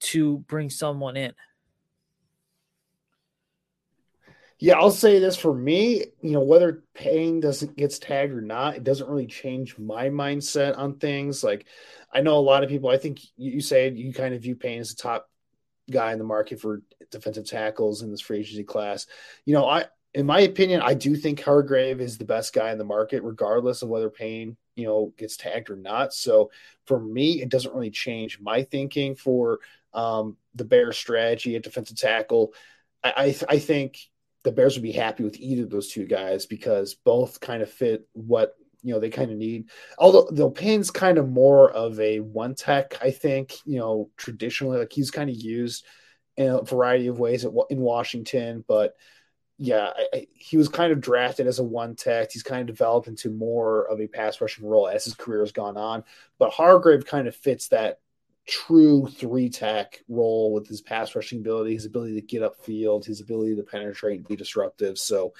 to 0.00 0.38
bring 0.48 0.68
someone 0.68 1.16
in. 1.16 1.32
Yeah, 4.58 4.78
I'll 4.78 4.90
say 4.90 5.20
this 5.20 5.36
for 5.36 5.54
me, 5.54 6.06
you 6.22 6.32
know, 6.32 6.40
whether 6.40 6.82
Payne 6.92 7.38
doesn't 7.38 7.76
gets 7.76 8.00
tagged 8.00 8.32
or 8.32 8.40
not, 8.40 8.74
it 8.74 8.82
doesn't 8.82 9.08
really 9.08 9.28
change 9.28 9.78
my 9.78 10.08
mindset 10.08 10.76
on 10.76 10.96
things. 10.96 11.44
Like 11.44 11.66
I 12.12 12.20
know 12.20 12.36
a 12.36 12.40
lot 12.40 12.64
of 12.64 12.68
people, 12.68 12.90
I 12.90 12.98
think 12.98 13.20
Usaid 13.38 13.96
you 13.96 14.12
kind 14.12 14.34
of 14.34 14.42
view 14.42 14.56
Payne 14.56 14.80
as 14.80 14.90
the 14.90 15.02
top 15.02 15.30
guy 15.88 16.12
in 16.12 16.18
the 16.18 16.24
market 16.24 16.60
for 16.60 16.82
defensive 17.12 17.46
tackles 17.46 18.02
in 18.02 18.10
this 18.10 18.20
free 18.20 18.40
agency 18.40 18.64
class. 18.64 19.06
You 19.44 19.54
know, 19.54 19.68
I 19.68 19.84
in 20.14 20.26
my 20.26 20.40
opinion, 20.40 20.80
I 20.80 20.94
do 20.94 21.14
think 21.14 21.40
Hargrave 21.40 22.00
is 22.00 22.18
the 22.18 22.24
best 22.24 22.52
guy 22.52 22.72
in 22.72 22.78
the 22.78 22.84
market, 22.84 23.22
regardless 23.22 23.82
of 23.82 23.88
whether 23.88 24.10
Payne, 24.10 24.56
you 24.76 24.86
know, 24.86 25.12
gets 25.16 25.36
tagged 25.36 25.70
or 25.70 25.76
not. 25.76 26.12
So 26.12 26.50
for 26.86 26.98
me, 26.98 27.40
it 27.40 27.48
doesn't 27.48 27.74
really 27.74 27.90
change 27.90 28.40
my 28.40 28.62
thinking 28.62 29.14
for 29.14 29.60
um, 29.92 30.36
the 30.54 30.64
Bears 30.64 30.96
strategy 30.96 31.56
at 31.56 31.62
defensive 31.62 31.96
tackle. 31.96 32.54
I, 33.02 33.12
I, 33.16 33.54
I 33.54 33.58
think 33.58 33.98
the 34.42 34.52
Bears 34.52 34.74
would 34.74 34.82
be 34.82 34.92
happy 34.92 35.24
with 35.24 35.38
either 35.38 35.64
of 35.64 35.70
those 35.70 35.88
two 35.88 36.06
guys 36.06 36.46
because 36.46 36.94
both 36.94 37.40
kind 37.40 37.62
of 37.62 37.70
fit 37.70 38.06
what 38.12 38.54
you 38.82 38.92
know 38.92 39.00
they 39.00 39.10
kind 39.10 39.30
of 39.30 39.38
need. 39.38 39.70
Although 39.98 40.28
the 40.30 40.50
Payne's 40.50 40.90
kind 40.90 41.18
of 41.18 41.28
more 41.28 41.70
of 41.70 41.98
a 41.98 42.20
one 42.20 42.54
tech, 42.54 42.98
I 43.02 43.10
think. 43.10 43.54
You 43.64 43.78
know, 43.78 44.10
traditionally, 44.16 44.78
like 44.78 44.92
he's 44.92 45.10
kind 45.10 45.30
of 45.30 45.36
used 45.36 45.86
in 46.36 46.48
a 46.48 46.62
variety 46.62 47.06
of 47.06 47.18
ways 47.18 47.44
in 47.44 47.80
Washington, 47.80 48.64
but 48.66 48.94
yeah, 49.58 49.90
I, 49.96 50.06
I, 50.12 50.26
he 50.34 50.56
was 50.56 50.68
kind 50.68 50.92
of 50.92 51.00
drafted 51.00 51.46
as 51.46 51.58
a 51.58 51.64
one 51.64 51.94
tech. 51.94 52.32
He's 52.32 52.42
kind 52.42 52.60
of 52.60 52.66
developed 52.66 53.08
into 53.08 53.30
more 53.30 53.84
of 53.84 54.00
a 54.00 54.08
pass 54.08 54.40
rushing 54.40 54.66
role 54.66 54.88
as 54.88 55.04
his 55.04 55.14
career 55.14 55.40
has 55.40 55.52
gone 55.52 55.76
on. 55.76 56.04
But 56.38 56.52
Hargrave 56.52 57.06
kind 57.06 57.28
of 57.28 57.36
fits 57.36 57.68
that 57.68 58.00
true 58.46 59.06
three 59.06 59.48
tech 59.48 60.02
role 60.08 60.52
with 60.52 60.66
his 60.66 60.82
pass 60.82 61.14
rushing 61.14 61.40
ability, 61.40 61.74
his 61.74 61.86
ability 61.86 62.14
to 62.14 62.26
get 62.26 62.42
upfield, 62.42 63.04
his 63.04 63.20
ability 63.20 63.56
to 63.56 63.62
penetrate 63.62 64.18
and 64.18 64.28
be 64.28 64.36
disruptive. 64.36 64.98
So, 64.98 65.34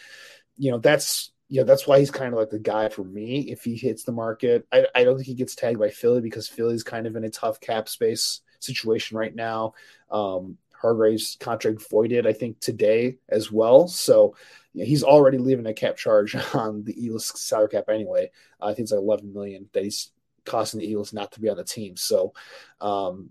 you 0.56 0.70
know, 0.70 0.78
that's 0.78 1.32
you 1.48 1.60
know, 1.60 1.66
that's 1.66 1.86
why 1.86 1.98
he's 1.98 2.10
kind 2.10 2.32
of 2.32 2.38
like 2.38 2.50
the 2.50 2.58
guy 2.58 2.88
for 2.88 3.04
me 3.04 3.50
if 3.50 3.64
he 3.64 3.76
hits 3.76 4.04
the 4.04 4.12
market. 4.12 4.66
I, 4.72 4.86
I 4.94 5.04
don't 5.04 5.16
think 5.16 5.26
he 5.26 5.34
gets 5.34 5.54
tagged 5.54 5.78
by 5.78 5.90
Philly 5.90 6.20
because 6.20 6.48
Philly's 6.48 6.82
kind 6.82 7.06
of 7.06 7.16
in 7.16 7.24
a 7.24 7.30
tough 7.30 7.60
cap 7.60 7.88
space 7.88 8.40
situation 8.60 9.18
right 9.18 9.34
now. 9.34 9.74
Um, 10.10 10.56
Hargrave's 10.84 11.38
contract 11.40 11.88
voided, 11.88 12.26
I 12.26 12.34
think, 12.34 12.60
today 12.60 13.16
as 13.30 13.50
well. 13.50 13.88
So 13.88 14.36
he's 14.74 15.02
already 15.02 15.38
leaving 15.38 15.64
a 15.66 15.72
cap 15.72 15.96
charge 15.96 16.36
on 16.54 16.84
the 16.84 16.92
Eagles 17.02 17.40
salary 17.40 17.70
cap 17.70 17.88
anyway. 17.88 18.30
Uh, 18.60 18.66
I 18.66 18.74
think 18.74 18.80
it's 18.80 18.92
like 18.92 19.00
11 19.00 19.32
million 19.32 19.70
that 19.72 19.82
he's 19.82 20.10
costing 20.44 20.80
the 20.80 20.86
Eagles 20.86 21.14
not 21.14 21.32
to 21.32 21.40
be 21.40 21.48
on 21.48 21.56
the 21.56 21.64
team. 21.64 21.96
So, 21.96 22.34
um, 22.82 23.30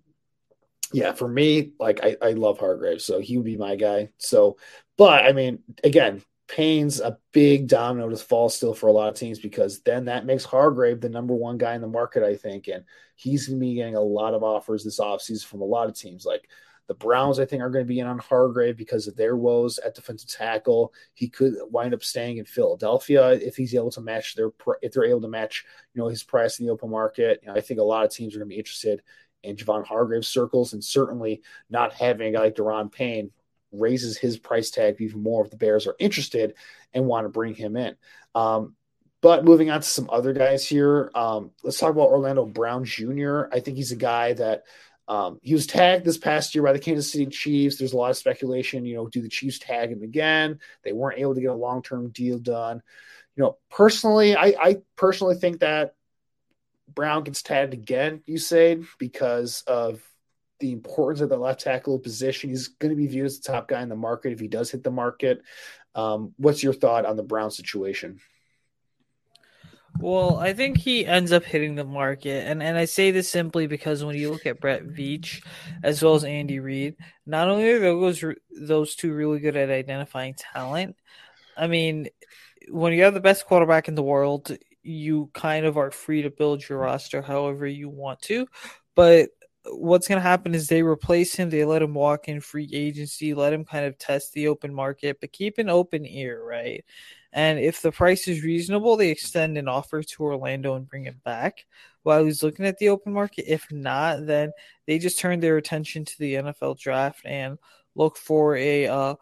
yeah, 0.94 1.14
for 1.14 1.28
me, 1.28 1.74
like 1.80 2.00
I, 2.04 2.18
I 2.24 2.32
love 2.32 2.58
Hargrave, 2.58 3.04
so 3.04 3.20
he 3.20 3.38
would 3.38 3.46
be 3.46 3.58
my 3.58 3.76
guy. 3.76 4.10
So, 4.18 4.58
but 4.98 5.24
I 5.24 5.32
mean, 5.32 5.60
again, 5.84 6.24
Payne's 6.48 7.02
a 7.02 7.20
big 7.34 7.68
domino 7.68 8.10
to 8.10 8.18
fall 8.18 8.50
still 8.50 8.74
for 8.74 8.88
a 8.88 8.92
lot 8.92 9.10
of 9.10 9.16
teams 9.16 9.40
because 9.40 9.82
then 9.82 10.06
that 10.06 10.26
makes 10.26 10.44
Hargrave 10.44 11.02
the 11.02 11.10
number 11.10 11.36
one 11.36 11.60
guy 11.60 11.76
in 11.76 11.82
the 11.82 11.88
market, 11.88 12.24
I 12.24 12.36
think, 12.36 12.68
and 12.68 12.84
he's 13.16 13.48
going 13.48 13.60
to 13.60 13.66
be 13.66 13.76
getting 13.76 13.96
a 13.96 14.02
lot 14.02 14.34
of 14.34 14.44
offers 14.44 14.84
this 14.84 15.00
offseason 15.00 15.46
from 15.46 15.62
a 15.62 15.66
lot 15.66 15.88
of 15.88 15.96
teams. 15.96 16.26
Like 16.26 16.50
the 16.88 16.94
Browns, 16.94 17.40
I 17.40 17.46
think, 17.46 17.62
are 17.62 17.70
going 17.70 17.86
to 17.86 17.88
be 17.88 18.00
in 18.00 18.08
on 18.08 18.20
Hargrave 18.20 18.76
because 18.76 19.08
of 19.08 19.16
their 19.16 19.38
woes 19.38 19.80
at 19.80 19.96
defensive 19.96 20.30
tackle. 20.30 20.94
He 21.14 21.30
could 21.30 21.54
wind 21.70 21.94
up 21.94 22.04
staying 22.04 22.38
in 22.38 22.46
Philadelphia 22.46 23.32
if 23.32 23.56
he's 23.56 23.74
able 23.74 23.92
to 23.92 24.02
match 24.02 24.36
their 24.36 24.52
if 24.82 24.92
they're 24.92 25.06
able 25.06 25.22
to 25.22 25.30
match 25.30 25.66
you 25.94 26.02
know 26.02 26.10
his 26.10 26.24
price 26.24 26.60
in 26.60 26.66
the 26.66 26.72
open 26.72 26.90
market. 26.90 27.40
You 27.42 27.50
know, 27.50 27.56
I 27.56 27.62
think 27.62 27.80
a 27.80 27.84
lot 27.84 28.06
of 28.06 28.12
teams 28.12 28.36
are 28.36 28.40
going 28.40 28.50
to 28.50 28.54
be 28.54 28.60
interested 28.60 29.02
in 29.44 29.56
Javon 29.56 29.86
Hargrave 29.86 30.26
circles, 30.26 30.74
and 30.74 30.84
certainly 30.84 31.42
not 31.70 31.94
having 31.94 32.28
a 32.28 32.32
guy 32.32 32.44
like 32.46 32.56
Daron 32.56 32.92
Payne 32.92 33.32
raises 33.72 34.18
his 34.18 34.38
price 34.38 34.70
tag 34.70 34.98
even 35.00 35.24
more 35.24 35.44
if 35.44 35.52
the 35.52 35.58
Bears 35.58 35.88
are 35.88 35.96
interested 36.00 36.54
and 36.94 37.06
want 37.06 37.26
to 37.26 37.30
bring 37.30 37.56
him 37.56 37.76
in. 37.76 37.96
Um, 38.36 38.76
but 39.22 39.46
moving 39.46 39.72
on 39.72 39.80
to 39.80 39.88
some 39.88 40.10
other 40.12 40.34
guys 40.34 40.68
here, 40.68 41.10
um, 41.16 41.52
let's 41.64 41.80
talk 41.80 41.92
about 41.92 42.10
Orlando 42.10 42.46
Brown 42.46 42.84
Jr. 42.84 43.44
I 43.54 43.62
think 43.62 43.78
he's 43.78 43.94
a 43.94 43.98
guy 43.98 44.34
that 44.34 44.64
um, 45.08 45.40
he 45.42 45.54
was 45.54 45.68
tagged 45.68 46.06
this 46.06 46.18
past 46.18 46.56
year 46.56 46.64
by 46.64 46.74
the 46.74 46.80
Kansas 46.80 47.12
City 47.12 47.26
Chiefs. 47.26 47.78
There's 47.78 47.94
a 47.94 47.98
lot 47.98 48.12
of 48.12 48.18
speculation, 48.18 48.86
you 48.86 48.96
know, 48.96 49.08
do 49.08 49.22
the 49.22 49.30
Chiefs 49.30 49.60
tag 49.60 49.92
him 49.92 50.02
again? 50.02 50.60
They 50.84 50.94
weren't 50.94 51.20
able 51.20 51.36
to 51.36 51.42
get 51.42 51.50
a 51.50 51.56
long 51.56 51.82
term 51.82 52.10
deal 52.10 52.40
done. 52.40 52.82
You 53.36 53.44
know, 53.44 53.58
personally, 53.70 54.36
I, 54.36 54.56
I 54.60 54.78
personally 54.96 55.36
think 55.36 55.60
that 55.60 55.96
Brown 56.94 57.24
gets 57.24 57.42
tagged 57.42 57.74
again, 57.74 58.22
Usaid, 58.28 58.86
because 58.98 59.64
of 59.68 60.02
the 60.60 60.72
importance 60.72 61.20
of 61.20 61.30
the 61.30 61.38
left 61.38 61.62
tackle 61.62 62.00
position. 62.00 62.50
He's 62.50 62.70
going 62.70 62.92
to 62.92 62.96
be 62.96 63.08
viewed 63.08 63.26
as 63.26 63.40
the 63.40 63.52
top 63.52 63.68
guy 63.68 63.82
in 63.82 63.90
the 63.90 63.96
market 63.96 64.32
if 64.32 64.40
he 64.40 64.48
does 64.48 64.72
hit 64.72 64.84
the 64.84 64.92
market. 64.92 65.42
Um, 65.96 66.34
what's 66.38 66.64
your 66.64 66.74
thought 66.74 67.06
on 67.06 67.18
the 67.18 67.24
Brown 67.24 67.52
situation? 67.52 68.20
Well, 70.00 70.38
I 70.38 70.54
think 70.54 70.78
he 70.78 71.06
ends 71.06 71.32
up 71.32 71.44
hitting 71.44 71.76
the 71.76 71.84
market, 71.86 72.48
and 72.48 72.62
and 72.64 72.78
I 72.78 72.86
say 72.86 73.12
this 73.12 73.30
simply 73.30 73.68
because 73.68 74.04
when 74.04 74.16
you 74.18 74.32
look 74.32 74.46
at 74.46 74.60
Brett 74.60 74.84
Veach 74.88 75.44
as 75.84 76.02
well 76.04 76.16
as 76.16 76.24
Andy 76.24 76.60
Reid, 76.60 76.96
not 77.26 77.48
only 77.50 77.70
are 77.72 77.80
those 77.80 78.24
those 78.60 78.96
two 78.96 79.14
really 79.14 79.40
good 79.40 79.56
at 79.56 79.70
identifying 79.70 80.34
talent, 80.36 80.96
I 81.58 81.68
mean, 81.68 82.10
when 82.70 82.94
you 82.94 83.04
have 83.04 83.14
the 83.16 83.20
best 83.22 83.46
quarterback 83.48 83.88
in 83.90 83.96
the 83.96 84.04
world, 84.04 84.56
you 84.84 85.30
kind 85.34 85.66
of 85.66 85.78
are 85.78 85.92
free 85.92 86.24
to 86.24 86.32
build 86.32 86.68
your 86.70 86.80
roster 86.80 87.22
however 87.22 87.68
you 87.68 87.90
want 87.90 88.22
to, 88.24 88.48
but 88.96 89.30
what's 89.68 90.08
going 90.08 90.18
to 90.18 90.22
happen 90.22 90.56
is 90.56 90.68
they 90.68 90.84
replace 90.84 91.36
him, 91.36 91.50
they 91.50 91.66
let 91.66 91.82
him 91.84 91.94
walk 91.94 92.28
in 92.28 92.42
free 92.42 92.70
agency, 92.74 93.34
let 93.34 93.54
him 93.54 93.66
kind 93.66 93.86
of 93.86 93.98
test 93.98 94.34
the 94.34 94.48
open 94.48 94.74
market, 94.74 95.18
but 95.22 95.32
keep 95.34 95.58
an 95.58 95.70
open 95.70 96.06
ear, 96.06 96.44
right? 96.44 96.84
And 97.34 97.60
if 97.60 97.82
the 97.82 97.92
price 97.92 98.28
is 98.28 98.44
reasonable, 98.44 98.96
they 98.96 99.10
extend 99.10 99.58
an 99.58 99.68
offer 99.68 100.04
to 100.04 100.24
Orlando 100.24 100.76
and 100.76 100.88
bring 100.88 101.06
him 101.06 101.20
back 101.26 101.66
while 102.04 102.24
he's 102.24 102.44
looking 102.44 102.66
at 102.66 102.78
the 102.78 102.90
open 102.90 103.12
market. 103.12 103.52
If 103.52 103.72
not, 103.72 104.28
then 104.28 104.52
they 104.86 105.00
just 105.00 105.18
turn 105.18 105.40
their 105.40 105.58
attention 105.58 106.06
to 106.06 106.20
the 106.20 106.36
NFL 106.36 106.80
draft 106.80 107.26
and 107.26 107.58
look 107.96 108.18
for 108.18 108.56
a 108.56 108.88
uh, 108.88 109.16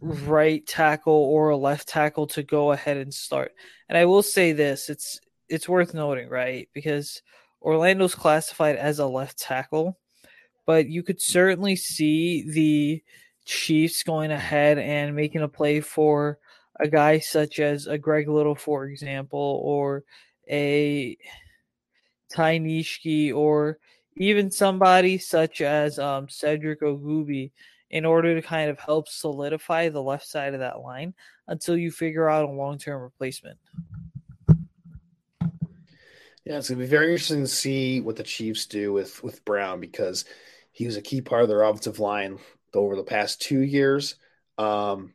right 0.00 0.66
tackle 0.66 1.12
or 1.12 1.50
a 1.50 1.56
left 1.56 1.86
tackle 1.86 2.26
to 2.28 2.42
go 2.42 2.72
ahead 2.72 2.96
and 2.96 3.14
start. 3.14 3.52
And 3.88 3.96
I 3.96 4.04
will 4.04 4.22
say 4.22 4.52
this: 4.52 4.90
it's 4.90 5.20
it's 5.48 5.68
worth 5.68 5.94
noting, 5.94 6.28
right? 6.28 6.68
Because 6.74 7.22
Orlando's 7.62 8.16
classified 8.16 8.74
as 8.74 8.98
a 8.98 9.06
left 9.06 9.38
tackle, 9.38 9.96
but 10.66 10.88
you 10.88 11.04
could 11.04 11.22
certainly 11.22 11.76
see 11.76 12.42
the 12.50 13.02
Chiefs 13.44 14.02
going 14.02 14.30
ahead 14.30 14.78
and 14.78 15.16
making 15.16 15.42
a 15.42 15.48
play 15.48 15.80
for 15.80 16.38
a 16.80 16.88
guy 16.88 17.18
such 17.18 17.60
as 17.60 17.86
a 17.86 17.98
Greg 17.98 18.28
Little, 18.28 18.54
for 18.54 18.86
example, 18.86 19.60
or 19.64 20.04
a 20.48 21.16
Ty 22.30 22.58
Nsekhe, 22.58 23.34
or 23.34 23.78
even 24.16 24.50
somebody 24.50 25.18
such 25.18 25.60
as 25.60 25.98
um, 25.98 26.28
Cedric 26.28 26.80
Ogbuehi 26.80 27.50
in 27.90 28.04
order 28.04 28.34
to 28.34 28.42
kind 28.46 28.70
of 28.70 28.78
help 28.78 29.08
solidify 29.08 29.88
the 29.88 30.02
left 30.02 30.26
side 30.26 30.54
of 30.54 30.60
that 30.60 30.80
line 30.80 31.14
until 31.46 31.76
you 31.76 31.90
figure 31.90 32.28
out 32.28 32.44
a 32.44 32.52
long 32.52 32.78
term 32.78 33.00
replacement. 33.02 33.58
Yeah, 36.44 36.56
it's 36.56 36.68
gonna 36.68 36.80
be 36.80 36.86
very 36.86 37.12
interesting 37.12 37.42
to 37.42 37.46
see 37.46 38.00
what 38.00 38.16
the 38.16 38.22
Chiefs 38.22 38.66
do 38.66 38.92
with 38.92 39.22
with 39.22 39.44
Brown 39.44 39.80
because 39.80 40.24
he 40.72 40.86
was 40.86 40.96
a 40.96 41.02
key 41.02 41.20
part 41.20 41.42
of 41.42 41.48
their 41.48 41.62
offensive 41.62 41.98
line 41.98 42.38
over 42.74 42.96
the 42.96 43.02
past 43.02 43.42
two 43.42 43.60
years. 43.60 44.14
Um, 44.56 45.14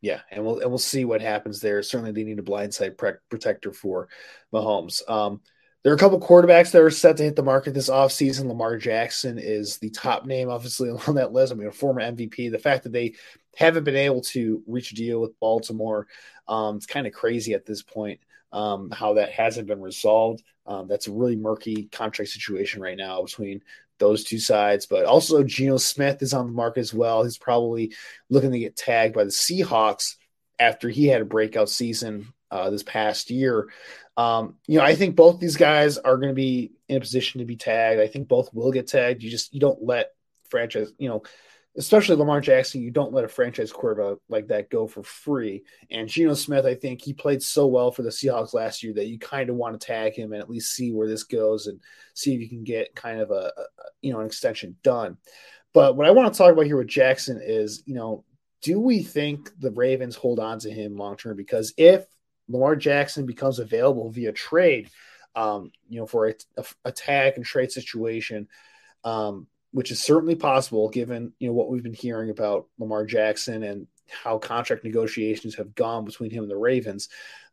yeah, 0.00 0.20
and 0.30 0.44
we'll 0.44 0.60
and 0.60 0.70
we'll 0.70 0.78
see 0.78 1.04
what 1.04 1.20
happens 1.20 1.60
there. 1.60 1.82
Certainly, 1.82 2.12
they 2.12 2.24
need 2.24 2.38
a 2.38 2.42
blindside 2.42 2.96
pre- 2.96 3.12
protector 3.28 3.72
for 3.72 4.08
Mahomes. 4.52 5.08
Um, 5.08 5.40
There 5.82 5.92
are 5.92 5.96
a 5.96 5.98
couple 5.98 6.20
quarterbacks 6.20 6.70
that 6.72 6.82
are 6.82 6.90
set 6.90 7.16
to 7.18 7.22
hit 7.22 7.36
the 7.36 7.42
market 7.42 7.74
this 7.74 7.90
offseason. 7.90 8.46
Lamar 8.46 8.76
Jackson 8.76 9.38
is 9.38 9.78
the 9.78 9.90
top 9.90 10.26
name, 10.26 10.48
obviously, 10.48 10.90
on 11.06 11.14
that 11.16 11.32
list. 11.32 11.52
I 11.52 11.56
mean, 11.56 11.68
a 11.68 11.72
former 11.72 12.00
MVP. 12.02 12.50
The 12.50 12.58
fact 12.58 12.84
that 12.84 12.92
they 12.92 13.14
haven't 13.56 13.84
been 13.84 13.96
able 13.96 14.20
to 14.22 14.62
reach 14.66 14.92
a 14.92 14.94
deal 14.94 15.20
with 15.20 15.38
Baltimore, 15.40 16.06
um, 16.48 16.76
it's 16.76 16.86
kind 16.86 17.06
of 17.06 17.12
crazy 17.12 17.54
at 17.54 17.66
this 17.66 17.82
point 17.82 18.20
um, 18.52 18.90
how 18.90 19.14
that 19.14 19.30
hasn't 19.30 19.68
been 19.68 19.80
resolved. 19.80 20.42
Um, 20.66 20.86
that's 20.88 21.08
a 21.08 21.12
really 21.12 21.36
murky 21.36 21.84
contract 21.84 22.30
situation 22.30 22.80
right 22.80 22.96
now 22.96 23.22
between 23.22 23.62
those 24.00 24.24
two 24.24 24.40
sides. 24.40 24.86
But 24.86 25.04
also, 25.04 25.44
Geno 25.44 25.76
Smith 25.76 26.20
is 26.22 26.34
on 26.34 26.46
the 26.46 26.52
market 26.52 26.80
as 26.80 26.92
well. 26.92 27.22
He's 27.22 27.38
probably 27.38 27.94
looking 28.28 28.50
to 28.50 28.58
get 28.58 28.76
tagged 28.76 29.14
by 29.14 29.24
the 29.24 29.30
Seahawks 29.30 30.16
after 30.58 30.88
he 30.88 31.06
had 31.06 31.22
a 31.22 31.26
breakout 31.26 31.68
season 31.68 32.32
uh, 32.50 32.70
this 32.70 32.82
past 32.82 33.30
year. 33.30 33.68
Um, 34.16 34.56
you 34.66 34.78
know, 34.78 34.84
I 34.84 34.96
think 34.96 35.14
both 35.14 35.38
these 35.38 35.56
guys 35.56 35.96
are 35.96 36.16
going 36.16 36.30
to 36.30 36.34
be 36.34 36.72
in 36.88 36.96
a 36.96 37.00
position 37.00 37.38
to 37.38 37.44
be 37.44 37.56
tagged. 37.56 38.00
I 38.00 38.08
think 38.08 38.26
both 38.26 38.52
will 38.52 38.72
get 38.72 38.88
tagged. 38.88 39.22
You 39.22 39.30
just 39.30 39.54
you 39.54 39.60
don't 39.60 39.82
let 39.82 40.10
franchise, 40.48 40.92
you 40.98 41.08
know, 41.08 41.22
especially 41.76 42.16
Lamar 42.16 42.40
Jackson, 42.40 42.82
you 42.82 42.90
don't 42.90 43.12
let 43.12 43.24
a 43.24 43.28
franchise 43.28 43.72
quarterback 43.72 44.18
like 44.28 44.48
that 44.48 44.70
go 44.70 44.86
for 44.86 45.02
free. 45.02 45.62
And 45.90 46.08
Geno 46.08 46.34
Smith, 46.34 46.66
I 46.66 46.74
think 46.74 47.00
he 47.00 47.12
played 47.12 47.42
so 47.42 47.66
well 47.66 47.92
for 47.92 48.02
the 48.02 48.08
Seahawks 48.08 48.54
last 48.54 48.82
year 48.82 48.92
that 48.94 49.06
you 49.06 49.18
kind 49.18 49.48
of 49.50 49.56
want 49.56 49.80
to 49.80 49.86
tag 49.86 50.14
him 50.14 50.32
and 50.32 50.42
at 50.42 50.50
least 50.50 50.74
see 50.74 50.92
where 50.92 51.08
this 51.08 51.22
goes 51.22 51.68
and 51.68 51.80
see 52.14 52.34
if 52.34 52.40
you 52.40 52.48
can 52.48 52.64
get 52.64 52.94
kind 52.96 53.20
of 53.20 53.30
a, 53.30 53.52
a 53.56 53.64
you 54.02 54.12
know 54.12 54.20
an 54.20 54.26
extension 54.26 54.76
done. 54.82 55.16
But 55.72 55.96
what 55.96 56.06
I 56.06 56.10
want 56.10 56.32
to 56.32 56.36
talk 56.36 56.52
about 56.52 56.66
here 56.66 56.76
with 56.76 56.88
Jackson 56.88 57.40
is, 57.42 57.82
you 57.86 57.94
know, 57.94 58.24
do 58.62 58.80
we 58.80 59.02
think 59.02 59.50
the 59.58 59.70
Ravens 59.70 60.16
hold 60.16 60.40
on 60.40 60.58
to 60.60 60.70
him 60.70 60.96
long 60.96 61.16
term? 61.16 61.36
Because 61.36 61.72
if 61.76 62.04
Lamar 62.48 62.74
Jackson 62.74 63.26
becomes 63.26 63.60
available 63.60 64.10
via 64.10 64.32
trade, 64.32 64.90
um, 65.36 65.70
you 65.88 66.00
know, 66.00 66.06
for 66.06 66.28
a, 66.28 66.34
a, 66.56 66.64
a, 66.86 66.92
tag 66.92 67.34
and 67.36 67.44
trade 67.44 67.70
situation, 67.70 68.48
um, 69.04 69.46
which 69.72 69.90
is 69.90 70.02
certainly 70.02 70.34
possible 70.34 70.88
given 70.88 71.32
you 71.38 71.48
know 71.48 71.54
what 71.54 71.70
we've 71.70 71.82
been 71.82 71.92
hearing 71.94 72.30
about 72.30 72.66
Lamar 72.78 73.04
Jackson 73.04 73.62
and 73.62 73.86
how 74.08 74.38
contract 74.38 74.84
negotiations 74.84 75.54
have 75.54 75.74
gone 75.74 76.04
between 76.04 76.30
him 76.30 76.42
and 76.42 76.50
the 76.50 76.56
Ravens. 76.56 77.08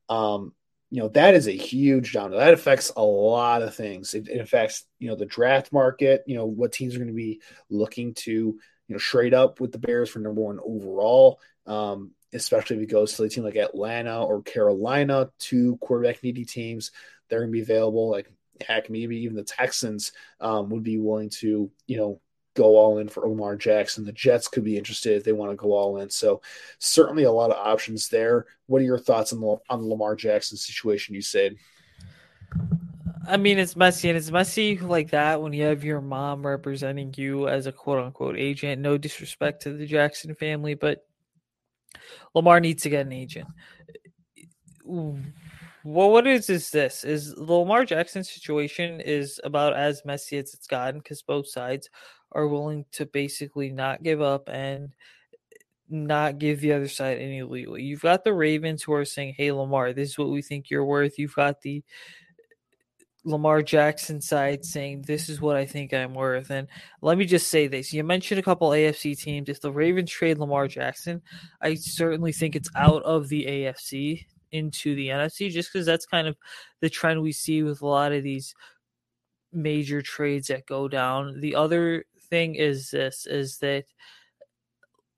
Um, 0.09 0.53
you 0.89 1.01
know 1.01 1.09
that 1.09 1.35
is 1.35 1.47
a 1.47 1.51
huge 1.51 2.13
down. 2.13 2.31
That 2.31 2.53
affects 2.53 2.91
a 2.95 3.03
lot 3.03 3.61
of 3.61 3.75
things. 3.75 4.13
It, 4.13 4.29
it 4.29 4.39
affects 4.39 4.85
you 4.99 5.09
know 5.09 5.15
the 5.15 5.25
draft 5.25 5.73
market. 5.73 6.23
You 6.27 6.37
know 6.37 6.45
what 6.45 6.71
teams 6.71 6.95
are 6.95 6.99
going 6.99 7.09
to 7.09 7.13
be 7.13 7.41
looking 7.69 8.13
to 8.15 8.31
you 8.31 8.59
know 8.87 8.97
trade 8.97 9.33
up 9.33 9.59
with 9.59 9.71
the 9.71 9.79
Bears 9.79 10.09
for 10.09 10.19
number 10.19 10.41
one 10.41 10.59
overall. 10.63 11.39
Um, 11.65 12.11
especially 12.33 12.77
if 12.77 12.83
it 12.83 12.91
goes 12.91 13.13
to 13.13 13.23
a 13.23 13.29
team 13.29 13.43
like 13.43 13.55
Atlanta 13.55 14.23
or 14.23 14.41
Carolina, 14.41 15.29
two 15.39 15.77
quarterback 15.77 16.23
needy 16.23 16.45
teams, 16.45 16.91
they're 17.29 17.39
going 17.39 17.51
to 17.51 17.53
be 17.53 17.61
available. 17.61 18.09
Like 18.09 18.31
heck, 18.61 18.89
maybe 18.89 19.17
even 19.17 19.35
the 19.35 19.43
Texans 19.43 20.11
um, 20.39 20.69
would 20.69 20.83
be 20.83 20.97
willing 20.97 21.29
to, 21.29 21.69
you 21.87 21.97
know, 21.97 22.21
go 22.57 22.75
all 22.75 22.97
in 22.97 23.07
for 23.07 23.27
Lamar 23.27 23.55
Jackson. 23.55 24.03
The 24.03 24.11
Jets 24.11 24.47
could 24.47 24.63
be 24.63 24.77
interested 24.77 25.15
if 25.15 25.23
they 25.23 25.31
want 25.31 25.51
to 25.51 25.55
go 25.55 25.73
all 25.73 25.97
in. 25.97 26.09
So 26.09 26.41
certainly 26.79 27.23
a 27.23 27.31
lot 27.31 27.51
of 27.51 27.57
options 27.57 28.09
there. 28.09 28.47
What 28.65 28.81
are 28.81 28.85
your 28.85 28.97
thoughts 28.97 29.31
on 29.31 29.39
the 29.39 29.57
on 29.69 29.81
the 29.81 29.87
Lamar 29.87 30.15
Jackson 30.15 30.57
situation? 30.57 31.15
Usaid. 31.15 31.57
I 33.29 33.37
mean, 33.37 33.59
it's 33.59 33.75
messy, 33.75 34.09
and 34.09 34.17
it's 34.17 34.31
messy 34.31 34.77
like 34.77 35.11
that 35.11 35.41
when 35.41 35.51
you 35.51 35.65
have 35.65 35.83
your 35.83 35.99
mom 35.99 36.47
representing 36.47 37.13
you 37.17 37.47
as 37.49 37.67
a 37.67 37.71
quote 37.71 38.03
unquote 38.03 38.37
agent. 38.37 38.81
No 38.81 38.97
disrespect 38.97 39.63
to 39.63 39.73
the 39.73 39.85
Jackson 39.85 40.33
family, 40.33 40.73
but 40.73 41.05
Lamar 42.33 42.59
needs 42.59 42.83
to 42.83 42.89
get 42.89 43.05
an 43.05 43.11
agent. 43.11 43.47
Well, 45.89 46.11
what 46.11 46.27
is 46.27 46.49
is 46.49 46.69
this? 46.69 47.05
Is 47.05 47.33
the 47.33 47.43
Lamar 47.43 47.85
Jackson 47.85 48.21
situation 48.21 48.99
is 48.99 49.39
about 49.45 49.73
as 49.73 50.03
messy 50.03 50.37
as 50.37 50.53
it's 50.53 50.67
gotten 50.67 50.99
because 50.99 51.21
both 51.21 51.47
sides 51.47 51.89
are 52.33 52.45
willing 52.45 52.83
to 52.91 53.05
basically 53.05 53.71
not 53.71 54.03
give 54.03 54.21
up 54.21 54.49
and 54.49 54.93
eh, 55.53 55.57
not 55.87 56.39
give 56.39 56.59
the 56.59 56.73
other 56.73 56.89
side 56.89 57.19
any 57.19 57.41
leeway. 57.41 57.83
You've 57.83 58.01
got 58.01 58.25
the 58.25 58.33
Ravens 58.33 58.83
who 58.83 58.91
are 58.91 59.05
saying, 59.05 59.35
"Hey, 59.37 59.49
Lamar, 59.53 59.93
this 59.93 60.09
is 60.09 60.17
what 60.17 60.29
we 60.29 60.41
think 60.41 60.69
you're 60.69 60.83
worth." 60.83 61.17
You've 61.17 61.35
got 61.35 61.61
the 61.61 61.77
eh, 61.77 62.43
Lamar 63.23 63.61
Jackson 63.61 64.19
side 64.19 64.65
saying, 64.65 65.03
This 65.07 65.29
is 65.29 65.39
what 65.39 65.55
I 65.55 65.65
think 65.65 65.93
I'm 65.93 66.13
worth. 66.13 66.49
And 66.49 66.67
let 67.01 67.17
me 67.17 67.25
just 67.25 67.47
say 67.47 67.67
this. 67.67 67.93
You 67.93 68.03
mentioned 68.03 68.39
a 68.41 68.43
couple 68.43 68.71
AFC 68.71 69.17
teams. 69.17 69.47
If 69.47 69.61
the 69.61 69.71
Ravens 69.71 70.11
trade 70.11 70.37
Lamar 70.37 70.67
Jackson, 70.67 71.21
I 71.61 71.75
certainly 71.75 72.33
think 72.33 72.57
it's 72.57 72.69
out 72.75 73.03
of 73.03 73.29
the 73.29 73.45
AFC 73.45 74.25
into 74.51 74.95
the 74.95 75.09
NFC, 75.09 75.49
just 75.49 75.71
because 75.71 75.85
that's 75.85 76.05
kind 76.05 76.27
of 76.27 76.37
the 76.81 76.89
trend 76.89 77.21
we 77.21 77.31
see 77.31 77.63
with 77.63 77.81
a 77.81 77.87
lot 77.87 78.11
of 78.11 78.23
these 78.23 78.53
major 79.53 80.01
trades 80.01 80.47
that 80.47 80.65
go 80.65 80.87
down. 80.87 81.39
The 81.39 81.55
other 81.55 82.05
thing 82.29 82.55
is 82.55 82.91
this 82.91 83.25
is 83.25 83.57
that 83.59 83.85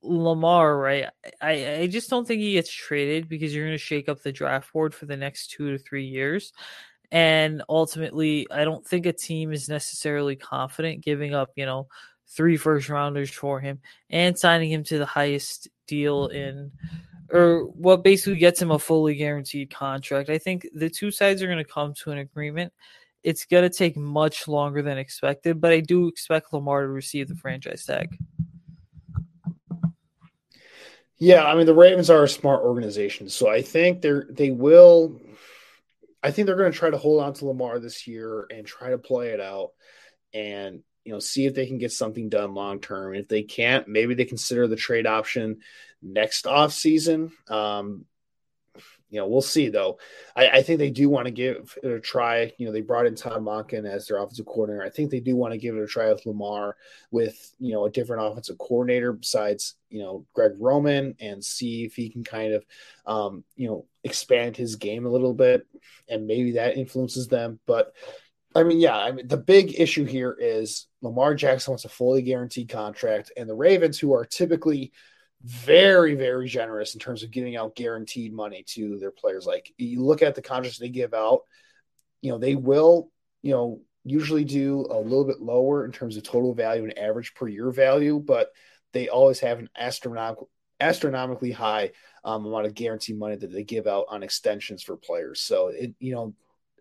Lamar, 0.02 0.78
right? 0.78 1.08
I, 1.42 1.80
I 1.82 1.88
just 1.88 2.10
don't 2.10 2.28
think 2.28 2.42
he 2.42 2.54
gets 2.54 2.72
traded 2.72 3.28
because 3.28 3.54
you're 3.54 3.66
going 3.66 3.78
to 3.78 3.84
shake 3.84 4.08
up 4.08 4.22
the 4.22 4.32
draft 4.32 4.72
board 4.72 4.94
for 4.94 5.06
the 5.06 5.18
next 5.18 5.52
two 5.52 5.72
to 5.72 5.78
three 5.78 6.06
years. 6.06 6.54
And 7.12 7.64
ultimately, 7.68 8.48
I 8.52 8.64
don't 8.64 8.86
think 8.86 9.06
a 9.06 9.14
team 9.14 9.52
is 9.52 9.68
necessarily 9.68 10.36
confident 10.36 11.04
giving 11.04 11.34
up, 11.34 11.50
you 11.56 11.66
know, 11.66 11.88
three 12.28 12.58
first 12.58 12.90
rounders 12.90 13.32
for 13.32 13.60
him 13.60 13.80
and 14.10 14.38
signing 14.38 14.72
him 14.72 14.84
to 14.86 15.00
the 15.00 15.06
highest 15.06 15.68
deal 15.88 16.30
mm-hmm. 16.30 16.38
in 16.38 16.72
or 17.32 17.66
what 17.66 18.04
basically 18.04 18.40
gets 18.40 18.62
him 18.62 18.72
a 18.72 18.80
fully 18.80 19.16
guaranteed 19.16 19.70
contract. 19.70 20.30
I 20.30 20.38
think 20.38 20.68
the 20.74 20.90
two 20.90 21.12
sides 21.12 21.42
are 21.42 21.48
going 21.48 21.58
to 21.58 21.64
come 21.64 21.94
to 22.04 22.12
an 22.12 22.18
agreement. 22.18 22.74
It's 23.24 23.46
going 23.46 23.70
to 23.70 23.76
take 23.76 23.98
much 23.98 24.48
longer 24.48 24.82
than 24.82 24.98
expected, 24.98 25.60
but 25.60 25.72
I 25.72 25.82
do 25.82 26.08
expect 26.08 26.54
Lamar 26.54 26.82
to 26.82 26.88
receive 26.88 27.28
the 27.28 27.36
franchise 27.36 27.86
tag. 27.86 28.18
Yeah, 31.18 31.44
I 31.44 31.56
mean 31.56 31.66
the 31.66 31.74
Ravens 31.74 32.10
are 32.10 32.24
a 32.24 32.30
smart 32.30 32.64
organization, 32.64 33.28
so 33.28 33.50
I 33.50 33.62
think 33.62 34.02
they're 34.02 34.26
they 34.30 34.52
will 34.52 35.20
I 36.24 36.32
think 36.32 36.46
they're 36.46 36.56
going 36.56 36.72
to 36.72 36.78
try 36.78 36.90
to 36.90 36.98
hold 36.98 37.22
on 37.22 37.34
to 37.34 37.46
Lamar 37.46 37.80
this 37.80 38.08
year 38.08 38.48
and 38.50 38.66
try 38.66 38.92
to 38.92 38.98
play 38.98 39.30
it 39.30 39.42
out 39.42 39.72
and 40.34 40.82
you 41.10 41.16
know 41.16 41.20
see 41.20 41.48
if 41.48 41.56
they 41.56 41.66
can 41.66 41.80
get 41.80 41.92
something 41.92 42.30
done 42.30 42.54
long 42.54 42.80
term. 42.80 43.16
If 43.16 43.28
they 43.28 43.42
can't, 43.42 43.88
maybe 43.88 44.14
they 44.14 44.26
consider 44.26 44.68
the 44.68 44.76
trade 44.76 45.08
option 45.08 45.62
next 46.04 46.46
off 46.46 46.72
season. 46.72 47.32
Um, 47.48 48.06
you 49.10 49.20
know, 49.20 49.28
we'll 49.28 49.42
see 49.42 49.70
though. 49.70 49.98
I, 50.36 50.50
I, 50.50 50.62
think 50.62 50.78
they 50.78 50.92
do 50.92 51.10
want 51.10 51.26
to 51.26 51.32
give 51.32 51.76
it 51.82 51.92
a 51.92 52.00
try. 52.00 52.54
You 52.60 52.68
know, 52.68 52.72
they 52.72 52.82
brought 52.82 53.08
in 53.08 53.16
Todd 53.16 53.42
Monken 53.42 53.92
as 53.92 54.06
their 54.06 54.20
offensive 54.20 54.46
coordinator. 54.46 54.86
I 54.86 54.92
think 54.92 55.10
they 55.10 55.20
do 55.20 55.36
want 55.36 55.52
to 55.52 55.58
give 55.58 55.76
it 55.76 55.82
a 55.82 55.88
try 55.88 56.14
with 56.14 56.28
Lamar 56.28 56.76
with, 57.10 57.56
you 57.58 57.74
know, 57.74 57.86
a 57.86 57.90
different 57.90 58.24
offensive 58.24 58.60
coordinator 58.60 59.12
besides, 59.12 59.74
you 59.90 60.04
know, 60.04 60.28
Greg 60.36 60.52
Roman 60.60 61.16
and 61.20 61.44
see 61.44 61.86
if 61.86 61.96
he 61.96 62.12
can 62.12 62.24
kind 62.24 62.54
of, 62.54 62.64
um, 63.08 63.44
you 63.56 63.68
know, 63.68 63.88
expand 64.04 64.56
his 64.56 64.76
game 64.76 65.08
a 65.08 65.12
little 65.12 65.34
bit 65.34 65.66
and 66.08 66.28
maybe 66.28 66.52
that 66.52 66.78
influences 66.78 67.28
them. 67.28 67.60
But 67.66 67.96
I 68.56 68.64
mean, 68.64 68.80
yeah, 68.80 68.98
I 68.98 69.12
mean, 69.12 69.28
the 69.28 69.38
big 69.38 69.80
issue 69.80 70.06
here 70.06 70.36
is 70.40 70.88
Lamar 71.02 71.36
Jackson 71.36 71.72
wants 71.72 71.86
a 71.86 71.90
fully 71.90 72.22
guaranteed 72.22 72.70
contract 72.70 73.32
and 73.38 73.50
the 73.50 73.56
Ravens, 73.56 74.00
who 74.00 74.14
are 74.14 74.26
typically– 74.26 74.92
very, 75.44 76.16
very 76.16 76.48
generous 76.50 76.94
in 76.94 77.00
terms 77.00 77.24
of 77.24 77.32
giving 77.32 77.56
out 77.56 77.76
guaranteed 77.76 78.34
money 78.34 78.64
to 78.68 78.98
their 79.00 79.12
players. 79.12 79.46
Like 79.46 79.74
you 79.78 80.04
look 80.04 80.22
at 80.22 80.36
the 80.36 80.42
contracts 80.42 80.80
they 80.80 80.90
give 80.90 81.14
out, 81.14 81.42
you 82.22 82.32
know, 82.32 82.38
they 82.38 82.56
will, 82.56 83.10
you 83.42 83.52
know, 83.52 83.82
usually 84.04 84.44
do 84.44 84.86
a 84.90 85.00
little 85.00 85.26
bit 85.26 85.40
lower 85.40 85.86
in 85.86 85.92
terms 85.92 86.18
of 86.18 86.24
total 86.24 86.54
value 86.54 86.84
and 86.84 86.98
average 86.98 87.34
per 87.36 87.48
year 87.48 87.72
value, 87.72 88.20
but 88.20 88.52
they 88.92 89.08
always 89.08 89.40
have 89.40 89.60
an 89.60 89.70
astronomical 89.78 90.50
astronomically 90.82 91.52
high 91.52 91.92
um, 92.24 92.46
amount 92.46 92.66
of 92.66 92.74
guaranteed 92.74 93.18
money 93.18 93.36
that 93.36 93.52
they 93.52 93.64
give 93.64 93.86
out 93.86 94.06
on 94.10 94.24
extensions 94.24 94.82
for 94.82 94.96
players. 94.96 95.42
So 95.42 95.68
it, 95.68 95.94
you 96.00 96.14
know, 96.14 96.34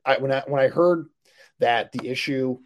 I 0.05 0.19
when 0.19 0.33
I 0.33 0.43
when 0.47 0.61
I 0.61 0.69
heard 0.69 1.07
that 1.59 1.93
the 1.93 2.09
issue 2.09 2.59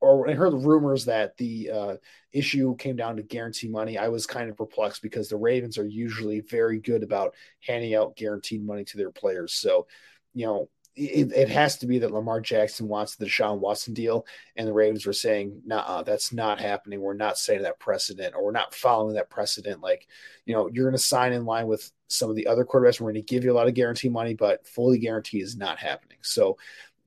or 0.00 0.20
when 0.20 0.30
I 0.30 0.34
heard 0.34 0.54
rumors 0.54 1.04
that 1.04 1.36
the 1.36 1.70
uh, 1.70 1.96
issue 2.32 2.76
came 2.76 2.96
down 2.96 3.16
to 3.16 3.22
guarantee 3.22 3.68
money, 3.68 3.98
I 3.98 4.08
was 4.08 4.26
kind 4.26 4.48
of 4.48 4.56
perplexed 4.56 5.02
because 5.02 5.28
the 5.28 5.36
Ravens 5.36 5.76
are 5.76 5.86
usually 5.86 6.40
very 6.40 6.80
good 6.80 7.02
about 7.02 7.34
handing 7.60 7.94
out 7.94 8.16
guaranteed 8.16 8.64
money 8.64 8.84
to 8.84 8.96
their 8.96 9.10
players. 9.10 9.52
So, 9.52 9.86
you 10.32 10.46
know, 10.46 10.70
it, 10.96 11.32
it 11.32 11.48
has 11.48 11.78
to 11.78 11.86
be 11.86 11.98
that 11.98 12.12
Lamar 12.12 12.40
Jackson 12.40 12.86
wants 12.88 13.16
the 13.16 13.26
Deshaun 13.26 13.58
Watson 13.58 13.94
deal, 13.94 14.24
and 14.56 14.66
the 14.66 14.72
Ravens 14.72 15.04
were 15.04 15.12
saying, 15.12 15.60
"Nah, 15.66 16.02
that's 16.02 16.32
not 16.32 16.60
happening. 16.60 17.00
We're 17.00 17.14
not 17.14 17.36
setting 17.36 17.64
that 17.64 17.80
precedent, 17.80 18.34
or 18.34 18.44
we're 18.44 18.52
not 18.52 18.74
following 18.74 19.14
that 19.14 19.28
precedent. 19.28 19.80
Like, 19.80 20.06
you 20.46 20.54
know, 20.54 20.68
you're 20.72 20.84
going 20.84 20.96
to 20.96 21.02
sign 21.02 21.32
in 21.32 21.44
line 21.44 21.66
with 21.66 21.90
some 22.08 22.30
of 22.30 22.36
the 22.36 22.46
other 22.46 22.64
quarterbacks. 22.64 23.00
We're 23.00 23.10
going 23.10 23.14
to 23.14 23.22
give 23.22 23.42
you 23.42 23.52
a 23.52 23.54
lot 23.54 23.66
of 23.66 23.74
guarantee 23.74 24.08
money, 24.08 24.34
but 24.34 24.66
fully 24.68 24.98
guarantee 24.98 25.40
is 25.40 25.56
not 25.56 25.78
happening. 25.78 26.18
So, 26.22 26.58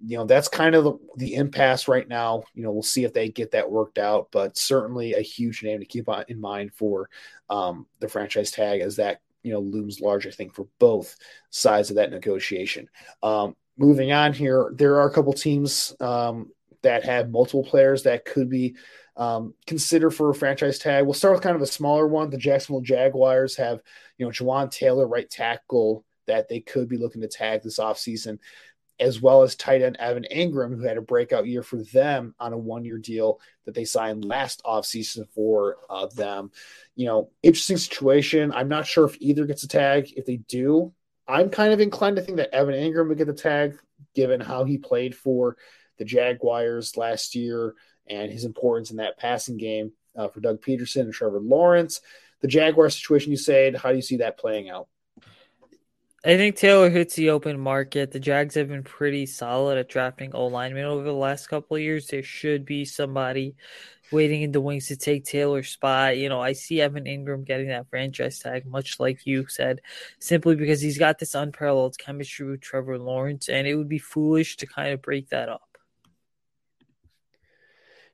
you 0.05 0.17
know 0.17 0.25
that's 0.25 0.47
kind 0.47 0.75
of 0.75 0.83
the, 0.83 0.93
the, 1.17 1.35
impasse 1.35 1.87
right 1.87 2.07
now. 2.07 2.43
You 2.53 2.63
know, 2.63 2.71
we'll 2.71 2.83
see 2.83 3.03
if 3.03 3.13
they 3.13 3.29
get 3.29 3.51
that 3.51 3.69
worked 3.69 3.97
out, 3.97 4.27
but 4.31 4.57
certainly 4.57 5.13
a 5.13 5.21
huge 5.21 5.63
name 5.63 5.79
to 5.79 5.85
keep 5.85 6.07
in 6.27 6.39
mind 6.39 6.73
for 6.73 7.09
um, 7.49 7.87
the 7.99 8.07
franchise 8.07 8.51
tag 8.51 8.81
as 8.81 8.97
that 8.97 9.21
you 9.43 9.53
know 9.53 9.59
looms 9.59 9.99
large. 9.99 10.27
I 10.27 10.31
think 10.31 10.53
for 10.53 10.67
both 10.79 11.15
sides 11.49 11.89
of 11.89 11.95
that 11.95 12.11
negotiation. 12.11 12.89
Um, 13.23 13.55
moving 13.77 14.11
on 14.11 14.33
here, 14.33 14.71
there 14.75 14.99
are 14.99 15.07
a 15.07 15.13
couple 15.13 15.33
teams 15.33 15.95
um, 15.99 16.51
that 16.83 17.03
have 17.03 17.31
multiple 17.31 17.63
players 17.63 18.03
that 18.03 18.25
could 18.25 18.49
be 18.49 18.75
um, 19.15 19.53
considered 19.65 20.11
for 20.11 20.29
a 20.29 20.35
franchise 20.35 20.77
tag. 20.77 21.05
We'll 21.05 21.13
start 21.13 21.35
with 21.35 21.43
kind 21.43 21.55
of 21.55 21.61
a 21.61 21.67
smaller 21.67 22.07
one. 22.07 22.29
The 22.29 22.37
Jacksonville 22.37 22.81
Jaguars 22.81 23.55
have, 23.57 23.81
you 24.17 24.25
know, 24.25 24.31
Jawaan 24.31 24.69
Taylor, 24.69 25.07
right 25.07 25.29
tackle, 25.29 26.05
that 26.27 26.47
they 26.47 26.59
could 26.59 26.87
be 26.87 26.97
looking 26.97 27.21
to 27.21 27.27
tag 27.27 27.63
this 27.63 27.79
offseason, 27.79 28.37
as 28.99 29.21
well 29.21 29.43
as 29.43 29.55
tight 29.55 29.81
end 29.81 29.97
Evan 29.97 30.25
Engram, 30.33 30.75
who 30.75 30.81
had 30.81 30.97
a 30.97 31.01
breakout 31.01 31.47
year 31.47 31.63
for 31.63 31.77
them 31.77 32.33
on 32.39 32.53
a 32.53 32.57
one 32.57 32.83
year 32.85 32.97
deal 32.97 33.39
that 33.65 33.75
they 33.75 33.85
signed 33.85 34.25
last 34.25 34.61
offseason 34.63 35.27
for 35.29 35.77
uh, 35.89 36.07
them. 36.07 36.51
You 36.95 37.05
know, 37.05 37.29
interesting 37.43 37.77
situation. 37.77 38.51
I'm 38.51 38.69
not 38.69 38.87
sure 38.87 39.05
if 39.05 39.17
either 39.19 39.45
gets 39.45 39.63
a 39.63 39.67
tag. 39.67 40.13
If 40.15 40.25
they 40.25 40.37
do, 40.37 40.93
I'm 41.27 41.49
kind 41.49 41.73
of 41.73 41.79
inclined 41.79 42.15
to 42.15 42.21
think 42.21 42.37
that 42.37 42.53
Evan 42.53 42.73
Engram 42.73 43.09
would 43.09 43.17
get 43.17 43.27
the 43.27 43.33
tag, 43.33 43.77
given 44.15 44.39
how 44.39 44.63
he 44.63 44.77
played 44.77 45.15
for 45.15 45.57
the 45.97 46.05
Jaguars 46.05 46.97
last 46.97 47.35
year 47.35 47.75
and 48.07 48.31
his 48.31 48.45
importance 48.45 48.91
in 48.91 48.97
that 48.97 49.17
passing 49.17 49.57
game 49.57 49.91
uh, 50.15 50.27
for 50.27 50.39
Doug 50.39 50.61
Pederson 50.61 51.01
and 51.01 51.13
Trevor 51.13 51.39
Lawrence. 51.39 52.01
The 52.41 52.47
Jaguar 52.47 52.89
situation, 52.89 53.33
Usaid, 53.33 53.75
how 53.75 53.89
do 53.89 53.95
you 53.95 54.01
see 54.01 54.17
that 54.17 54.37
playing 54.37 54.69
out? 54.69 54.87
I 56.25 56.35
think 56.35 56.55
Taylor 56.55 56.89
hits 56.89 57.15
the 57.15 57.29
open 57.29 57.59
market. 57.59 58.11
The 58.11 58.19
Jags 58.19 58.55
have 58.55 58.69
been 58.69 58.83
pretty 58.83 59.25
solid 59.25 59.77
at 59.77 59.87
drafting 59.87 60.33
O 60.33 60.47
linemen 60.47 60.85
over 60.85 61.03
the 61.03 61.13
last 61.13 61.47
couple 61.47 61.77
of 61.77 61.83
years. 61.83 62.07
There 62.07 62.23
should 62.23 62.65
be 62.65 62.85
somebody 62.85 63.55
waiting 64.11 64.41
in 64.41 64.51
the 64.51 64.59
wings 64.59 64.87
to 64.87 64.97
take 64.97 65.25
Taylor's 65.25 65.69
spot. 65.69 66.17
You 66.17 66.27
know, 66.27 66.41
I 66.41 66.53
see 66.53 66.81
Evan 66.81 67.05
Engram 67.05 67.45
getting 67.45 67.67
that 67.67 67.89
franchise 67.89 68.39
tag, 68.39 68.65
much 68.65 68.99
like 68.99 69.27
you 69.27 69.47
said, 69.47 69.81
simply 70.19 70.55
because 70.55 70.81
he's 70.81 70.97
got 70.97 71.19
this 71.19 71.35
unparalleled 71.35 71.97
chemistry 71.97 72.49
with 72.49 72.61
Trevor 72.61 72.97
Lawrence, 72.97 73.47
and 73.47 73.67
it 73.67 73.75
would 73.75 73.89
be 73.89 73.99
foolish 73.99 74.57
to 74.57 74.65
kind 74.65 74.93
of 74.93 75.01
break 75.01 75.29
that 75.29 75.49
up. 75.49 75.77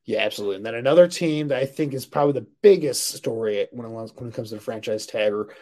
Yeah, 0.05 0.19
absolutely. 0.19 0.57
And 0.57 0.65
then 0.65 0.75
another 0.75 1.07
team 1.07 1.47
that 1.47 1.59
I 1.59 1.65
think 1.65 1.93
is 1.93 2.05
probably 2.05 2.33
the 2.33 2.47
biggest 2.61 3.11
story 3.11 3.67
when 3.71 3.85
it 3.87 4.33
comes 4.33 4.49
to 4.49 4.55
the 4.55 4.61
franchise 4.61 5.05
tag, 5.05 5.31
or 5.31 5.55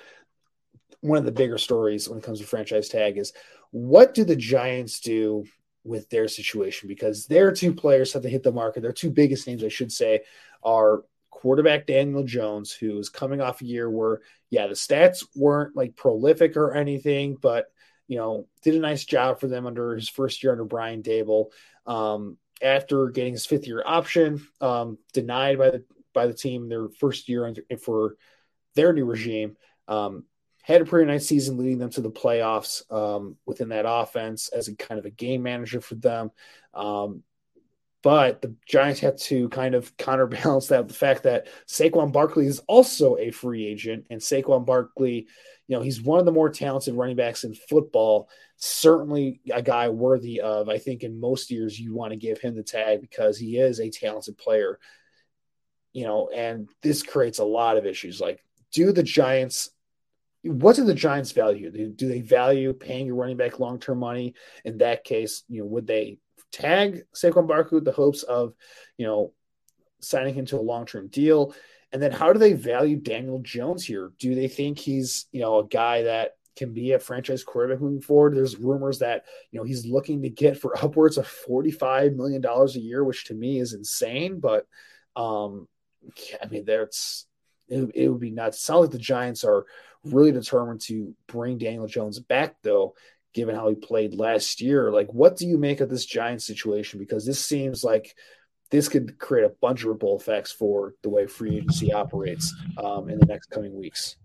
one 1.01 1.17
of 1.17 1.25
the 1.25 1.31
bigger 1.31 1.57
stories 1.57 2.07
when 2.07 2.19
it 2.19 2.23
comes 2.23 2.39
to 2.39 2.45
franchise 2.45 2.89
tag, 2.89 3.17
is 3.17 3.33
what 3.71 4.13
do 4.13 4.23
the 4.23 4.35
Giants 4.35 4.99
do 4.99 5.45
with 5.83 6.09
their 6.09 6.27
situation 6.27 6.87
because 6.87 7.25
their 7.25 7.51
two 7.51 7.73
players 7.73 8.13
have 8.13 8.21
to 8.21 8.29
hit 8.29 8.43
the 8.43 8.51
market. 8.51 8.81
Their 8.81 8.93
two 8.93 9.09
biggest 9.09 9.47
names, 9.47 9.63
I 9.63 9.69
should 9.69 9.91
say, 9.91 10.21
are 10.63 11.03
quarterback 11.29 11.87
Daniel 11.87 12.23
Jones, 12.23 12.71
who 12.71 12.99
is 12.99 13.09
coming 13.09 13.41
off 13.41 13.61
a 13.61 13.65
year 13.65 13.89
where, 13.89 14.21
yeah, 14.49 14.67
the 14.67 14.73
stats 14.73 15.25
weren't 15.35 15.75
like 15.75 15.95
prolific 15.95 16.55
or 16.55 16.73
anything, 16.73 17.35
but 17.41 17.65
you 18.07 18.17
know, 18.17 18.45
did 18.61 18.75
a 18.75 18.79
nice 18.79 19.05
job 19.05 19.39
for 19.39 19.47
them 19.47 19.65
under 19.65 19.95
his 19.95 20.09
first 20.09 20.43
year 20.43 20.51
under 20.51 20.65
Brian 20.65 21.01
Daboll. 21.01 21.45
Um, 21.85 22.37
after 22.61 23.07
getting 23.07 23.33
his 23.33 23.45
fifth 23.45 23.65
year 23.65 23.81
option, 23.85 24.45
um, 24.59 24.97
denied 25.13 25.57
by 25.57 25.69
the 25.71 25.85
by 26.13 26.27
the 26.27 26.33
team 26.33 26.67
their 26.67 26.89
first 26.89 27.29
year 27.29 27.45
under, 27.45 27.63
for 27.81 28.15
their 28.75 28.91
new 28.91 29.05
regime. 29.05 29.55
Um, 29.87 30.25
had 30.63 30.81
a 30.81 30.85
pretty 30.85 31.11
nice 31.11 31.27
season 31.27 31.57
leading 31.57 31.79
them 31.79 31.89
to 31.91 32.01
the 32.01 32.11
playoffs 32.11 32.89
um, 32.91 33.35
within 33.45 33.69
that 33.69 33.85
offense 33.87 34.49
as 34.49 34.67
a 34.67 34.75
kind 34.75 34.99
of 34.99 35.05
a 35.05 35.11
game 35.11 35.43
manager 35.43 35.81
for 35.81 35.95
them. 35.95 36.31
Um, 36.73 37.23
but 38.03 38.41
the 38.41 38.55
Giants 38.67 38.99
had 38.99 39.17
to 39.19 39.49
kind 39.49 39.75
of 39.75 39.95
counterbalance 39.97 40.67
that 40.67 40.79
with 40.79 40.87
the 40.87 40.93
fact 40.93 41.23
that 41.23 41.47
Saquon 41.67 42.11
Barkley 42.11 42.47
is 42.47 42.59
also 42.67 43.17
a 43.17 43.31
free 43.31 43.65
agent, 43.67 44.07
and 44.09 44.19
Saquon 44.19 44.65
Barkley, 44.65 45.27
you 45.67 45.75
know, 45.75 45.83
he's 45.83 46.01
one 46.01 46.19
of 46.19 46.25
the 46.25 46.31
more 46.31 46.49
talented 46.49 46.95
running 46.95 47.15
backs 47.15 47.43
in 47.43 47.53
football. 47.53 48.27
Certainly 48.57 49.41
a 49.51 49.61
guy 49.61 49.89
worthy 49.89 50.41
of, 50.41 50.67
I 50.67 50.77
think, 50.77 51.03
in 51.03 51.19
most 51.19 51.51
years 51.51 51.79
you 51.79 51.93
want 51.93 52.11
to 52.11 52.17
give 52.17 52.39
him 52.39 52.55
the 52.55 52.63
tag 52.63 53.01
because 53.01 53.37
he 53.37 53.57
is 53.57 53.79
a 53.79 53.89
talented 53.89 54.37
player. 54.37 54.79
You 55.93 56.05
know, 56.05 56.29
and 56.29 56.69
this 56.81 57.03
creates 57.03 57.39
a 57.39 57.45
lot 57.45 57.77
of 57.77 57.85
issues. 57.85 58.19
Like, 58.19 58.43
do 58.71 58.91
the 58.91 59.03
Giants 59.03 59.69
what 60.43 60.75
do 60.75 60.83
the 60.83 60.93
Giants 60.93 61.31
value? 61.31 61.69
Do, 61.69 62.07
they 62.07 62.21
value 62.21 62.73
paying 62.73 63.05
your 63.05 63.15
running 63.15 63.37
back 63.37 63.59
long 63.59 63.79
term 63.79 63.99
money? 63.99 64.33
In 64.65 64.79
that 64.79 65.03
case, 65.03 65.43
you 65.47 65.61
know, 65.61 65.67
would 65.67 65.87
they 65.87 66.17
tag 66.51 67.03
Saquon 67.15 67.47
Barkley 67.47 67.75
with 67.75 67.85
the 67.85 67.91
hopes 67.91 68.23
of, 68.23 68.53
you 68.97 69.05
know, 69.05 69.33
signing 69.99 70.33
him 70.33 70.45
to 70.47 70.57
a 70.57 70.61
long 70.61 70.85
term 70.85 71.07
deal? 71.07 71.53
And 71.91 72.01
then 72.01 72.11
how 72.11 72.33
do 72.33 72.39
they 72.39 72.53
value 72.53 72.95
Daniel 72.95 73.39
Jones 73.39 73.85
here? 73.85 74.11
Do 74.17 74.33
they 74.33 74.47
think 74.47 74.79
he's, 74.79 75.27
you 75.31 75.41
know, 75.41 75.59
a 75.59 75.67
guy 75.67 76.03
that 76.03 76.31
can 76.55 76.73
be 76.73 76.93
a 76.93 76.99
franchise 76.99 77.43
quarterback 77.43 77.81
moving 77.81 78.01
forward? 78.01 78.35
There's 78.35 78.57
rumors 78.57 78.99
that, 78.99 79.25
you 79.51 79.59
know, 79.59 79.65
he's 79.65 79.85
looking 79.85 80.21
to 80.23 80.29
get 80.29 80.57
for 80.57 80.77
upwards 80.83 81.17
of 81.17 81.27
$45 81.27 82.15
million 82.15 82.43
a 82.43 82.65
year, 82.79 83.03
which 83.03 83.25
to 83.25 83.33
me 83.33 83.59
is 83.59 83.73
insane. 83.73 84.39
But 84.39 84.65
um, 85.15 85.67
I 86.41 86.47
mean, 86.47 86.65
there's 86.65 87.27
it, 87.67 87.91
it 87.95 88.09
would 88.09 88.19
be 88.19 88.31
nuts. 88.31 88.57
It 88.57 88.61
sounds 88.61 88.81
like 88.81 88.91
the 88.91 88.97
Giants 88.97 89.43
are 89.43 89.65
really 90.03 90.31
determined 90.31 90.81
to 90.81 91.13
bring 91.27 91.57
Daniel 91.57 91.87
Jones 91.87 92.19
back, 92.19 92.55
though, 92.61 92.95
given 93.33 93.55
how 93.55 93.69
he 93.69 93.75
played 93.75 94.15
last 94.15 94.61
year. 94.61 94.91
Like, 94.91 95.13
what 95.13 95.37
do 95.37 95.47
you 95.47 95.57
make 95.57 95.79
of 95.79 95.89
this 95.89 96.05
Giants 96.05 96.45
situation? 96.45 96.99
Because 96.99 97.25
this 97.25 97.43
seems 97.43 97.83
like 97.83 98.15
this 98.69 98.89
could 98.89 99.19
create 99.19 99.45
a 99.45 99.55
bunch 99.61 99.81
of 99.81 99.89
ripple 99.89 100.17
effects 100.17 100.51
for 100.51 100.95
the 101.03 101.09
way 101.09 101.27
free 101.27 101.57
agency 101.57 101.93
operates 101.93 102.53
um, 102.77 103.09
in 103.09 103.19
the 103.19 103.25
next 103.25 103.47
coming 103.47 103.77
weeks. 103.77 104.15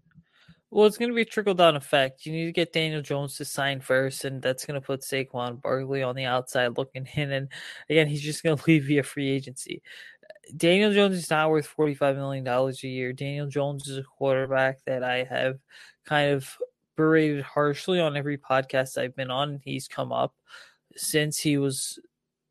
Well, 0.71 0.87
it's 0.87 0.99
going 0.99 1.11
to 1.11 1.15
be 1.15 1.23
a 1.23 1.25
trickle 1.25 1.55
down 1.55 1.77
effect. 1.77 2.27
You 2.27 2.33
need 2.33 2.47
to 2.47 2.53
get 2.53 2.73
Daniel 2.73 3.01
Jones 3.01 3.37
to 3.37 3.45
sign 3.45 3.81
first, 3.81 4.25
and 4.25 4.43
that's 4.43 4.67
going 4.67 4.79
to 4.79 4.85
put 4.85 5.03
Saquon 5.03 5.63
Barkley 5.63 6.03
on 6.03 6.17
the 6.17 6.25
outside 6.25 6.77
looking 6.77 7.09
in. 7.15 7.31
And 7.31 7.49
again, 7.89 8.09
he's 8.09 8.23
just 8.23 8.43
going 8.43 8.57
to 8.59 8.65
leave 8.67 8.85
via 8.85 9.03
free 9.03 9.31
agency. 9.31 9.83
Daniel 10.55 10.93
Jones 10.93 11.17
is 11.17 11.31
not 11.31 11.51
worth 11.51 11.73
$45 11.77 12.17
million 12.17 12.47
a 12.47 12.87
year. 12.87 13.13
Daniel 13.13 13.47
Jones 13.47 13.89
is 13.89 13.99
a 13.99 14.03
quarterback 14.03 14.79
that 14.87 15.03
I 15.03 15.25
have 15.25 15.59
kind 16.05 16.33
of 16.33 16.49
berated 16.97 17.43
harshly 17.43 18.01
on 18.01 18.17
every 18.17 18.39
podcast 18.39 18.99
I've 18.99 19.17
been 19.17 19.31
on. 19.31 19.61
He's 19.65 19.89
come 19.89 20.13
up 20.13 20.35
since 20.97 21.39
he 21.39 21.59
was 21.59 21.99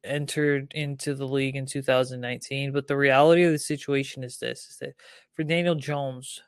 entered 0.04 0.72
into 0.76 1.16
the 1.16 1.28
league 1.28 1.56
in 1.56 1.66
2019. 1.66 2.72
But 2.72 2.88
the 2.88 2.98
reality 2.98 3.44
of 3.44 3.52
the 3.52 3.60
situation 3.60 4.24
is 4.24 4.38
this 4.38 4.68
is 4.70 4.78
that 4.82 4.96
for 5.34 5.44
Daniel 5.44 5.76
Jones, 5.76 6.42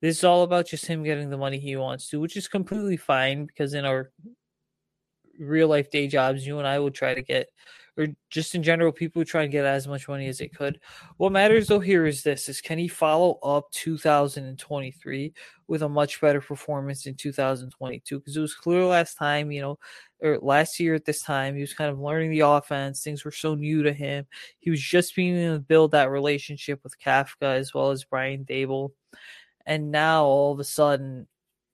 this 0.00 0.18
is 0.18 0.24
all 0.24 0.42
about 0.42 0.66
just 0.66 0.86
him 0.86 1.02
getting 1.02 1.30
the 1.30 1.36
money 1.36 1.58
he 1.58 1.76
wants 1.76 2.08
to, 2.10 2.20
which 2.20 2.36
is 2.36 2.46
completely 2.46 2.96
fine 2.96 3.46
because 3.46 3.74
in 3.74 3.84
our 3.84 4.10
real 5.38 5.68
life 5.68 5.90
day 5.90 6.06
jobs, 6.06 6.46
you 6.46 6.58
and 6.58 6.68
I 6.68 6.78
will 6.78 6.90
try 6.90 7.14
to 7.14 7.22
get 7.22 7.48
or 7.98 8.06
just 8.30 8.54
in 8.54 8.62
general, 8.62 8.92
people 8.92 9.24
try 9.24 9.42
and 9.42 9.52
get 9.52 9.64
as 9.64 9.88
much 9.88 10.08
money 10.08 10.28
as 10.28 10.38
they 10.38 10.48
could. 10.48 10.80
What 11.16 11.32
matters 11.32 11.66
though 11.66 11.80
here 11.80 12.06
is 12.06 12.22
this: 12.22 12.48
is 12.48 12.60
can 12.60 12.78
he 12.78 12.88
follow 12.88 13.38
up 13.42 13.70
2023 13.72 15.32
with 15.66 15.82
a 15.82 15.88
much 15.88 16.20
better 16.20 16.40
performance 16.40 17.06
in 17.06 17.16
2022? 17.16 18.18
Because 18.20 18.36
it 18.36 18.40
was 18.40 18.54
clear 18.54 18.84
last 18.84 19.16
time, 19.18 19.50
you 19.50 19.60
know, 19.60 19.78
or 20.20 20.38
last 20.40 20.78
year 20.80 20.94
at 20.94 21.04
this 21.04 21.22
time, 21.22 21.54
he 21.56 21.60
was 21.60 21.74
kind 21.74 21.90
of 21.90 21.98
learning 21.98 22.30
the 22.30 22.40
offense. 22.40 23.02
Things 23.02 23.24
were 23.24 23.32
so 23.32 23.54
new 23.54 23.82
to 23.82 23.92
him. 23.92 24.26
He 24.60 24.70
was 24.70 24.80
just 24.80 25.16
beginning 25.16 25.52
to 25.54 25.60
build 25.60 25.90
that 25.92 26.10
relationship 26.10 26.80
with 26.84 26.98
Kafka 27.00 27.56
as 27.56 27.74
well 27.74 27.90
as 27.90 28.04
Brian 28.04 28.44
Daboll, 28.44 28.92
And 29.66 29.90
now 29.90 30.24
all 30.24 30.52
of 30.52 30.60
a 30.60 30.64
sudden, 30.64 31.26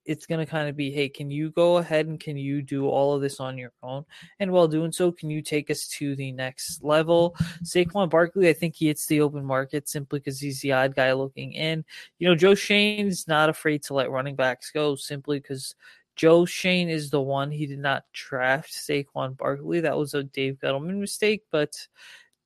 it's 0.04 0.26
going 0.26 0.44
to 0.44 0.50
kind 0.50 0.68
of 0.68 0.76
be 0.76 0.90
hey 0.90 1.08
can 1.08 1.30
you 1.30 1.50
go 1.50 1.78
ahead 1.78 2.06
and 2.06 2.20
can 2.20 2.36
you 2.36 2.62
do 2.62 2.88
all 2.88 3.14
of 3.14 3.22
this 3.22 3.40
on 3.40 3.58
your 3.58 3.72
own? 3.82 4.04
And 4.38 4.50
while 4.50 4.68
doing 4.68 4.92
so 4.92 5.10
can 5.12 5.30
you 5.30 5.42
take 5.42 5.70
us 5.70 5.88
to 5.88 6.14
the 6.16 6.32
next 6.32 6.82
level? 6.82 7.36
Saquon 7.62 8.10
Barkley 8.10 8.48
I 8.48 8.52
think 8.52 8.74
he 8.74 8.88
hits 8.88 9.06
the 9.06 9.20
open 9.20 9.44
market 9.44 9.88
simply 9.88 10.20
because 10.20 10.40
he's 10.40 10.60
the 10.60 10.72
odd 10.72 10.94
guy 10.94 11.12
looking 11.12 11.52
in. 11.52 11.84
You 12.18 12.28
know 12.28 12.34
Joe 12.34 12.54
Schoen's 12.54 13.26
not 13.28 13.48
afraid 13.48 13.82
to 13.84 13.94
let 13.94 14.10
running 14.10 14.36
backs 14.36 14.70
go 14.70 14.96
simply 14.96 15.40
because 15.40 15.74
Joe 16.16 16.44
Schoen 16.44 16.88
is 16.88 17.10
the 17.10 17.20
one. 17.20 17.50
He 17.50 17.66
did 17.66 17.80
not 17.80 18.04
draft 18.12 18.72
Saquon 18.72 19.36
Barkley. 19.36 19.80
That 19.80 19.96
was 19.96 20.14
a 20.14 20.22
Dave 20.22 20.58
Gettleman 20.62 20.98
mistake 20.98 21.44
but 21.50 21.74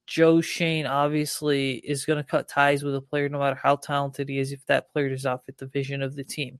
Joe 0.07 0.41
Schoen 0.41 0.87
obviously 0.87 1.73
is 1.73 2.03
going 2.03 2.17
to 2.17 2.23
cut 2.23 2.47
ties 2.47 2.81
with 2.81 2.95
a 2.95 3.01
player 3.01 3.29
no 3.29 3.37
matter 3.37 3.59
how 3.61 3.75
talented 3.75 4.27
he 4.27 4.39
is 4.39 4.51
if 4.51 4.65
that 4.65 4.91
player 4.91 5.07
does 5.07 5.23
not 5.23 5.45
fit 5.45 5.59
the 5.59 5.67
vision 5.67 6.01
of 6.01 6.15
the 6.15 6.23
team 6.23 6.59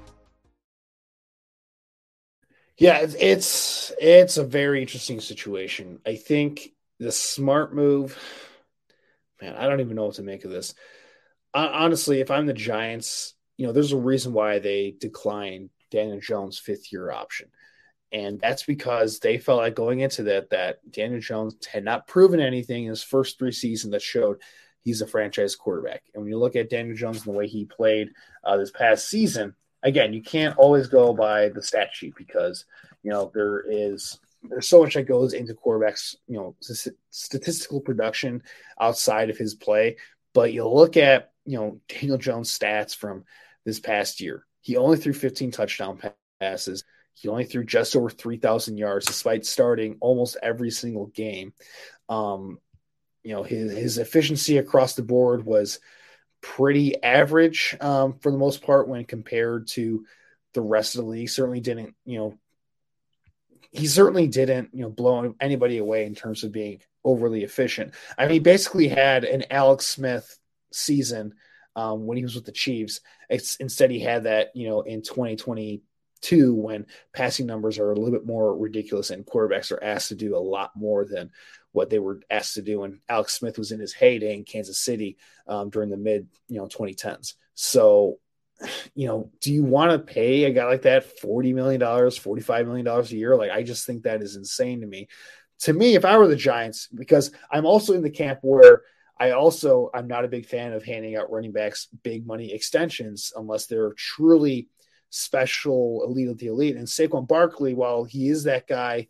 Yeah, 2.77 3.05
it's 3.19 3.91
it's 3.99 4.37
a 4.37 4.43
very 4.43 4.81
interesting 4.81 5.19
situation. 5.19 5.99
I 6.05 6.15
think 6.15 6.69
the 6.99 7.11
smart 7.11 7.73
move 7.75 8.17
man, 9.41 9.55
I 9.55 9.67
don't 9.67 9.81
even 9.81 9.95
know 9.95 10.05
what 10.05 10.15
to 10.15 10.23
make 10.23 10.45
of 10.45 10.51
this. 10.51 10.73
honestly, 11.53 12.21
if 12.21 12.31
I'm 12.31 12.45
the 12.45 12.53
Giants, 12.53 13.33
you 13.57 13.65
know, 13.65 13.73
there's 13.73 13.91
a 13.91 13.97
reason 13.97 14.33
why 14.33 14.59
they 14.59 14.95
declined 14.99 15.69
Daniel 15.89 16.19
Jones' 16.19 16.59
fifth 16.59 16.91
year 16.91 17.11
option. 17.11 17.49
And 18.13 18.39
that's 18.39 18.63
because 18.63 19.19
they 19.19 19.37
felt 19.37 19.59
like 19.59 19.75
going 19.75 20.01
into 20.01 20.23
that 20.23 20.49
that 20.49 20.79
Daniel 20.91 21.21
Jones 21.21 21.55
had 21.65 21.83
not 21.83 22.07
proven 22.07 22.39
anything 22.39 22.83
in 22.83 22.89
his 22.89 23.03
first 23.03 23.39
three 23.39 23.53
seasons 23.53 23.91
that 23.91 24.01
showed 24.01 24.41
he's 24.81 25.01
a 25.01 25.07
franchise 25.07 25.55
quarterback. 25.55 26.03
And 26.13 26.23
when 26.23 26.29
you 26.31 26.37
look 26.37 26.55
at 26.55 26.69
Daniel 26.69 26.95
Jones 26.95 27.17
and 27.17 27.25
the 27.25 27.37
way 27.37 27.47
he 27.47 27.65
played 27.65 28.09
uh, 28.43 28.57
this 28.57 28.71
past 28.71 29.07
season, 29.07 29.55
again, 29.83 30.13
you 30.13 30.21
can't 30.21 30.57
always 30.57 30.87
go 30.87 31.13
by 31.13 31.49
the 31.49 31.61
stat 31.61 31.89
sheet 31.93 32.15
because 32.15 32.65
you 33.03 33.11
know 33.11 33.31
there 33.33 33.63
is 33.67 34.19
there's 34.43 34.67
so 34.67 34.81
much 34.81 34.95
that 34.95 35.03
goes 35.03 35.33
into 35.33 35.53
quarterbacks, 35.53 36.15
you 36.27 36.35
know, 36.35 36.55
statistical 37.09 37.79
production 37.79 38.41
outside 38.79 39.29
of 39.29 39.37
his 39.37 39.53
play. 39.53 39.97
But 40.33 40.53
you 40.53 40.67
look 40.67 40.97
at, 40.97 41.31
you 41.45 41.57
know, 41.57 41.79
Daniel 41.87 42.17
Jones' 42.17 42.57
stats 42.57 42.95
from 42.95 43.25
this 43.65 43.79
past 43.79 44.19
year. 44.19 44.45
He 44.61 44.77
only 44.77 44.97
threw 44.97 45.13
15 45.13 45.51
touchdown 45.51 45.99
passes. 46.39 46.83
He 47.13 47.27
only 47.27 47.45
threw 47.45 47.63
just 47.63 47.95
over 47.95 48.09
3,000 48.09 48.77
yards, 48.77 49.05
despite 49.05 49.45
starting 49.45 49.97
almost 49.99 50.37
every 50.41 50.71
single 50.71 51.07
game. 51.07 51.53
Um, 52.09 52.59
you 53.23 53.33
know, 53.33 53.43
his, 53.43 53.71
his 53.71 53.97
efficiency 53.99 54.57
across 54.57 54.95
the 54.95 55.03
board 55.03 55.45
was 55.45 55.79
pretty 56.41 57.01
average 57.01 57.77
um, 57.79 58.13
for 58.19 58.31
the 58.31 58.37
most 58.37 58.61
part 58.61 58.87
when 58.87 59.05
compared 59.05 59.67
to 59.67 60.05
the 60.53 60.61
rest 60.61 60.95
of 60.95 61.01
the 61.01 61.07
league. 61.07 61.29
Certainly 61.29 61.61
didn't, 61.61 61.95
you 62.05 62.17
know, 62.17 62.37
he 63.71 63.87
certainly 63.87 64.27
didn't, 64.27 64.69
you 64.73 64.81
know, 64.81 64.89
blow 64.89 65.33
anybody 65.39 65.77
away 65.77 66.05
in 66.05 66.15
terms 66.15 66.43
of 66.43 66.51
being 66.51 66.81
overly 67.03 67.43
efficient. 67.43 67.93
I 68.17 68.23
mean, 68.23 68.33
he 68.33 68.39
basically 68.39 68.87
had 68.87 69.23
an 69.23 69.45
Alex 69.49 69.87
Smith 69.87 70.37
season 70.71 71.33
um, 71.75 72.05
when 72.05 72.17
he 72.17 72.23
was 72.23 72.35
with 72.35 72.45
the 72.45 72.51
Chiefs. 72.51 72.99
It's, 73.29 73.55
instead, 73.57 73.91
he 73.91 73.99
had 73.99 74.23
that, 74.23 74.51
you 74.55 74.67
know, 74.67 74.81
in 74.81 75.01
2022 75.01 76.53
when 76.53 76.85
passing 77.13 77.45
numbers 77.45 77.79
are 77.79 77.91
a 77.91 77.95
little 77.95 78.11
bit 78.11 78.25
more 78.25 78.57
ridiculous 78.57 79.09
and 79.09 79.25
quarterbacks 79.25 79.71
are 79.71 79.83
asked 79.83 80.09
to 80.09 80.15
do 80.15 80.35
a 80.35 80.37
lot 80.37 80.71
more 80.75 81.05
than 81.05 81.31
what 81.71 81.89
they 81.89 81.99
were 81.99 82.21
asked 82.29 82.55
to 82.55 82.61
do 82.61 82.81
when 82.81 82.99
Alex 83.07 83.33
Smith 83.33 83.57
was 83.57 83.71
in 83.71 83.79
his 83.79 83.93
heyday 83.93 84.33
in 84.33 84.43
Kansas 84.43 84.77
City 84.77 85.17
um, 85.47 85.69
during 85.69 85.89
the 85.89 85.97
mid, 85.97 86.27
you 86.47 86.57
know, 86.57 86.67
2010s. 86.67 87.33
So 87.53 88.19
you 88.93 89.07
know, 89.07 89.31
do 89.39 89.53
you 89.53 89.63
want 89.63 89.91
to 89.91 90.13
pay 90.13 90.43
a 90.43 90.51
guy 90.51 90.65
like 90.65 90.83
that 90.83 91.19
$40 91.19 91.53
million, 91.53 91.81
$45 91.81 92.65
million 92.65 92.87
a 92.87 93.01
year? 93.03 93.35
Like, 93.35 93.51
I 93.51 93.63
just 93.63 93.85
think 93.85 94.03
that 94.03 94.21
is 94.21 94.35
insane 94.35 94.81
to 94.81 94.87
me. 94.87 95.07
To 95.61 95.73
me, 95.73 95.95
if 95.95 96.05
I 96.05 96.17
were 96.17 96.27
the 96.27 96.35
Giants, 96.35 96.87
because 96.87 97.31
I'm 97.51 97.65
also 97.65 97.93
in 97.93 98.01
the 98.01 98.09
camp 98.09 98.39
where 98.41 98.81
I 99.19 99.31
also, 99.31 99.89
I'm 99.93 100.07
not 100.07 100.25
a 100.25 100.29
big 100.29 100.47
fan 100.47 100.73
of 100.73 100.83
handing 100.83 101.15
out 101.15 101.31
running 101.31 101.51
backs 101.51 101.87
big 102.03 102.25
money 102.25 102.51
extensions 102.51 103.31
unless 103.35 103.67
they're 103.67 103.93
truly 103.93 104.69
special 105.11 106.03
elite 106.03 106.29
of 106.29 106.39
the 106.39 106.47
elite. 106.47 106.77
And 106.77 106.87
Saquon 106.87 107.27
Barkley, 107.27 107.73
while 107.75 108.03
he 108.03 108.29
is 108.29 108.45
that 108.45 108.67
guy, 108.67 109.07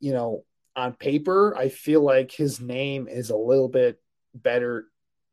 you 0.00 0.12
know, 0.12 0.44
on 0.76 0.92
paper, 0.92 1.56
I 1.56 1.70
feel 1.70 2.02
like 2.02 2.30
his 2.30 2.60
name 2.60 3.08
is 3.08 3.30
a 3.30 3.36
little 3.36 3.68
bit 3.68 4.00
better 4.34 4.86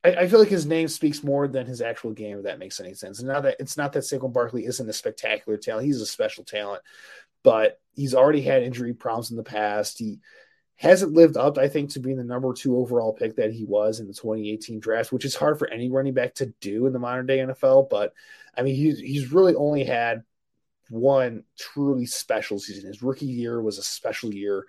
I, 0.04 0.10
I, 0.10 0.28
feel 0.28 0.40
like 0.40 0.50
his 0.50 0.66
name 0.66 0.88
speaks 0.88 1.24
more 1.24 1.48
than 1.48 1.66
his 1.66 1.82
actual 1.82 2.12
game, 2.12 2.38
if 2.38 2.44
that 2.44 2.60
makes 2.60 2.80
any 2.80 2.94
sense. 2.94 3.20
And 3.20 3.28
now 3.28 3.42
that 3.42 3.58
it's 3.60 3.78
not 3.78 3.94
that 3.94 4.04
Saquon 4.04 4.34
Barkley 4.34 4.66
isn't 4.66 4.90
a 4.90 4.94
spectacular 4.94 5.58
talent, 5.58 5.86
he's 5.86 6.02
a 6.02 6.06
special 6.06 6.44
talent, 6.44 6.82
but 7.44 7.80
he's 7.94 8.16
already 8.16 8.42
had 8.42 8.64
injury 8.64 8.94
problems 8.94 9.32
in 9.32 9.38
the 9.38 9.44
past. 9.44 10.00
He 10.00 10.20
hasn't 10.76 11.14
lived 11.14 11.38
up, 11.38 11.58
I 11.58 11.68
think, 11.68 11.92
to 11.92 12.00
being 12.00 12.18
the 12.18 12.24
number 12.24 12.52
two 12.54 12.78
overall 12.78 13.14
pick 13.14 13.38
that 13.38 13.54
he 13.54 13.66
was 13.66 14.00
in 14.00 14.08
the 14.08 14.14
2018 14.14 14.80
draft, 14.80 15.12
which 15.12 15.26
is 15.26 15.36
hard 15.36 15.60
for 15.60 15.70
any 15.70 15.90
running 15.90 16.14
back 16.14 16.36
to 16.36 16.48
do 16.60 16.88
in 16.88 16.94
the 16.94 17.00
modern 17.00 17.26
day 17.26 17.38
NFL. 17.40 17.90
But 17.90 18.14
I 18.58 18.64
mean, 18.64 18.76
he's, 18.76 19.00
he's 19.00 19.32
really 19.32 19.56
only 19.56 19.84
had 19.84 20.24
one 20.94 21.44
truly 21.58 22.06
special 22.06 22.60
season. 22.60 22.88
His 22.88 23.02
rookie 23.02 23.26
year 23.26 23.62
was 23.62 23.78
a 23.78 23.84
special 23.84 24.34
year. 24.34 24.66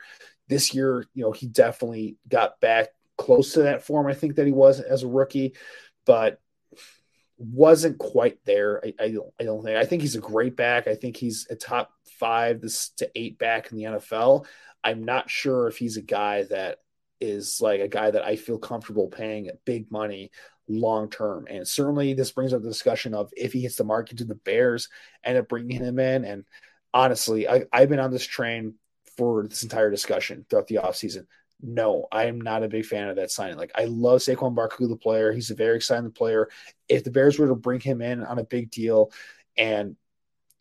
This 0.48 0.74
year, 0.74 1.06
you 1.14 1.22
know, 1.22 1.32
he 1.32 1.46
definitely 1.46 2.16
got 2.28 2.60
back 2.60 2.88
close 3.16 3.52
to 3.52 3.62
that 3.62 3.84
form 3.84 4.06
I 4.06 4.14
think 4.14 4.36
that 4.36 4.46
he 4.46 4.52
was 4.52 4.80
as 4.80 5.02
a 5.02 5.08
rookie, 5.08 5.54
but 6.04 6.40
wasn't 7.38 7.98
quite 7.98 8.38
there. 8.44 8.82
I, 8.84 8.94
I 9.04 9.08
don't 9.10 9.32
I 9.40 9.44
don't 9.44 9.62
think 9.62 9.76
I 9.76 9.84
think 9.84 10.02
he's 10.02 10.16
a 10.16 10.20
great 10.20 10.56
back. 10.56 10.88
I 10.88 10.94
think 10.94 11.16
he's 11.16 11.46
a 11.50 11.56
top 11.56 11.92
five 12.18 12.62
to 12.96 13.10
eight 13.14 13.38
back 13.38 13.70
in 13.70 13.78
the 13.78 13.84
NFL. 13.84 14.46
I'm 14.82 15.04
not 15.04 15.30
sure 15.30 15.68
if 15.68 15.76
he's 15.76 15.96
a 15.96 16.02
guy 16.02 16.44
that 16.44 16.78
is 17.24 17.60
like 17.60 17.80
a 17.80 17.88
guy 17.88 18.10
that 18.10 18.24
I 18.24 18.36
feel 18.36 18.58
comfortable 18.58 19.08
paying 19.08 19.50
big 19.64 19.90
money 19.90 20.30
long 20.68 21.10
term. 21.10 21.46
And 21.48 21.66
certainly 21.66 22.14
this 22.14 22.32
brings 22.32 22.52
up 22.52 22.62
the 22.62 22.68
discussion 22.68 23.14
of 23.14 23.30
if 23.36 23.52
he 23.52 23.62
hits 23.62 23.76
the 23.76 23.84
market 23.84 24.18
to 24.18 24.24
the 24.24 24.34
Bears, 24.34 24.88
end 25.22 25.38
up 25.38 25.48
bringing 25.48 25.82
him 25.82 25.98
in. 25.98 26.24
And 26.24 26.44
honestly, 26.92 27.48
I, 27.48 27.64
I've 27.72 27.88
been 27.88 28.00
on 28.00 28.10
this 28.10 28.26
train 28.26 28.74
for 29.16 29.46
this 29.46 29.62
entire 29.62 29.90
discussion 29.90 30.46
throughout 30.48 30.66
the 30.66 30.76
offseason 30.76 31.26
no, 31.64 32.06
I 32.12 32.24
am 32.24 32.40
not 32.40 32.62
a 32.62 32.68
big 32.68 32.84
fan 32.84 33.08
of 33.08 33.16
that 33.16 33.30
signing. 33.30 33.56
Like, 33.56 33.72
I 33.74 33.84
love 33.84 34.20
Saquon 34.20 34.54
Barkley, 34.54 34.86
the 34.86 34.96
player. 34.96 35.32
He's 35.32 35.50
a 35.50 35.54
very 35.54 35.76
exciting 35.76 36.10
player. 36.12 36.48
If 36.88 37.04
the 37.04 37.10
Bears 37.10 37.38
were 37.38 37.48
to 37.48 37.54
bring 37.54 37.80
him 37.80 38.02
in 38.02 38.22
on 38.22 38.38
a 38.38 38.44
big 38.44 38.70
deal 38.70 39.10
and 39.56 39.96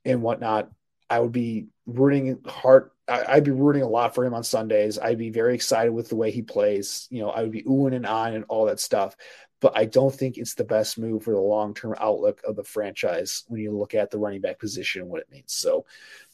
and 0.05 0.21
whatnot, 0.21 0.69
I 1.09 1.19
would 1.19 1.31
be 1.31 1.67
rooting 1.85 2.39
hard. 2.45 2.91
I'd 3.07 3.43
be 3.43 3.51
rooting 3.51 3.81
a 3.81 3.87
lot 3.87 4.15
for 4.15 4.23
him 4.25 4.33
on 4.33 4.43
Sundays. 4.43 4.97
I'd 4.97 5.17
be 5.17 5.29
very 5.29 5.55
excited 5.55 5.91
with 5.91 6.09
the 6.09 6.15
way 6.15 6.31
he 6.31 6.41
plays. 6.41 7.07
You 7.09 7.21
know, 7.21 7.29
I 7.29 7.41
would 7.41 7.51
be 7.51 7.63
oohing 7.63 7.95
and 7.95 8.05
on 8.05 8.33
and 8.33 8.45
all 8.47 8.65
that 8.65 8.79
stuff. 8.79 9.15
But 9.59 9.77
I 9.77 9.85
don't 9.85 10.13
think 10.13 10.37
it's 10.37 10.55
the 10.55 10.63
best 10.63 10.97
move 10.97 11.23
for 11.23 11.31
the 11.31 11.39
long 11.39 11.73
term 11.73 11.95
outlook 11.99 12.41
of 12.45 12.55
the 12.55 12.63
franchise 12.63 13.43
when 13.47 13.61
you 13.61 13.71
look 13.77 13.93
at 13.93 14.11
the 14.11 14.17
running 14.17 14.41
back 14.41 14.59
position 14.59 15.01
and 15.01 15.09
what 15.09 15.21
it 15.21 15.31
means. 15.31 15.53
So, 15.53 15.85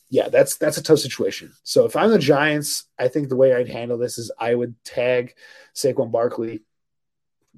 yeah, 0.10 0.30
that's 0.30 0.58
that's 0.58 0.78
a 0.78 0.84
tough 0.84 1.00
situation. 1.00 1.54
So 1.64 1.86
if 1.86 1.95
I'm 1.95 2.10
the 2.10 2.18
Giants, 2.18 2.86
I 2.97 3.08
think 3.08 3.30
the 3.30 3.36
way 3.36 3.54
I'd 3.54 3.70
handle 3.70 3.97
this 3.97 4.18
is 4.18 4.32
I 4.39 4.56
would 4.56 4.74
tag 4.84 5.36
Saquon 5.76 6.12
Barkley 6.12 6.62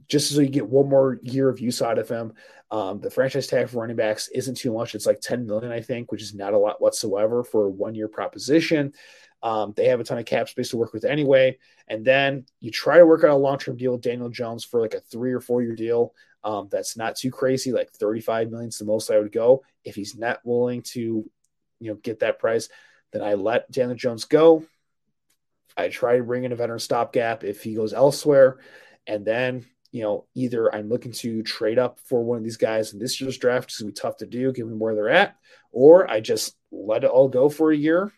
just 0.08 0.34
so 0.34 0.42
you 0.42 0.50
get 0.50 0.68
one 0.68 0.90
more 0.90 1.20
year 1.24 1.50
of 1.50 1.60
use 1.60 1.82
out 1.82 2.00
of 2.00 2.10
him. 2.10 2.34
Um, 2.70 3.02
the 3.02 3.12
franchise 3.12 3.48
tag 3.48 3.70
for 3.70 3.80
running 3.80 3.98
backs 3.98 4.30
isn't 4.30 4.56
too 4.56 4.74
much. 4.74 4.96
It's 4.96 5.06
like 5.06 5.20
10 5.20 5.46
million, 5.46 5.72
I 5.72 5.82
think, 5.82 6.12
which 6.12 6.22
is 6.22 6.34
not 6.34 6.54
a 6.54 6.58
lot 6.58 6.82
whatsoever 6.82 7.44
for 7.44 7.66
a 7.66 7.70
one 7.70 7.96
year 7.96 8.08
proposition. 8.08 8.94
Um, 9.44 9.74
they 9.76 9.88
have 9.88 10.00
a 10.00 10.04
ton 10.04 10.20
of 10.20 10.26
cap 10.26 10.50
space 10.50 10.70
to 10.70 10.78
work 10.78 10.94
with 10.94 11.04
anyway. 11.04 11.58
And 11.88 12.06
then 12.06 12.46
you 12.60 12.72
try 12.72 12.98
to 12.98 13.06
work 13.06 13.24
out 13.24 13.32
a 13.32 13.36
long 13.36 13.58
term 13.58 13.76
deal 13.76 13.94
with 13.94 14.02
Daniel 14.02 14.30
Jones 14.30 14.64
for 14.64 14.80
like 14.80 14.94
a 14.94 15.02
three 15.02 15.34
or 15.34 15.42
four 15.42 15.62
year 15.62 15.76
deal. 15.76 16.14
Um, 16.44 16.70
that's 16.72 16.96
not 16.98 17.16
too 17.16 17.32
crazy. 17.32 17.72
Like 17.72 17.92
35 17.92 18.52
million 18.52 18.70
is 18.70 18.78
the 18.78 18.86
most 18.86 19.12
I 19.12 19.20
would 19.20 19.32
go. 19.32 19.64
If 19.84 19.96
he's 19.96 20.16
not 20.16 20.40
willing 20.44 20.82
to 20.94 21.30
you 21.80 21.92
know 21.92 21.96
get 21.96 22.20
that 22.20 22.40
price, 22.40 22.70
then 23.12 23.24
I 23.24 23.34
let 23.34 23.72
Daniel 23.72 23.98
Jones 23.98 24.26
go. 24.26 24.64
I 25.76 25.88
try 25.90 26.18
to 26.18 26.24
bring 26.24 26.44
in 26.44 26.52
a 26.52 26.56
veteran 26.56 26.80
stopgap 26.80 27.44
if 27.44 27.64
he 27.64 27.76
goes 27.76 27.94
elsewhere, 27.94 28.60
and 29.08 29.26
then 29.26 29.66
you 29.92 30.02
know 30.02 30.26
either 30.36 30.74
I'm 30.74 30.90
looking 30.90 31.12
to 31.14 31.44
trade 31.44 31.80
up 31.80 32.00
for 32.06 32.24
one 32.24 32.38
of 32.38 32.44
these 32.44 32.58
guys 32.58 32.94
in 32.94 33.00
this 33.00 33.20
year's 33.20 33.38
draft. 33.38 33.70
It's 33.70 33.80
gonna 33.80 33.92
be 33.92 33.96
tough 33.96 34.18
to 34.18 34.26
do 34.26 34.52
given 34.52 34.80
where 34.80 34.96
they're 34.96 35.10
at, 35.10 35.36
or 35.72 36.10
I 36.10 36.22
just 36.22 36.56
let 36.72 37.04
it 37.04 37.10
all 37.10 37.28
go 37.28 37.50
for 37.50 37.72
a 37.72 37.78
year 37.78 38.12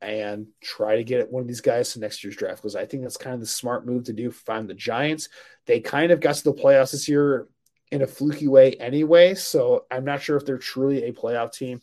and 0.00 0.46
try 0.62 0.96
to 0.96 1.04
get 1.04 1.30
one 1.30 1.40
of 1.40 1.48
these 1.48 1.60
guys 1.60 1.92
to 1.92 2.00
next 2.00 2.22
year's 2.22 2.36
draft 2.36 2.62
because 2.62 2.76
I 2.76 2.86
think 2.86 3.02
that's 3.02 3.16
kind 3.16 3.34
of 3.34 3.40
the 3.40 3.46
smart 3.46 3.84
move 3.86 4.04
to 4.04 4.12
do 4.12 4.28
if 4.28 4.48
I'm 4.48 4.66
the 4.66 4.74
Giants. 4.74 5.28
They 5.66 5.80
kind 5.80 6.12
of 6.12 6.20
got 6.20 6.36
to 6.36 6.44
the 6.44 6.54
playoffs 6.54 6.92
this 6.92 7.08
year 7.08 7.48
in 7.90 8.02
a 8.02 8.06
fluky 8.06 8.48
way 8.48 8.74
anyway, 8.74 9.34
so 9.34 9.86
I'm 9.90 10.04
not 10.04 10.22
sure 10.22 10.36
if 10.36 10.44
they're 10.44 10.58
truly 10.58 11.04
a 11.04 11.12
playoff 11.12 11.52
team. 11.52 11.80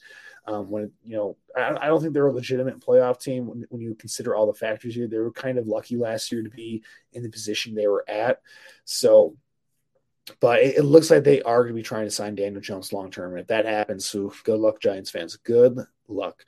Um, 0.48 0.70
when 0.70 0.92
you 1.04 1.16
know, 1.16 1.38
I, 1.56 1.76
I, 1.82 1.88
don't 1.88 2.02
think 2.02 2.14
they're 2.14 2.28
a 2.28 2.32
legitimate 2.32 2.80
playoff 2.80 3.20
team 3.20 3.48
when, 3.48 3.66
when, 3.70 3.82
you 3.82 3.96
consider 3.96 4.36
all 4.36 4.46
the 4.46 4.54
factors 4.54 4.94
here. 4.94 5.08
They 5.08 5.18
were 5.18 5.32
kind 5.32 5.58
of 5.58 5.66
lucky 5.66 5.98
last 5.98 6.32
year 6.32 6.44
to 6.44 6.50
be 6.50 6.84
in 7.14 7.24
the 7.24 7.30
position 7.30 7.74
they 7.74 7.88
were 7.88 8.06
at. 8.08 8.42
So, 8.84 9.38
but 10.40 10.62
it, 10.62 10.78
it, 10.78 10.84
looks 10.84 11.10
like 11.10 11.24
they 11.24 11.42
are 11.42 11.64
going 11.64 11.74
to 11.74 11.80
be 11.80 11.84
trying 11.84 12.06
to 12.06 12.12
sign 12.12 12.36
Daniel 12.36 12.62
Jones 12.62 12.94
long 12.94 13.10
term. 13.10 13.38
If 13.38 13.48
that 13.48 13.66
happens, 13.66 14.06
so 14.06 14.32
good 14.44 14.60
luck, 14.60 14.80
Giants 14.80 15.10
fans. 15.10 15.36
Good 15.38 15.80
luck. 16.08 16.46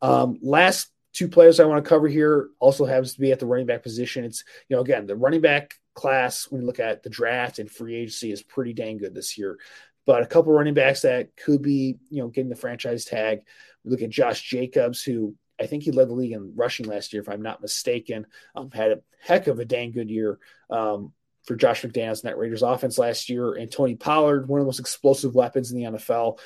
Um, 0.00 0.38
last 0.42 0.92
two 1.12 1.28
players 1.28 1.58
I 1.58 1.64
want 1.64 1.84
to 1.84 1.88
cover 1.88 2.08
here 2.08 2.50
also 2.58 2.84
happens 2.84 3.14
to 3.14 3.20
be 3.20 3.32
at 3.32 3.40
the 3.40 3.46
running 3.46 3.66
back 3.66 3.82
position. 3.82 4.24
It's 4.24 4.44
you 4.68 4.76
know 4.76 4.82
again 4.82 5.06
the 5.06 5.16
running 5.16 5.40
back 5.40 5.74
class 5.94 6.46
when 6.50 6.60
you 6.60 6.66
look 6.66 6.80
at 6.80 7.02
the 7.02 7.10
draft 7.10 7.58
and 7.58 7.70
free 7.70 7.96
agency 7.96 8.32
is 8.32 8.42
pretty 8.42 8.72
dang 8.72 8.98
good 8.98 9.14
this 9.14 9.36
year. 9.36 9.58
But 10.06 10.22
a 10.22 10.26
couple 10.26 10.52
running 10.52 10.74
backs 10.74 11.02
that 11.02 11.36
could 11.36 11.62
be 11.62 11.98
you 12.10 12.22
know 12.22 12.28
getting 12.28 12.50
the 12.50 12.56
franchise 12.56 13.04
tag. 13.04 13.40
We 13.84 13.90
look 13.90 14.02
at 14.02 14.10
Josh 14.10 14.42
Jacobs, 14.42 15.02
who 15.02 15.34
I 15.60 15.66
think 15.66 15.82
he 15.82 15.90
led 15.90 16.08
the 16.08 16.14
league 16.14 16.32
in 16.32 16.54
rushing 16.56 16.86
last 16.86 17.12
year, 17.12 17.22
if 17.22 17.28
I'm 17.28 17.42
not 17.42 17.62
mistaken. 17.62 18.26
Um, 18.54 18.70
had 18.70 18.92
a 18.92 19.00
heck 19.20 19.46
of 19.46 19.58
a 19.58 19.64
dang 19.64 19.92
good 19.92 20.10
year. 20.10 20.38
Um, 20.70 21.12
for 21.44 21.56
Josh 21.56 21.82
McDaniels 21.82 22.22
and 22.22 22.30
that 22.30 22.38
Raiders 22.38 22.62
offense 22.62 22.98
last 22.98 23.28
year, 23.28 23.54
and 23.54 23.72
Tony 23.72 23.94
Pollard, 23.94 24.46
one 24.46 24.60
of 24.60 24.64
the 24.64 24.68
most 24.68 24.80
explosive 24.80 25.34
weapons 25.34 25.72
in 25.72 25.78
the 25.78 25.98
NFL. 25.98 26.38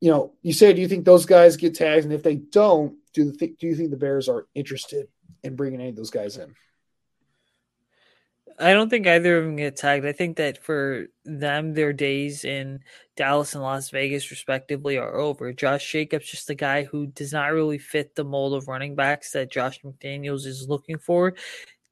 You 0.00 0.12
know, 0.12 0.34
Usaid, 0.44 0.76
do 0.76 0.80
you 0.80 0.88
think 0.88 1.04
those 1.04 1.26
guys 1.26 1.56
get 1.56 1.74
tagged? 1.74 2.04
And 2.04 2.12
if 2.12 2.22
they 2.22 2.36
don't, 2.36 2.96
do 3.14 3.32
the 3.32 3.36
do 3.58 3.66
you 3.66 3.74
think 3.74 3.90
the 3.90 3.96
Bears 3.96 4.28
are 4.28 4.46
interested 4.54 5.08
in 5.42 5.56
bringing 5.56 5.80
any 5.80 5.90
of 5.90 5.96
those 5.96 6.10
guys 6.10 6.36
in? 6.36 6.54
I 8.60 8.72
don't 8.72 8.90
think 8.90 9.06
either 9.06 9.38
of 9.38 9.44
them 9.44 9.56
get 9.56 9.76
tagged. 9.76 10.04
I 10.04 10.12
think 10.12 10.36
that 10.38 10.62
for 10.62 11.06
them, 11.24 11.74
their 11.74 11.92
days 11.92 12.44
in 12.44 12.80
Dallas 13.16 13.54
and 13.54 13.62
Las 13.62 13.90
Vegas, 13.90 14.30
respectively, 14.32 14.98
are 14.98 15.14
over. 15.14 15.52
Josh 15.52 15.90
Jacobs, 15.92 16.26
just 16.26 16.50
a 16.50 16.56
guy 16.56 16.82
who 16.82 17.06
does 17.06 17.32
not 17.32 17.52
really 17.52 17.78
fit 17.78 18.16
the 18.16 18.24
mold 18.24 18.54
of 18.54 18.66
running 18.66 18.96
backs 18.96 19.30
that 19.32 19.52
Josh 19.52 19.80
McDaniels 19.82 20.44
is 20.44 20.68
looking 20.68 20.98
for. 20.98 21.34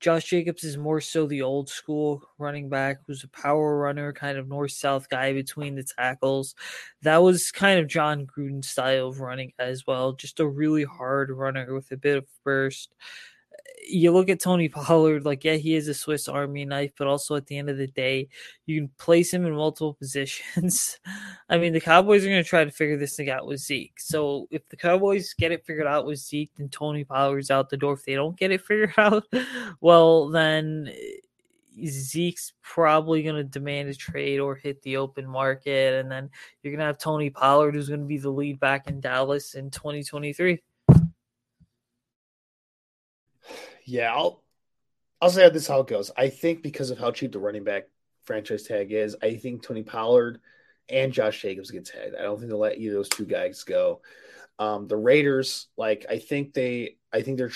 Josh 0.00 0.24
Jacobs 0.24 0.64
is 0.64 0.76
more 0.76 1.00
so 1.00 1.26
the 1.26 1.42
old 1.42 1.68
school 1.68 2.22
running 2.38 2.68
back 2.68 2.98
who's 3.06 3.24
a 3.24 3.28
power 3.28 3.78
runner, 3.78 4.12
kind 4.12 4.36
of 4.36 4.48
north 4.48 4.72
south 4.72 5.08
guy 5.08 5.32
between 5.32 5.74
the 5.74 5.84
tackles. 5.84 6.54
That 7.02 7.18
was 7.18 7.50
kind 7.52 7.78
of 7.80 7.86
Jon 7.86 8.26
Gruden's 8.26 8.68
style 8.68 9.08
of 9.08 9.20
running 9.20 9.52
as 9.58 9.86
well. 9.86 10.12
Just 10.12 10.40
a 10.40 10.46
really 10.46 10.84
hard 10.84 11.30
runner 11.30 11.72
with 11.74 11.90
a 11.92 11.96
bit 11.96 12.18
of 12.18 12.26
burst 12.44 12.94
you 13.88 14.10
look 14.10 14.28
at 14.28 14.40
Tony 14.40 14.68
Pollard, 14.68 15.24
like, 15.24 15.44
yeah, 15.44 15.54
he 15.54 15.74
is 15.74 15.88
a 15.88 15.94
Swiss 15.94 16.28
Army 16.28 16.64
knife, 16.64 16.92
but 16.98 17.06
also 17.06 17.36
at 17.36 17.46
the 17.46 17.56
end 17.56 17.70
of 17.70 17.78
the 17.78 17.86
day, 17.86 18.28
you 18.66 18.80
can 18.80 18.90
place 18.98 19.32
him 19.32 19.46
in 19.46 19.54
multiple 19.54 19.94
positions. 20.00 20.98
I 21.48 21.58
mean, 21.58 21.72
the 21.72 21.80
Cowboys 21.80 22.24
are 22.24 22.28
going 22.28 22.42
to 22.42 22.48
try 22.48 22.64
to 22.64 22.70
figure 22.70 22.96
this 22.96 23.16
thing 23.16 23.30
out 23.30 23.46
with 23.46 23.60
Zeke. 23.60 23.98
So 23.98 24.48
if 24.50 24.68
the 24.68 24.76
Cowboys 24.76 25.34
get 25.34 25.52
it 25.52 25.64
figured 25.64 25.86
out 25.86 26.06
with 26.06 26.18
Zeke, 26.18 26.50
then 26.56 26.68
Tony 26.68 27.04
Pollard's 27.04 27.50
out 27.50 27.70
the 27.70 27.76
door. 27.76 27.94
If 27.94 28.04
they 28.04 28.14
don't 28.14 28.36
get 28.36 28.50
it 28.50 28.60
figured 28.66 28.94
out, 28.98 29.24
well, 29.80 30.28
then 30.28 30.90
eh, 30.92 31.86
Zeke's 31.86 32.54
probably 32.62 33.22
going 33.22 33.36
to 33.36 33.44
demand 33.44 33.88
a 33.88 33.94
trade 33.94 34.40
or 34.40 34.56
hit 34.56 34.82
the 34.82 34.96
open 34.96 35.28
market. 35.28 35.94
And 35.94 36.10
then 36.10 36.30
you're 36.62 36.72
going 36.72 36.80
to 36.80 36.86
have 36.86 36.98
Tony 36.98 37.30
Pollard, 37.30 37.74
who's 37.74 37.88
going 37.88 38.00
to 38.00 38.06
be 38.06 38.18
the 38.18 38.30
lead 38.30 38.58
back 38.58 38.88
in 38.88 39.00
Dallas 39.00 39.54
in 39.54 39.70
2023. 39.70 40.60
Yeah, 43.86 44.12
I'll 44.12 44.42
I'll 45.20 45.30
say 45.30 45.48
this 45.48 45.66
how 45.68 45.80
it 45.80 45.86
goes. 45.86 46.10
I 46.16 46.28
think 46.28 46.62
because 46.62 46.90
of 46.90 46.98
how 46.98 47.10
cheap 47.10 47.32
the 47.32 47.38
running 47.38 47.64
back 47.64 47.84
franchise 48.24 48.64
tag 48.64 48.92
is, 48.92 49.16
I 49.22 49.36
think 49.36 49.62
Tony 49.62 49.82
Pollard 49.82 50.40
and 50.88 51.12
Josh 51.12 51.40
Jacobs 51.40 51.70
get 51.70 51.86
tagged. 51.86 52.14
I 52.18 52.22
don't 52.22 52.38
think 52.38 52.50
they'll 52.50 52.58
let 52.58 52.78
either 52.78 52.92
of 52.92 52.98
those 52.98 53.08
two 53.08 53.24
guys 53.24 53.64
go. 53.64 54.02
Um, 54.58 54.88
the 54.88 54.96
Raiders, 54.96 55.68
like 55.76 56.06
I 56.10 56.18
think 56.18 56.52
they, 56.54 56.96
I 57.12 57.22
think 57.22 57.38
they're, 57.38 57.52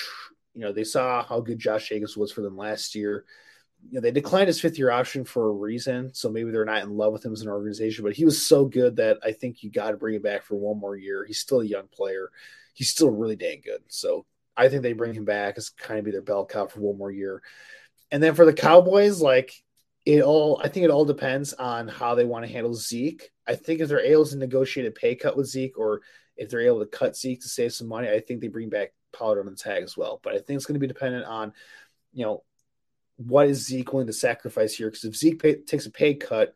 you 0.55 0.63
know, 0.63 0.73
they 0.73 0.85
saw 0.85 1.23
how 1.25 1.41
good 1.41 1.59
Josh 1.59 1.89
Jacobs 1.89 2.17
was 2.17 2.33
for 2.33 2.43
them 2.43 2.57
last 2.57 2.95
year. 2.95 3.25
You 3.89 3.95
know, 3.95 4.01
they 4.01 4.11
declined 4.11 4.49
his 4.49 4.61
fifth 4.61 4.79
year 4.79 4.91
option 4.91 5.25
for 5.25 5.49
a 5.49 5.53
reason, 5.53 6.13
so 6.15 6.31
maybe 6.31 6.51
they're 6.51 6.65
not 6.65 6.83
in 6.83 6.97
love 6.97 7.13
with 7.13 7.25
him 7.25 7.33
as 7.33 7.43
an 7.43 7.49
organization. 7.49 8.05
But 8.05 8.15
he 8.15 8.25
was 8.25 8.47
so 8.47 8.67
good 8.67 8.97
that 8.97 9.19
I 9.25 9.33
think 9.33 9.63
you 9.63 9.71
got 9.71 9.91
to 9.93 9.97
bring 9.97 10.17
him 10.17 10.23
back 10.23 10.45
for 10.45 10.57
one 10.57 10.79
more 10.79 10.97
year. 10.97 11.25
He's 11.25 11.41
still 11.41 11.61
a 11.61 11.65
young 11.67 11.89
player. 11.89 12.31
He's 12.75 12.91
still 12.91 13.11
really 13.11 13.37
dang 13.37 13.63
good. 13.65 13.83
So 13.89 14.27
I 14.61 14.69
think 14.69 14.83
they 14.83 14.93
bring 14.93 15.15
him 15.15 15.25
back 15.25 15.57
as 15.57 15.71
kind 15.71 15.99
of 15.99 16.05
be 16.05 16.11
their 16.11 16.21
bell 16.21 16.45
cow 16.45 16.67
for 16.67 16.81
one 16.81 16.99
more 16.99 17.11
year. 17.11 17.43
And 18.11 18.23
then 18.23 18.35
for 18.35 18.45
the 18.45 18.53
Cowboys, 18.53 19.19
like 19.21 19.55
it 20.05 20.23
all, 20.23 20.61
I 20.63 20.69
think 20.69 20.85
it 20.85 20.91
all 20.91 21.07
depends 21.07 21.55
on 21.55 21.89
how 21.89 22.15
they 22.15 22.27
want 22.27 22.45
to 22.45 22.53
handle 22.53 22.75
Zeke. 22.75 23.31
I 23.47 23.55
think 23.55 23.81
if 23.81 23.89
they're 23.89 24.01
able 24.01 24.27
to 24.27 24.37
negotiate 24.37 24.87
a 24.87 24.91
pay 24.91 25.15
cut 25.15 25.35
with 25.35 25.47
Zeke, 25.47 25.79
or 25.79 26.03
if 26.37 26.51
they're 26.51 26.61
able 26.61 26.81
to 26.81 26.87
cut 26.87 27.17
Zeke 27.17 27.41
to 27.41 27.49
save 27.49 27.73
some 27.73 27.89
money, 27.89 28.11
I 28.11 28.21
think 28.21 28.43
they 28.43 28.49
bring 28.49 28.69
back 28.69 28.93
Pollard 29.13 29.41
on 29.41 29.47
the 29.47 29.57
tag 29.57 29.83
as 29.83 29.97
well. 29.97 30.21
But 30.23 30.35
I 30.35 30.41
think 30.41 30.59
it's 30.59 30.67
going 30.67 30.75
to 30.75 30.81
be 30.81 30.87
dependent 30.87 31.25
on, 31.25 31.55
you 32.13 32.27
know, 32.27 32.43
what 33.17 33.49
is 33.49 33.67
Zeke 33.67 33.91
willing 33.91 34.09
to 34.09 34.13
sacrifice 34.13 34.75
here? 34.75 34.89
Because 34.89 35.05
if 35.05 35.17
Zeke 35.17 35.41
pay, 35.41 35.55
takes 35.57 35.87
a 35.87 35.91
pay 35.91 36.15
cut, 36.15 36.55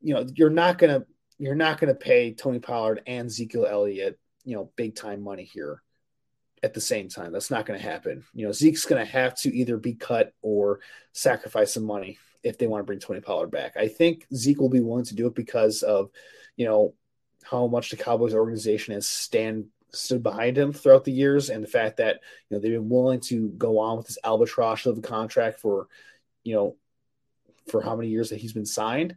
you 0.00 0.14
know, 0.14 0.24
you're 0.34 0.50
not 0.50 0.78
gonna 0.78 1.04
you're 1.38 1.54
not 1.54 1.80
gonna 1.80 1.94
pay 1.94 2.32
Tony 2.32 2.58
Pollard 2.58 3.02
and 3.06 3.26
Ezekiel 3.26 3.66
Elliott, 3.66 4.18
you 4.44 4.56
know, 4.56 4.70
big 4.76 4.94
time 4.94 5.22
money 5.22 5.44
here 5.44 5.82
at 6.62 6.74
the 6.74 6.80
same 6.80 7.08
time. 7.08 7.32
That's 7.32 7.50
not 7.50 7.66
going 7.66 7.80
to 7.80 7.86
happen. 7.86 8.24
You 8.34 8.46
know, 8.46 8.52
Zeke's 8.52 8.84
going 8.84 9.04
to 9.04 9.10
have 9.10 9.34
to 9.40 9.54
either 9.54 9.76
be 9.76 9.94
cut 9.94 10.34
or 10.42 10.80
sacrifice 11.12 11.74
some 11.74 11.84
money 11.84 12.18
if 12.42 12.58
they 12.58 12.66
want 12.66 12.80
to 12.80 12.86
bring 12.86 12.98
Tony 12.98 13.20
Pollard 13.20 13.50
back. 13.50 13.76
I 13.76 13.88
think 13.88 14.26
Zeke 14.34 14.60
will 14.60 14.68
be 14.68 14.80
willing 14.80 15.04
to 15.06 15.14
do 15.14 15.26
it 15.26 15.34
because 15.34 15.82
of, 15.82 16.10
you 16.56 16.66
know, 16.66 16.94
how 17.42 17.66
much 17.66 17.90
the 17.90 17.96
Cowboys 17.96 18.34
organization 18.34 18.94
has 18.94 19.08
stand 19.08 19.66
stood 19.92 20.22
behind 20.22 20.56
him 20.56 20.72
throughout 20.72 21.04
the 21.04 21.12
years 21.12 21.50
and 21.50 21.64
the 21.64 21.68
fact 21.68 21.96
that, 21.96 22.20
you 22.48 22.56
know, 22.56 22.60
they've 22.60 22.72
been 22.72 22.88
willing 22.88 23.20
to 23.20 23.48
go 23.50 23.78
on 23.78 23.96
with 23.96 24.06
this 24.06 24.18
albatross 24.22 24.86
of 24.86 24.98
a 24.98 25.02
contract 25.02 25.60
for, 25.60 25.88
you 26.44 26.54
know, 26.54 26.76
for 27.68 27.82
how 27.82 27.96
many 27.96 28.08
years 28.08 28.30
that 28.30 28.38
he's 28.38 28.52
been 28.52 28.66
signed. 28.66 29.16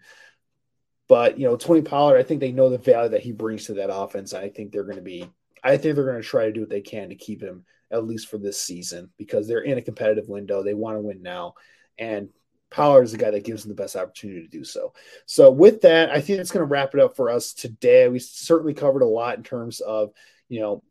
But, 1.08 1.38
you 1.38 1.46
know, 1.46 1.58
Tony 1.58 1.82
Pollard, 1.82 2.18
I 2.18 2.24
think 2.24 2.40
they 2.40 2.52
know 2.52 2.70
the 2.70 2.78
value 2.78 3.10
that 3.10 3.22
he 3.22 3.34
brings 3.34 3.66
to 3.66 3.76
that 3.76 3.94
offense. 3.94 4.34
I 4.34 4.50
think 4.50 4.72
they're 4.72 4.84
going 4.84 4.96
to 4.96 5.02
be 5.02 5.30
I 5.64 5.78
think 5.78 5.96
they're 5.96 6.06
going 6.06 6.22
to 6.22 6.28
try 6.28 6.46
to 6.46 6.52
do 6.52 6.62
what 6.62 6.70
they 6.70 6.82
can 6.82 7.10
to 7.10 7.16
keep 7.16 7.42
him 7.42 7.66
at 7.92 8.06
least 8.06 8.28
for 8.28 8.38
this 8.38 8.60
season 8.60 9.10
because 9.18 9.48
they're 9.48 9.62
in 9.62 9.78
a 9.78 9.82
competitive 9.82 10.28
window. 10.28 10.64
They 10.64 10.74
want 10.74 10.98
to 10.98 11.02
win 11.02 11.22
now, 11.22 11.54
and 11.98 12.30
Pollard 12.70 13.04
is 13.04 13.12
the 13.12 13.18
guy 13.18 13.32
that 13.32 13.44
gives 13.44 13.64
them 13.64 13.70
the 13.70 13.82
best 13.82 13.96
opportunity 13.96 14.42
to 14.42 14.48
do 14.48 14.64
so. 14.64 14.94
So, 15.26 15.52
with 15.52 15.82
that, 15.82 16.10
I 16.10 16.20
think 16.22 16.40
it's 16.40 16.52
going 16.52 16.66
to 16.66 16.72
wrap 16.72 16.96
it 16.96 17.00
up 17.00 17.16
for 17.16 17.30
us 17.30 17.54
today. 17.54 18.10
We 18.10 18.20
certainly 18.20 18.74
covered 18.74 19.04
a 19.04 19.08
lot 19.08 19.38
in 19.38 19.44
terms 19.44 19.80
of 19.80 20.12
you 20.50 20.60
know 20.60 20.84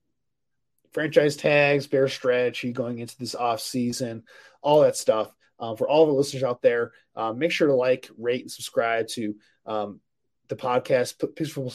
franchise 0.93 1.37
tags, 1.37 1.87
bear 1.87 2.09
strategy 2.09 2.73
going 2.73 3.01
into 3.01 3.19
this 3.19 3.35
off 3.35 3.61
season, 3.61 4.23
all 4.63 4.83
that 4.83 4.97
stuff. 4.97 5.35
Um, 5.59 5.77
for 5.77 5.89
all 5.89 6.07
the 6.07 6.13
listeners 6.13 6.43
out 6.43 6.61
there, 6.61 6.91
um, 7.15 7.39
make 7.39 7.53
sure 7.53 7.69
to 7.69 7.75
like, 7.75 8.11
rate, 8.19 8.41
and 8.41 8.51
subscribe 8.51 9.07
to 9.09 9.37
um, 9.65 10.01
the 10.53 10.63
podcast, 10.63 11.35
Picks 11.35 11.51
for, 11.51 11.69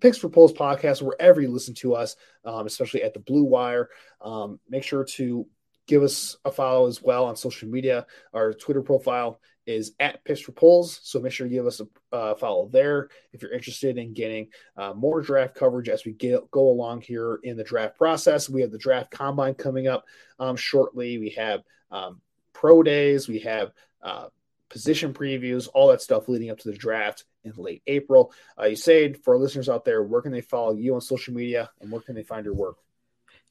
Picks 0.00 0.18
for 0.18 0.28
Poles 0.28 0.52
podcast, 0.52 1.02
wherever 1.02 1.40
you 1.40 1.48
listen 1.48 1.74
to 1.74 1.94
us, 1.94 2.16
um, 2.44 2.66
especially 2.66 3.02
at 3.02 3.14
the 3.14 3.20
Blue 3.20 3.44
Wire. 3.44 3.88
Um, 4.20 4.58
make 4.68 4.82
sure 4.82 5.04
to 5.04 5.46
give 5.86 6.02
us 6.02 6.36
a 6.44 6.50
follow 6.50 6.88
as 6.88 7.00
well 7.00 7.26
on 7.26 7.36
social 7.36 7.68
media. 7.68 8.06
Our 8.34 8.52
Twitter 8.52 8.82
profile 8.82 9.40
is 9.66 9.92
at 10.00 10.24
Picks 10.24 10.40
for 10.40 10.50
Poles, 10.52 10.98
so 11.04 11.20
make 11.20 11.30
sure 11.30 11.46
you 11.46 11.52
give 11.52 11.66
us 11.66 11.80
a 11.80 12.16
uh, 12.16 12.34
follow 12.34 12.68
there 12.72 13.08
if 13.32 13.40
you're 13.40 13.52
interested 13.52 13.98
in 13.98 14.14
getting 14.14 14.48
uh, 14.76 14.92
more 14.94 15.20
draft 15.20 15.54
coverage 15.54 15.88
as 15.88 16.04
we 16.04 16.12
get 16.12 16.50
go 16.50 16.68
along 16.68 17.02
here 17.02 17.38
in 17.44 17.56
the 17.56 17.64
draft 17.64 17.96
process. 17.96 18.48
We 18.48 18.62
have 18.62 18.72
the 18.72 18.78
draft 18.78 19.12
combine 19.12 19.54
coming 19.54 19.86
up 19.86 20.04
um, 20.40 20.56
shortly. 20.56 21.18
We 21.18 21.30
have 21.30 21.60
um, 21.92 22.20
pro 22.52 22.82
days. 22.82 23.28
We 23.28 23.38
have 23.40 23.70
uh, 24.02 24.28
position 24.68 25.12
previews, 25.12 25.68
all 25.72 25.88
that 25.88 26.02
stuff 26.02 26.28
leading 26.28 26.50
up 26.50 26.58
to 26.58 26.70
the 26.70 26.76
draft 26.76 27.24
in 27.44 27.52
late 27.56 27.82
April. 27.86 28.32
Uh, 28.56 28.64
Usaid, 28.64 29.22
for 29.22 29.34
our 29.34 29.40
listeners 29.40 29.68
out 29.68 29.84
there, 29.84 30.02
where 30.02 30.22
can 30.22 30.32
they 30.32 30.40
follow 30.40 30.74
you 30.74 30.94
on 30.94 31.00
social 31.00 31.34
media 31.34 31.70
and 31.80 31.90
where 31.90 32.00
can 32.00 32.14
they 32.14 32.22
find 32.22 32.44
your 32.44 32.54
work? 32.54 32.76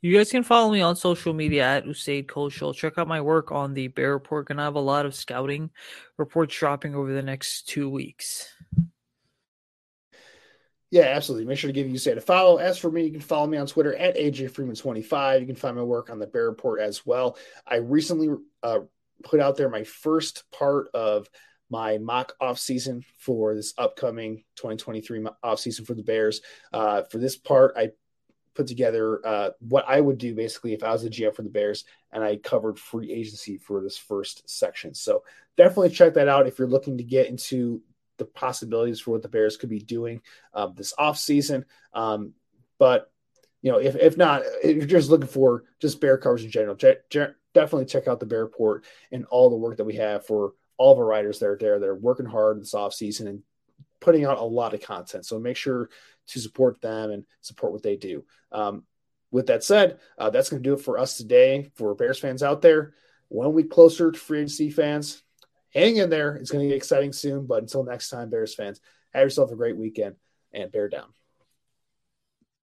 You 0.01 0.15
guys 0.15 0.29
can 0.29 0.43
follow 0.43 0.71
me 0.71 0.81
on 0.81 0.95
social 0.95 1.33
media 1.33 1.63
at 1.63 1.85
Usaid 1.85 2.27
Koshal. 2.27 2.75
Check 2.75 2.99
out 2.99 3.07
my 3.07 3.21
work 3.21 3.51
on 3.51 3.73
the 3.73 3.87
Bear 3.87 4.13
Report, 4.13 4.47
I 4.51 4.63
have 4.63 4.75
a 4.75 4.79
lot 4.79 5.07
of 5.07 5.15
scouting 5.15 5.71
reports 6.17 6.55
dropping 6.55 6.93
over 6.93 7.11
the 7.11 7.23
next 7.23 7.67
two 7.67 7.89
weeks. 7.89 8.53
Yeah, 10.89 11.03
absolutely. 11.03 11.47
Make 11.47 11.57
sure 11.57 11.67
to 11.67 11.73
give 11.73 11.87
Usaid 11.87 12.15
a 12.15 12.21
follow. 12.21 12.57
As 12.57 12.77
for 12.77 12.89
me, 12.89 13.05
you 13.05 13.11
can 13.11 13.19
follow 13.19 13.47
me 13.47 13.57
on 13.57 13.67
Twitter 13.67 13.93
at 13.95 14.15
AJ 14.15 14.51
Freeman25. 14.51 15.41
You 15.41 15.45
can 15.45 15.55
find 15.55 15.75
my 15.75 15.83
work 15.83 16.09
on 16.09 16.19
the 16.19 16.27
Bear 16.27 16.45
Report 16.45 16.79
as 16.79 17.05
well. 17.05 17.37
I 17.65 17.77
recently 17.77 18.29
uh, 18.63 18.79
put 19.23 19.39
out 19.39 19.57
there 19.57 19.69
my 19.69 19.83
first 19.83 20.43
part 20.51 20.89
of 20.93 21.29
my 21.69 21.97
mock 21.97 22.33
off 22.39 22.59
season 22.59 23.03
for 23.17 23.53
this 23.53 23.73
upcoming 23.77 24.43
2023 24.55 25.25
off 25.43 25.59
season 25.59 25.85
for 25.85 25.93
the 25.93 26.03
Bears. 26.03 26.41
Uh, 26.71 27.03
for 27.03 27.17
this 27.17 27.35
part, 27.35 27.73
I 27.75 27.91
put 28.55 28.67
together 28.67 29.25
uh, 29.25 29.49
what 29.59 29.85
I 29.87 30.01
would 30.01 30.17
do 30.17 30.33
basically 30.33 30.73
if 30.73 30.83
I 30.83 30.91
was 30.91 31.03
a 31.03 31.09
GM 31.09 31.35
for 31.35 31.43
the 31.43 31.49
Bears, 31.49 31.83
and 32.11 32.23
I 32.23 32.37
covered 32.37 32.79
free 32.79 33.11
agency 33.11 33.57
for 33.57 33.81
this 33.81 33.97
first 33.97 34.49
section. 34.49 34.93
So 34.93 35.23
definitely 35.57 35.89
check 35.89 36.13
that 36.15 36.27
out 36.27 36.47
if 36.47 36.57
you're 36.57 36.67
looking 36.67 36.97
to 36.97 37.03
get 37.03 37.27
into 37.27 37.81
the 38.17 38.25
possibilities 38.25 38.99
for 38.99 39.11
what 39.11 39.21
the 39.21 39.29
Bears 39.29 39.57
could 39.57 39.69
be 39.69 39.79
doing 39.79 40.21
uh, 40.53 40.67
this 40.67 40.93
off 40.97 41.17
season. 41.17 41.65
Um, 41.93 42.33
but 42.79 43.11
you 43.61 43.71
know, 43.71 43.79
if 43.79 43.95
if 43.95 44.17
not, 44.17 44.43
if 44.63 44.77
you're 44.77 44.85
just 44.85 45.09
looking 45.09 45.27
for 45.27 45.63
just 45.79 45.99
bear 45.99 46.17
coverage 46.17 46.45
in 46.45 46.51
general, 46.51 46.75
definitely 47.57 47.85
check 47.85 48.07
out 48.07 48.19
the 48.19 48.25
Bear 48.25 48.43
Report 48.43 48.85
and 49.11 49.25
all 49.25 49.49
the 49.49 49.55
work 49.55 49.77
that 49.77 49.85
we 49.85 49.95
have 49.95 50.25
for 50.25 50.53
all 50.77 50.93
of 50.93 50.99
our 50.99 51.05
writers 51.05 51.39
that 51.39 51.49
are 51.49 51.57
there 51.57 51.79
that 51.79 51.89
are 51.89 51.95
working 51.95 52.25
hard 52.27 52.57
in 52.57 52.61
this 52.61 52.75
off 52.75 52.93
season 52.93 53.27
and 53.27 53.41
putting 53.99 54.25
out 54.25 54.37
a 54.37 54.43
lot 54.43 54.75
of 54.75 54.81
content. 54.81 55.25
So 55.25 55.39
make 55.39 55.57
sure 55.57 55.89
to 56.27 56.39
support 56.39 56.79
them 56.81 57.09
and 57.09 57.25
support 57.41 57.73
what 57.73 57.81
they 57.81 57.95
do. 57.95 58.23
Um, 58.51 58.83
with 59.31 59.47
that 59.47 59.63
said, 59.63 59.99
uh, 60.19 60.29
that's 60.29 60.49
going 60.49 60.61
to 60.61 60.69
do 60.69 60.75
it 60.75 60.81
for 60.81 60.99
us 60.99 61.17
today 61.17 61.71
for 61.75 61.95
Bears 61.95 62.19
fans 62.19 62.43
out 62.43 62.61
there. 62.61 62.93
One 63.29 63.53
week 63.53 63.71
closer 63.71 64.11
to 64.11 64.19
free 64.19 64.39
agency 64.39 64.69
fans. 64.69 65.23
Hang 65.73 65.97
in 65.97 66.09
there. 66.11 66.35
It's 66.35 66.51
going 66.51 66.63
to 66.63 66.69
get 66.69 66.77
exciting 66.77 67.11
soon. 67.11 67.47
But 67.47 67.63
until 67.63 67.83
next 67.83 68.09
time, 68.09 68.29
Bears 68.29 68.53
fans, 68.53 68.79
have 69.13 69.23
yourself 69.23 69.51
a 69.51 69.55
great 69.55 69.75
weekend 69.75 70.15
and 70.53 70.71
bear 70.71 70.89
down. 70.89 71.16